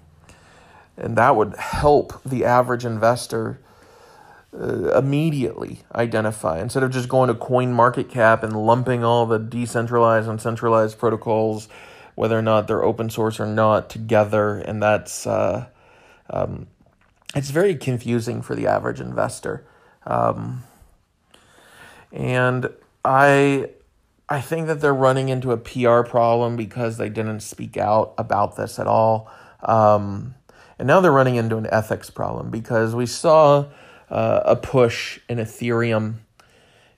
and 0.96 1.18
that 1.18 1.36
would 1.36 1.56
help 1.58 2.24
the 2.24 2.46
average 2.46 2.86
investor 2.86 3.60
uh, 4.54 4.98
immediately 4.98 5.80
identify. 5.96 6.60
Instead 6.60 6.84
of 6.84 6.92
just 6.92 7.10
going 7.10 7.28
to 7.28 7.34
CoinMarketCap 7.34 8.44
and 8.44 8.66
lumping 8.66 9.04
all 9.04 9.26
the 9.26 9.40
decentralized 9.40 10.30
and 10.30 10.42
centralized 10.42 10.98
protocols 10.98 11.68
whether 12.16 12.38
or 12.38 12.44
not 12.44 12.68
they're 12.68 12.84
open 12.84 13.10
source 13.10 13.40
or 13.40 13.46
not 13.48 13.90
together 13.90 14.60
and 14.60 14.84
that's 14.84 15.26
uh, 15.26 15.66
um, 16.30 16.68
it's 17.36 17.50
very 17.50 17.76
confusing 17.76 18.42
for 18.42 18.56
the 18.56 18.68
average 18.68 19.02
investor. 19.02 19.66
Um, 20.06 20.64
and 22.12 22.70
i 23.04 23.68
i 24.30 24.40
think 24.40 24.68
that 24.68 24.80
they're 24.80 24.94
running 24.94 25.30
into 25.30 25.52
a 25.52 25.58
pr 25.58 26.08
problem 26.08 26.56
because 26.56 26.98
they 26.98 27.10
didn't 27.10 27.40
speak 27.40 27.76
out 27.76 28.14
about 28.18 28.56
this 28.56 28.80
at 28.80 28.88
all. 28.88 29.30
Um, 29.64 30.36
and 30.78 30.88
now 30.88 31.00
they're 31.00 31.12
running 31.12 31.36
into 31.36 31.58
an 31.58 31.68
ethics 31.72 32.10
problem 32.10 32.50
because 32.52 32.94
we 32.94 33.06
saw 33.06 33.66
uh, 34.14 34.44
a 34.46 34.56
push 34.56 35.20
in 35.28 35.40
Ethereum 35.40 36.18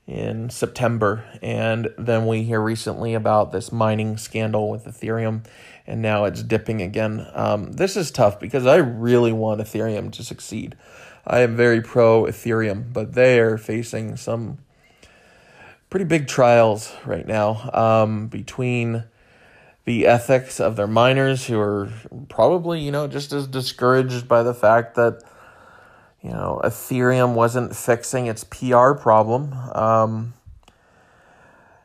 in 0.06 0.50
September. 0.50 1.24
And 1.40 1.88
then 1.96 2.26
we 2.26 2.42
hear 2.42 2.60
recently 2.60 3.14
about 3.14 3.52
this 3.52 3.72
mining 3.72 4.18
scandal 4.18 4.70
with 4.70 4.84
Ethereum, 4.84 5.44
and 5.86 6.02
now 6.02 6.26
it's 6.26 6.42
dipping 6.42 6.82
again. 6.82 7.26
Um, 7.32 7.72
this 7.72 7.96
is 7.96 8.10
tough 8.10 8.38
because 8.38 8.66
I 8.66 8.76
really 8.76 9.32
want 9.32 9.62
Ethereum 9.62 10.12
to 10.12 10.22
succeed. 10.22 10.76
I 11.26 11.40
am 11.40 11.56
very 11.56 11.80
pro 11.80 12.24
Ethereum, 12.24 12.92
but 12.92 13.14
they 13.14 13.40
are 13.40 13.56
facing 13.56 14.16
some 14.16 14.58
pretty 15.88 16.04
big 16.04 16.28
trials 16.28 16.92
right 17.06 17.26
now 17.26 17.70
um, 17.72 18.28
between 18.28 19.04
the 19.86 20.06
ethics 20.06 20.60
of 20.60 20.76
their 20.76 20.86
miners 20.86 21.46
who 21.46 21.58
are 21.58 21.90
probably, 22.28 22.80
you 22.80 22.90
know, 22.90 23.06
just 23.06 23.32
as 23.32 23.46
discouraged 23.46 24.28
by 24.28 24.42
the 24.42 24.54
fact 24.54 24.96
that 24.96 25.22
you 26.22 26.30
know, 26.30 26.60
Ethereum 26.64 27.34
wasn't 27.34 27.76
fixing 27.76 28.26
its 28.26 28.44
PR 28.44 28.92
problem. 28.92 29.52
Um, 29.74 30.34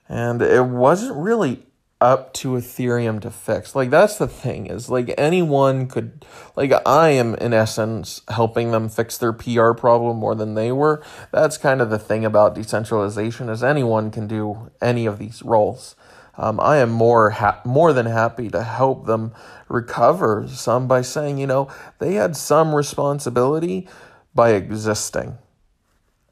And 0.09 0.41
it 0.41 0.65
wasn't 0.65 1.15
really 1.15 1.63
up 2.01 2.33
to 2.33 2.53
Ethereum 2.53 3.21
to 3.21 3.31
fix. 3.31 3.75
Like 3.75 3.91
that's 3.91 4.17
the 4.17 4.27
thing 4.27 4.65
is 4.65 4.89
like 4.89 5.13
anyone 5.17 5.87
could 5.87 6.25
like 6.55 6.73
I 6.85 7.11
am 7.11 7.35
in 7.35 7.53
essence 7.53 8.21
helping 8.27 8.71
them 8.71 8.89
fix 8.89 9.17
their 9.17 9.31
PR 9.31 9.71
problem 9.71 10.17
more 10.17 10.35
than 10.35 10.55
they 10.55 10.71
were. 10.71 11.01
That's 11.31 11.57
kind 11.57 11.79
of 11.81 11.89
the 11.89 11.99
thing 11.99 12.25
about 12.25 12.55
decentralization 12.55 13.47
is 13.49 13.63
anyone 13.63 14.11
can 14.11 14.27
do 14.27 14.71
any 14.81 15.05
of 15.05 15.19
these 15.19 15.43
roles. 15.43 15.95
Um, 16.37 16.59
I 16.59 16.77
am 16.77 16.89
more 16.91 17.29
ha- 17.31 17.61
more 17.63 17.93
than 17.93 18.07
happy 18.07 18.49
to 18.49 18.63
help 18.63 19.05
them 19.05 19.33
recover 19.69 20.47
some 20.49 20.87
by 20.87 21.03
saying, 21.03 21.37
you 21.37 21.47
know, 21.47 21.69
they 21.99 22.15
had 22.15 22.35
some 22.35 22.75
responsibility 22.75 23.87
by 24.33 24.51
existing. 24.51 25.37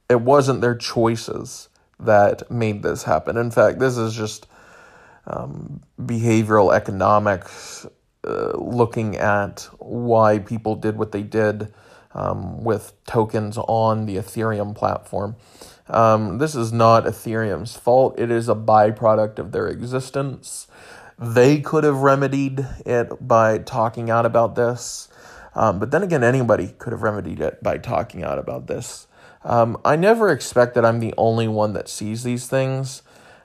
It 0.10 0.22
wasn't 0.22 0.62
their 0.62 0.76
choices 0.76 1.70
that 2.00 2.50
made 2.50 2.82
this 2.82 3.04
happen. 3.04 3.38
In 3.38 3.52
fact, 3.52 3.80
this 3.80 3.97
is 3.97 4.14
just 4.14 4.47
um, 5.28 5.82
behavioral 6.00 6.74
economics, 6.74 7.86
uh, 8.26 8.58
looking 8.58 9.18
at 9.18 9.68
why 9.80 10.39
people 10.39 10.76
did 10.76 10.97
what 10.97 11.12
they 11.12 11.24
did 11.24 11.74
um, 12.14 12.64
with 12.64 12.93
tokens 13.06 13.58
on 13.58 14.06
the 14.06 14.16
Ethereum 14.16 14.76
platform. 14.76 15.36
Um, 15.88 16.38
this 16.38 16.56
is 16.56 16.72
not 16.72 17.06
Ethereum's 17.06 17.76
fault. 17.76 18.20
It 18.20 18.32
is 18.32 18.47
a 18.47 18.56
byproduct 18.56 19.39
of 19.39 19.52
their 19.52 19.68
existence. 19.68 20.68
They 21.18 21.60
could 21.60 21.84
have 21.84 21.97
remedied 21.97 22.66
it 22.86 23.28
by 23.28 23.58
talking 23.58 24.10
out 24.10 24.26
about 24.26 24.56
this. 24.56 25.09
Um, 25.60 25.78
but 25.78 25.91
then 25.91 26.03
again, 26.03 26.24
anybody 26.24 26.74
could 26.78 26.93
have 26.93 27.01
remedied 27.01 27.41
it 27.41 27.62
by 27.62 27.78
talking 27.78 28.24
out 28.24 28.39
about 28.39 28.68
this. 28.68 29.07
Um, 29.43 29.78
I 29.84 29.97
never 29.97 30.30
expect 30.30 30.74
that 30.76 30.86
I'm 30.86 31.01
the 31.01 31.14
only 31.18 31.49
one 31.49 31.74
that 31.74 31.89
sees 31.89 32.24
these 32.24 32.47
things. 32.47 33.01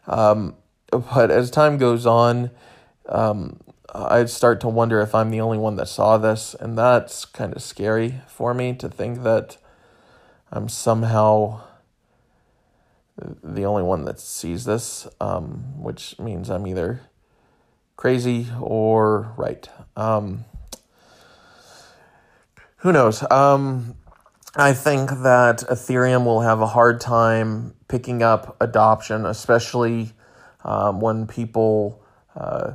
Um, 0.07 0.55
but 0.93 1.33
as 1.33 1.51
time 1.51 1.77
goes 1.77 2.07
on, 2.07 2.53
um, 3.09 3.59
I 3.93 4.27
start 4.27 4.61
to 4.61 4.69
wonder 4.69 5.01
if 5.01 5.13
I'm 5.13 5.31
the 5.31 5.41
only 5.41 5.59
one 5.59 5.75
that 5.75 5.89
saw 5.89 6.17
this, 6.17 6.55
and 6.55 6.79
that's 6.79 7.25
kind 7.25 7.53
of 7.53 7.61
scary 7.61 8.21
for 8.29 8.55
me 8.55 8.75
to 8.75 8.89
think 8.89 9.25
that 9.25 9.57
I'm 10.53 10.69
somehow 10.69 11.63
the 13.43 13.65
only 13.65 13.83
one 13.83 14.05
that 14.05 14.21
sees 14.21 14.67
this, 14.67 15.09
um, 15.21 15.83
which 15.83 16.17
means 16.21 16.49
I'm 16.49 16.69
either 16.69 17.01
crazy 17.97 18.47
or 18.61 19.33
right. 19.37 19.69
Um, 19.97 20.45
who 22.85 22.93
knows? 22.93 23.25
Um, 23.31 23.95
I 24.57 24.75
think 24.75 25.09
that 25.09 25.61
Ethereum 25.71 26.27
will 26.27 26.43
have 26.43 26.61
a 26.61 26.67
hard 26.67 27.01
time 27.01 27.75
picking 27.89 28.23
up 28.23 28.59
adoption, 28.61 29.25
especially 29.25 30.13
um, 30.67 31.01
when 31.01 31.27
people 31.27 32.05
uh, 32.37 32.75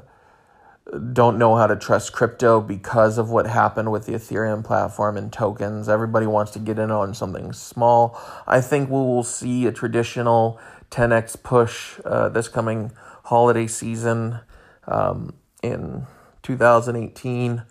don't 1.14 1.38
know 1.38 1.56
how 1.56 1.68
to 1.68 1.76
trust 1.76 2.12
crypto 2.12 2.60
because 2.60 3.20
of 3.20 3.30
what 3.30 3.46
happened 3.46 3.92
with 3.92 4.08
the 4.08 4.14
Ethereum 4.14 4.64
platform 4.64 5.16
and 5.16 5.32
tokens. 5.32 5.88
Everybody 5.88 6.26
wants 6.26 6.54
to 6.54 6.60
get 6.60 6.80
in 6.80 6.90
on 6.90 7.14
something 7.14 7.54
small. 7.54 8.20
I 8.48 8.62
think 8.62 8.90
we 8.90 8.96
will 8.96 9.22
see 9.22 9.68
a 9.68 9.72
traditional 9.72 10.60
10x 10.90 11.44
push 11.44 12.00
uh, 12.04 12.30
this 12.30 12.48
coming 12.48 12.92
holiday 13.26 13.68
season 13.68 14.40
um, 14.88 15.36
in 15.62 16.08
2018. 16.42 17.62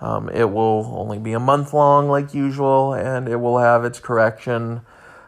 Um, 0.00 0.28
it 0.28 0.50
will 0.50 0.94
only 0.96 1.18
be 1.18 1.32
a 1.32 1.40
month 1.40 1.72
long, 1.72 2.08
like 2.08 2.34
usual, 2.34 2.92
and 2.92 3.28
it 3.28 3.36
will 3.36 3.58
have 3.58 3.84
its 3.84 3.98
correction 3.98 4.82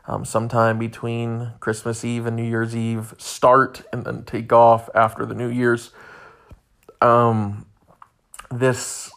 um, 0.07 0.25
sometime 0.25 0.79
between 0.79 1.53
Christmas 1.61 2.05
Eve 2.05 2.27
and 2.27 2.37
New 2.37 2.45
Year's 2.45 2.77
Eve 2.77 3.15
start 3.19 3.83
and 3.93 4.05
then 4.05 4.25
take 4.25 4.53
off 4.53 4.89
after 4.95 5.25
the 5.25 5.35
New 5.35 5.49
Year's. 5.49 5.91
Um, 7.01 7.67
this 8.51 9.11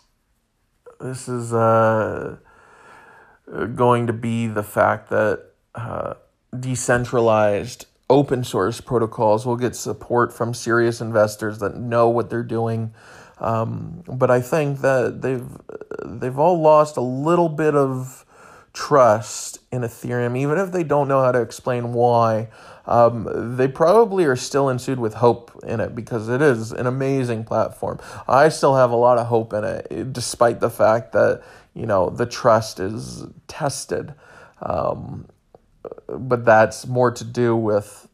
this 1.00 1.28
is 1.28 1.54
uh, 1.54 2.38
going 3.76 4.08
to 4.08 4.14
be 4.14 4.48
the 4.48 4.64
fact 4.64 5.10
that 5.10 5.52
uh, 5.74 6.14
decentralized 6.58 7.86
open 8.10 8.44
source 8.44 8.82
protocols 8.82 9.46
will 9.46 9.56
get 9.56 9.76
support 9.76 10.34
from 10.34 10.54
serious 10.54 11.02
investors 11.02 11.60
that 11.60 11.78
know 11.78 12.10
what 12.10 12.30
they're 12.30 12.44
doing. 12.44 12.94
Um, 13.42 14.04
but 14.08 14.30
I 14.30 14.40
think 14.40 14.82
that 14.82 15.22
they've 15.22 15.48
they've 16.06 16.38
all 16.38 16.62
lost 16.62 16.96
a 16.96 17.02
little 17.02 17.50
bit 17.50 17.76
of 17.76 18.24
trust 18.72 19.60
in 19.72 19.82
Ethereum, 19.82 20.38
even 20.38 20.58
if 20.58 20.72
they 20.72 20.84
don't 20.84 21.08
know 21.08 21.22
how 21.22 21.32
to 21.32 21.42
explain 21.42 21.92
why. 21.92 22.50
Um, 22.86 23.56
they 23.58 23.68
probably 23.68 24.26
are 24.26 24.36
still 24.36 24.70
ensued 24.70 25.00
with 25.00 25.16
hope 25.16 25.60
in 25.64 25.80
it 25.80 25.96
because 25.96 26.30
it 26.30 26.42
is 26.42 26.72
an 26.72 26.88
amazing 26.88 27.44
platform. 27.44 28.00
I 28.28 28.50
still 28.50 28.76
have 28.76 28.92
a 28.92 28.96
lot 28.96 29.18
of 29.18 29.28
hope 29.28 29.54
in 29.54 29.64
it, 29.64 30.14
despite 30.14 30.60
the 30.60 30.70
fact 30.70 31.12
that 31.14 31.42
you 31.74 31.86
know 31.88 32.10
the 32.10 32.28
trust 32.28 32.80
is 32.80 33.26
tested. 33.48 34.14
Um, 34.62 35.28
but 36.08 36.46
that's 36.46 36.86
more 36.86 37.12
to 37.12 37.24
do 37.24 37.56
with 37.56 38.08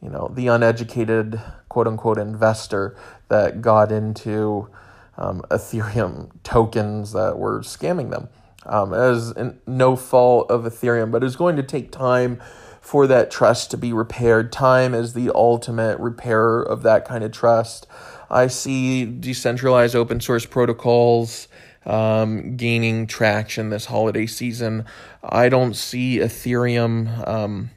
you 0.00 0.10
know 0.10 0.30
the 0.32 0.46
uneducated 0.46 1.40
quote 1.68 1.86
unquote 1.86 2.18
investor 2.18 2.96
that 3.30 3.62
got 3.62 3.90
into 3.90 4.68
um, 5.16 5.42
Ethereum 5.50 6.30
tokens 6.42 7.12
that 7.12 7.38
were 7.38 7.60
scamming 7.60 8.10
them 8.10 8.28
um, 8.66 8.92
as 8.92 9.32
no 9.66 9.96
fault 9.96 10.50
of 10.50 10.64
Ethereum, 10.64 11.10
but 11.10 11.24
it's 11.24 11.36
going 11.36 11.56
to 11.56 11.62
take 11.62 11.90
time 11.90 12.40
for 12.80 13.06
that 13.06 13.30
trust 13.30 13.70
to 13.70 13.76
be 13.76 13.92
repaired. 13.92 14.52
Time 14.52 14.94
is 14.94 15.14
the 15.14 15.30
ultimate 15.34 15.98
repairer 15.98 16.62
of 16.62 16.82
that 16.82 17.04
kind 17.04 17.24
of 17.24 17.32
trust. 17.32 17.86
I 18.30 18.46
see 18.46 19.04
decentralized 19.04 19.94
open 19.94 20.20
source 20.20 20.46
protocols 20.46 21.48
um, 21.84 22.56
gaining 22.56 23.06
traction 23.06 23.70
this 23.70 23.86
holiday 23.86 24.26
season. 24.26 24.84
I 25.22 25.48
don't 25.48 25.74
see 25.74 26.18
Ethereum 26.18 27.26
um, 27.26 27.70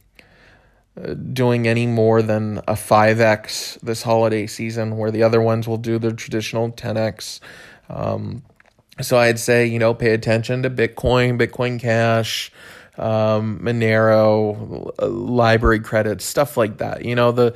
doing 1.34 1.68
any 1.68 1.88
more 1.88 2.22
than 2.22 2.60
a 2.60 2.74
5x 2.74 3.80
this 3.82 4.04
holiday 4.04 4.46
season, 4.48 4.98
where 4.98 5.12
the 5.12 5.24
other 5.24 5.42
ones 5.42 5.68
will 5.68 5.78
do 5.78 5.98
their 5.98 6.12
traditional 6.12 6.72
10x. 6.72 7.40
Um, 7.90 8.44
so 9.02 9.18
I'd 9.18 9.40
say, 9.40 9.66
you 9.66 9.80
know, 9.80 9.94
pay 9.94 10.14
attention 10.14 10.64
to 10.64 10.70
Bitcoin, 10.70 11.40
Bitcoin 11.40 11.80
Cash, 11.80 12.52
um, 12.98 13.60
Monero, 13.60 14.96
LBRY 14.98 15.84
credits, 15.84 16.26
stuff 16.26 16.58
like 16.58 16.78
that. 16.78 17.04
You 17.04 17.16
know, 17.16 17.32
the 17.32 17.56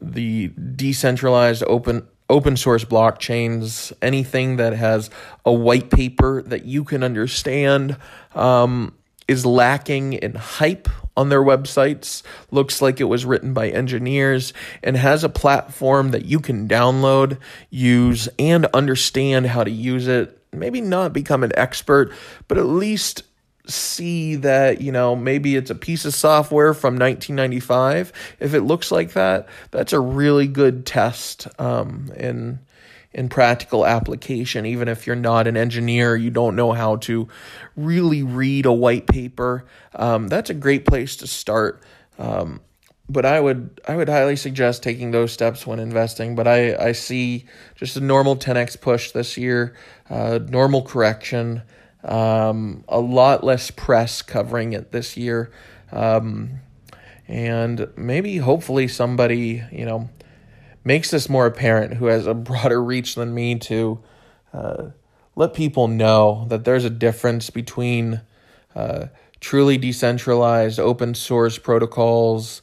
the 0.00 0.48
decentralized 0.48 1.62
open 1.66 2.08
open 2.30 2.56
source 2.56 2.84
blockchains, 2.84 3.92
anything 4.02 4.56
that 4.56 4.72
has 4.74 5.10
a 5.44 5.52
white 5.52 5.90
paper 5.90 6.42
that 6.42 6.64
you 6.64 6.84
can 6.84 7.02
understand, 7.02 7.96
um, 8.34 8.94
is 9.28 9.46
lacking 9.46 10.14
in 10.14 10.34
hype 10.34 10.88
on 11.16 11.28
their 11.28 11.42
websites. 11.42 12.22
Looks 12.50 12.82
like 12.82 13.00
it 13.00 13.04
was 13.04 13.24
written 13.24 13.52
by 13.52 13.68
engineers 13.68 14.52
and 14.82 14.96
has 14.96 15.22
a 15.22 15.28
platform 15.28 16.10
that 16.10 16.24
you 16.24 16.40
can 16.40 16.66
download, 16.66 17.38
use, 17.70 18.28
and 18.38 18.66
understand 18.66 19.46
how 19.46 19.62
to 19.62 19.70
use 19.70 20.08
it 20.08 20.34
maybe 20.52 20.80
not 20.80 21.12
become 21.12 21.44
an 21.44 21.52
expert, 21.56 22.12
but 22.46 22.58
at 22.58 22.66
least 22.66 23.22
see 23.66 24.36
that, 24.36 24.80
you 24.80 24.92
know, 24.92 25.14
maybe 25.14 25.56
it's 25.56 25.70
a 25.70 25.74
piece 25.74 26.04
of 26.04 26.14
software 26.14 26.72
from 26.72 26.94
1995. 26.94 28.12
If 28.40 28.54
it 28.54 28.62
looks 28.62 28.90
like 28.90 29.12
that, 29.12 29.48
that's 29.70 29.92
a 29.92 30.00
really 30.00 30.46
good 30.46 30.86
test 30.86 31.48
um, 31.60 32.10
in 32.16 32.60
in 33.12 33.28
practical 33.28 33.86
application. 33.86 34.66
Even 34.66 34.88
if 34.88 35.06
you're 35.06 35.16
not 35.16 35.46
an 35.46 35.56
engineer 35.56 36.16
you 36.16 36.30
don't 36.30 36.56
know 36.56 36.72
how 36.72 36.96
to 36.96 37.28
really 37.76 38.22
read 38.22 38.66
a 38.66 38.72
white 38.72 39.06
paper. 39.06 39.64
Um, 39.94 40.28
that's 40.28 40.50
a 40.50 40.54
great 40.54 40.84
place 40.84 41.16
to 41.16 41.26
start. 41.26 41.82
Um, 42.18 42.60
but 43.08 43.24
I 43.24 43.40
would 43.40 43.80
I 43.88 43.96
would 43.96 44.08
highly 44.08 44.36
suggest 44.36 44.82
taking 44.82 45.10
those 45.10 45.32
steps 45.32 45.66
when 45.66 45.78
investing. 45.78 46.34
But 46.34 46.46
I, 46.46 46.76
I 46.76 46.92
see 46.92 47.46
just 47.74 47.96
a 47.96 48.00
normal 48.00 48.36
10x 48.36 48.80
push 48.80 49.12
this 49.12 49.36
year, 49.36 49.74
uh, 50.10 50.40
normal 50.46 50.82
correction, 50.82 51.62
um, 52.04 52.84
a 52.88 53.00
lot 53.00 53.42
less 53.42 53.70
press 53.70 54.20
covering 54.20 54.74
it 54.74 54.92
this 54.92 55.16
year, 55.16 55.50
um, 55.90 56.60
and 57.26 57.88
maybe 57.96 58.36
hopefully 58.38 58.88
somebody 58.88 59.64
you 59.72 59.86
know 59.86 60.10
makes 60.88 61.10
this 61.10 61.28
more 61.28 61.44
apparent 61.44 61.92
who 61.92 62.06
has 62.06 62.26
a 62.26 62.32
broader 62.32 62.82
reach 62.82 63.14
than 63.14 63.34
me 63.34 63.58
to 63.58 64.00
uh, 64.54 64.84
let 65.36 65.52
people 65.52 65.86
know 65.86 66.46
that 66.48 66.64
there's 66.64 66.86
a 66.86 66.90
difference 66.90 67.50
between 67.50 68.22
uh, 68.74 69.06
truly 69.38 69.76
decentralized 69.76 70.80
open 70.80 71.14
source 71.14 71.58
protocols 71.58 72.62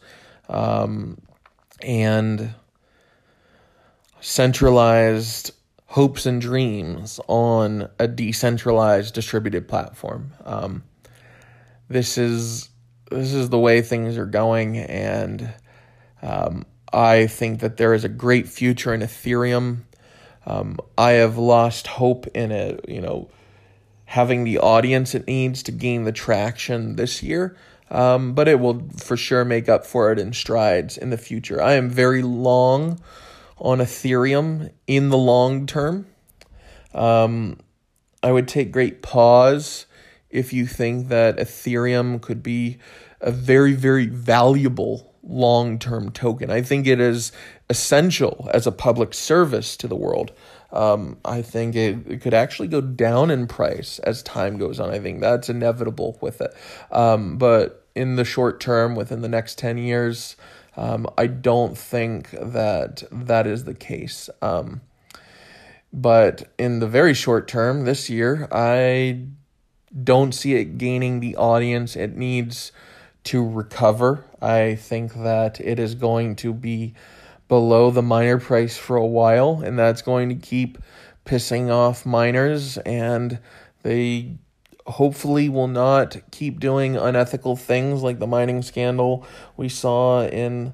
um, 0.50 1.22
and 1.82 2.56
centralized 4.20 5.52
hopes 5.86 6.26
and 6.26 6.42
dreams 6.42 7.20
on 7.28 7.88
a 8.00 8.08
decentralized 8.08 9.14
distributed 9.14 9.68
platform. 9.68 10.34
Um, 10.44 10.84
this 11.90 12.18
is 12.18 12.70
this 13.12 13.34
is 13.34 13.50
the 13.50 13.60
way 13.60 13.84
things 13.84 14.18
are 14.18 14.26
going, 14.26 14.80
and 14.80 15.54
um, 16.24 16.66
I 16.96 17.28
think 17.28 17.60
that 17.60 17.76
there 17.76 17.94
is 17.94 18.06
a 18.06 18.10
great 18.10 18.48
future 18.48 18.94
in 18.94 19.02
Ethereum. 19.02 19.82
Um, 20.46 20.78
I 20.98 21.12
have 21.12 21.38
lost 21.38 21.88
hope 21.88 22.26
in 22.28 22.54
it, 22.54 22.88
you 22.88 23.02
know, 23.02 23.30
having 24.06 24.46
the 24.46 24.60
audience 24.60 25.14
it 25.14 25.28
needs 25.28 25.62
to 25.64 25.74
gain 25.74 26.06
the 26.06 26.14
traction 26.14 26.96
this 26.96 27.22
year. 27.22 27.58
Um, 27.92 28.34
but 28.34 28.48
it 28.48 28.62
will 28.62 28.88
for 28.96 29.18
sure 29.18 29.44
make 29.44 29.68
up 29.68 29.86
for 29.86 30.12
it 30.14 30.20
in 30.20 30.32
strides 30.32 30.98
in 30.98 31.10
the 31.10 31.18
future. 31.18 31.62
I 31.62 31.74
am 31.74 31.90
very 31.90 32.22
long 32.22 33.00
on 33.58 33.80
Ethereum 33.80 34.72
in 34.88 35.10
the 35.10 35.18
long 35.18 35.68
term. 35.68 36.08
Um, 36.94 37.60
I 38.24 38.32
would 38.32 38.48
take 38.48 38.72
great 38.72 39.02
pause 39.02 39.86
if 40.30 40.54
you 40.54 40.66
think 40.66 41.10
that 41.10 41.38
Ethereum 41.38 42.22
could 42.22 42.42
be 42.42 42.78
a 43.20 43.32
very, 43.32 43.74
very 43.74 44.08
valuable 44.08 45.14
long 45.28 45.80
term 45.80 46.12
token. 46.12 46.50
I 46.50 46.62
think 46.62 46.88
it 46.88 47.00
is 47.00 47.32
essential 47.70 48.50
as 48.54 48.68
a 48.68 48.72
public 48.72 49.14
service 49.14 49.76
to 49.78 49.88
the 49.88 49.96
world. 49.96 50.32
Um, 50.72 51.18
I 51.24 51.42
think 51.42 51.76
it, 51.76 52.00
it, 52.06 52.22
could 52.22 52.34
actually 52.34 52.68
go 52.68 52.82
down 52.82 53.32
in 53.32 53.48
price 53.48 54.00
as 54.00 54.22
time 54.24 54.58
goes 54.58 54.80
on. 54.80 54.90
I 54.90 55.00
think 55.00 55.22
that's 55.22 55.50
inevitable 55.50 56.18
with 56.22 56.42
it. 56.42 56.54
Um, 56.92 57.38
but 57.38 57.88
in 57.96 58.18
the 58.18 58.26
short 58.26 58.60
term, 58.60 58.96
within 58.96 59.22
the 59.22 59.30
next 59.30 59.58
10 59.58 59.78
years, 59.78 60.36
um, 60.76 61.08
I 61.18 61.28
don't 61.28 61.78
think 61.78 62.32
that 62.32 63.04
that 63.12 63.48
is 63.48 63.64
the 63.64 63.74
case. 63.74 64.30
Um, 64.42 64.82
but 65.94 66.52
in 66.58 66.80
the 66.80 66.88
very 66.88 67.14
short 67.14 67.48
term, 67.48 67.86
this 67.86 68.10
year, 68.10 68.50
I 68.52 69.22
don't 70.04 70.34
see 70.34 70.56
it 70.56 70.78
gaining 70.78 71.22
the 71.22 71.38
audience 71.38 71.96
it 71.96 72.18
needs 72.18 72.74
to 73.26 73.48
recover. 73.48 74.26
I 74.42 74.76
think 74.76 75.14
that 75.16 75.60
it 75.60 75.80
is 75.80 75.96
going 75.96 76.36
to 76.38 76.54
be 76.54 76.94
below 77.48 77.92
the 77.92 78.02
miner 78.02 78.40
price 78.40 78.78
for 78.78 78.96
a 78.96 79.06
while, 79.06 79.62
and 79.64 79.78
that's 79.78 80.02
going 80.02 80.30
to 80.30 80.36
keep 80.36 80.78
pissing 81.26 81.70
off 81.70 82.06
miners, 82.06 82.78
and 82.80 83.40
they 83.84 84.38
hopefully 84.88 85.50
will 85.50 85.68
not 85.68 86.18
keep 86.32 86.60
doing 86.60 86.96
unethical 86.96 87.56
things 87.56 88.04
like 88.04 88.20
the 88.20 88.28
mining 88.28 88.62
scandal 88.62 89.26
we 89.58 89.68
saw 89.68 90.24
in 90.26 90.74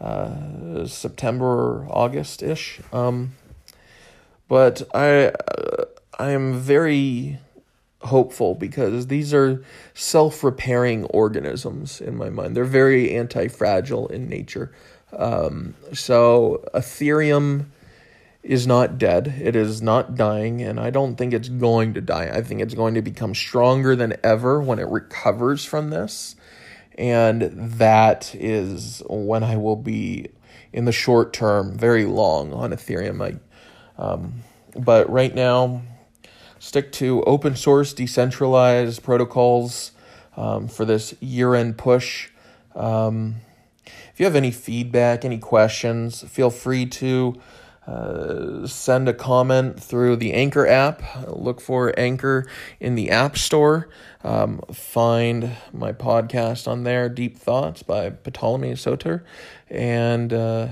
uh, 0.00 0.86
September 0.86 1.46
or 1.46 1.86
August 1.90 2.42
ish. 2.42 2.80
Um, 2.92 3.34
but 4.48 4.82
I 4.94 5.26
uh, 5.26 5.84
I 6.18 6.30
am 6.30 6.58
very 6.58 7.38
hopeful 8.02 8.54
because 8.54 9.08
these 9.08 9.34
are 9.34 9.64
self 9.94 10.42
repairing 10.42 11.04
organisms 11.06 12.00
in 12.00 12.16
my 12.16 12.30
mind. 12.30 12.56
They're 12.56 12.64
very 12.64 13.14
anti 13.14 13.48
fragile 13.48 14.08
in 14.08 14.28
nature. 14.28 14.72
Um, 15.12 15.74
so 15.92 16.64
Ethereum 16.74 17.66
is 18.42 18.66
not 18.66 18.96
dead. 18.98 19.34
It 19.40 19.54
is 19.54 19.82
not 19.82 20.14
dying, 20.14 20.62
and 20.62 20.80
I 20.80 20.90
don't 20.90 21.16
think 21.16 21.34
it's 21.34 21.48
going 21.48 21.94
to 21.94 22.00
die. 22.00 22.30
I 22.32 22.42
think 22.42 22.60
it's 22.60 22.74
going 22.74 22.94
to 22.94 23.02
become 23.02 23.34
stronger 23.34 23.94
than 23.94 24.16
ever 24.24 24.60
when 24.60 24.78
it 24.78 24.88
recovers 24.88 25.64
from 25.64 25.90
this. 25.90 26.36
And 26.96 27.42
that 27.78 28.34
is 28.34 29.02
when 29.08 29.42
I 29.42 29.56
will 29.56 29.76
be 29.76 30.28
in 30.72 30.84
the 30.84 30.92
short 30.92 31.32
term 31.32 31.76
very 31.76 32.04
long 32.04 32.52
on 32.52 32.70
Ethereum. 32.70 33.22
I, 33.22 34.02
um, 34.02 34.42
but 34.74 35.10
right 35.10 35.34
now, 35.34 35.82
stick 36.60 36.92
to 36.92 37.24
open 37.24 37.56
source, 37.56 37.92
decentralized 37.92 39.02
protocols 39.02 39.90
um, 40.36 40.68
for 40.68 40.84
this 40.84 41.14
year 41.20 41.56
end 41.56 41.76
push. 41.76 42.28
Um, 42.76 43.36
if 43.86 44.20
you 44.20 44.26
have 44.26 44.36
any 44.36 44.52
feedback, 44.52 45.24
any 45.24 45.38
questions, 45.38 46.22
feel 46.22 46.50
free 46.50 46.86
to 46.86 47.40
uh, 47.86 48.66
send 48.66 49.08
a 49.08 49.14
comment 49.14 49.80
through 49.82 50.16
the 50.16 50.32
Anchor 50.34 50.66
app. 50.66 51.02
Look 51.26 51.60
for 51.60 51.98
Anchor 51.98 52.46
in 52.78 52.94
the 52.94 53.10
App 53.10 53.36
Store. 53.36 53.88
Um, 54.22 54.60
find 54.70 55.56
my 55.72 55.92
podcast 55.92 56.68
on 56.68 56.84
there, 56.84 57.08
Deep 57.08 57.36
Thoughts 57.38 57.82
by 57.82 58.10
Ptolemy 58.10 58.76
Soter. 58.76 59.24
And 59.68 60.32
uh, 60.32 60.68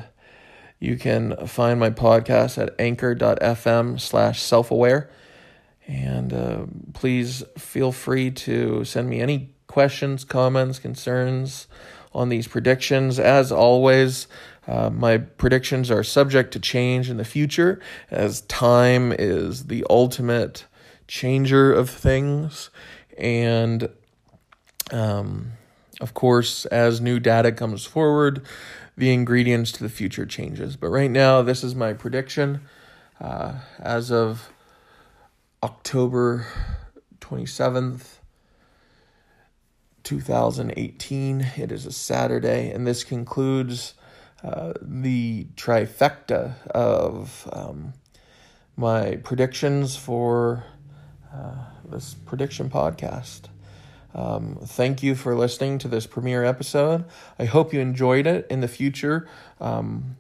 you 0.79 0.97
can 0.97 1.35
find 1.47 1.81
my 1.81 1.91
podcast 1.91 2.63
at 2.63 2.79
anchor.fm 2.79 3.99
slash 3.99 4.43
self 4.43 4.71
aware. 4.71 5.11
And 5.89 6.35
uh, 6.35 6.67
please 6.93 7.43
feel 7.57 7.93
free 7.93 8.31
to 8.31 8.85
send 8.85 9.09
me 9.09 9.21
any 9.21 9.51
questions, 9.67 10.23
comments, 10.23 10.79
concerns 10.79 11.67
on 12.13 12.29
these 12.29 12.47
predictions. 12.47 13.19
As 13.19 13.51
always, 13.51 14.29
uh, 14.67 14.91
my 14.91 15.17
predictions 15.17 15.91
are 15.91 16.05
subject 16.05 16.53
to 16.53 16.61
change 16.61 17.09
in 17.09 17.17
the 17.17 17.25
future, 17.25 17.81
as 18.11 18.43
time 18.43 19.15
is 19.19 19.65
the 19.65 19.85
ultimate 19.89 20.67
changer 21.07 21.73
of 21.73 21.89
things. 21.89 22.69
And 23.17 23.89
um, 24.93 25.53
of 26.03 26.13
course, 26.13 26.67
as 26.67 27.01
new 27.01 27.19
data 27.19 27.51
comes 27.51 27.87
forward, 27.87 28.43
the 28.97 29.13
ingredients 29.13 29.73
to 29.73 29.83
the 29.83 29.89
future 29.89 30.27
changes. 30.27 30.77
But 30.77 30.89
right 30.89 31.11
now, 31.11 31.41
this 31.41 31.65
is 31.65 31.75
my 31.75 31.95
prediction. 31.95 32.61
Uh, 33.21 33.61
as 33.79 34.13
of 34.13 34.51
October 35.61 36.47
27th, 37.21 38.19
2018. 40.05 41.41
It 41.57 41.73
is 41.73 41.85
a 41.85 41.91
Saturday, 41.91 42.71
and 42.71 42.87
this 42.87 43.03
concludes 43.03 43.95
uh, 44.45 44.75
the 44.81 45.49
trifecta 45.57 46.65
of 46.69 47.49
um, 47.53 47.93
my 48.77 49.17
predictions 49.25 49.97
for 49.97 50.65
uh, 51.35 51.65
this 51.85 52.15
prediction 52.15 52.71
podcast. 52.71 53.47
Um, 54.15 54.61
thank 54.63 55.03
you 55.03 55.17
for 55.17 55.35
listening 55.35 55.79
to 55.79 55.89
this 55.89 56.07
premiere 56.07 56.45
episode. 56.45 57.05
I 57.37 57.47
hope 57.47 57.73
you 57.73 57.81
enjoyed 57.81 58.29
it. 58.29 58.47
In 58.49 58.61
the 58.61 58.69
future, 58.69 59.29
um, 59.61 60.19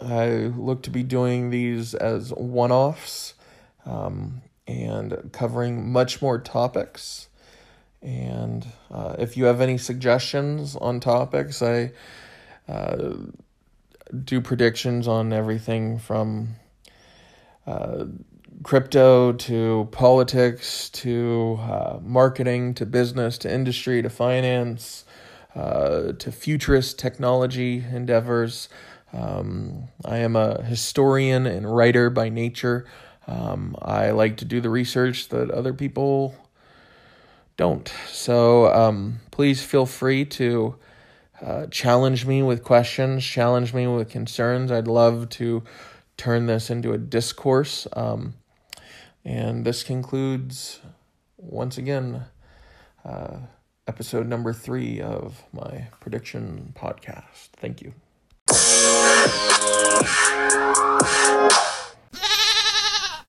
I 0.00 0.28
look 0.28 0.82
to 0.84 0.90
be 0.90 1.02
doing 1.02 1.50
these 1.50 1.94
as 1.94 2.30
one 2.30 2.72
offs 2.72 3.34
um, 3.84 4.40
and 4.70 5.30
covering 5.32 5.90
much 5.90 6.22
more 6.22 6.38
topics. 6.38 7.28
And 8.02 8.66
uh, 8.90 9.16
if 9.18 9.36
you 9.36 9.44
have 9.44 9.60
any 9.60 9.76
suggestions 9.76 10.76
on 10.76 11.00
topics, 11.00 11.60
I 11.60 11.92
uh, 12.68 13.14
do 14.24 14.40
predictions 14.40 15.06
on 15.06 15.32
everything 15.32 15.98
from 15.98 16.56
uh, 17.66 18.06
crypto 18.62 19.32
to 19.32 19.88
politics 19.92 20.90
to 20.90 21.58
uh, 21.60 21.98
marketing 22.02 22.74
to 22.74 22.86
business 22.86 23.38
to 23.38 23.52
industry 23.52 24.02
to 24.02 24.10
finance 24.10 25.04
uh, 25.54 26.12
to 26.12 26.30
futurist 26.30 26.98
technology 26.98 27.84
endeavors. 27.92 28.68
Um, 29.12 29.88
I 30.04 30.18
am 30.18 30.36
a 30.36 30.62
historian 30.62 31.46
and 31.46 31.74
writer 31.74 32.10
by 32.10 32.28
nature. 32.28 32.86
Um, 33.26 33.76
I 33.80 34.10
like 34.10 34.38
to 34.38 34.44
do 34.44 34.60
the 34.60 34.70
research 34.70 35.28
that 35.28 35.50
other 35.50 35.72
people 35.72 36.34
don't. 37.56 37.92
So 38.08 38.72
um, 38.72 39.20
please 39.30 39.62
feel 39.62 39.86
free 39.86 40.24
to 40.24 40.76
uh, 41.40 41.66
challenge 41.66 42.26
me 42.26 42.42
with 42.42 42.62
questions, 42.62 43.24
challenge 43.24 43.72
me 43.72 43.86
with 43.86 44.08
concerns. 44.08 44.72
I'd 44.72 44.88
love 44.88 45.28
to 45.30 45.62
turn 46.16 46.46
this 46.46 46.70
into 46.70 46.92
a 46.92 46.98
discourse. 46.98 47.86
Um, 47.92 48.34
and 49.24 49.64
this 49.64 49.82
concludes, 49.82 50.80
once 51.36 51.78
again, 51.78 52.24
uh, 53.04 53.38
episode 53.86 54.26
number 54.26 54.52
three 54.52 55.00
of 55.00 55.42
my 55.52 55.88
prediction 56.00 56.74
podcast. 56.76 57.50
Thank 57.56 57.82
you. 57.82 57.94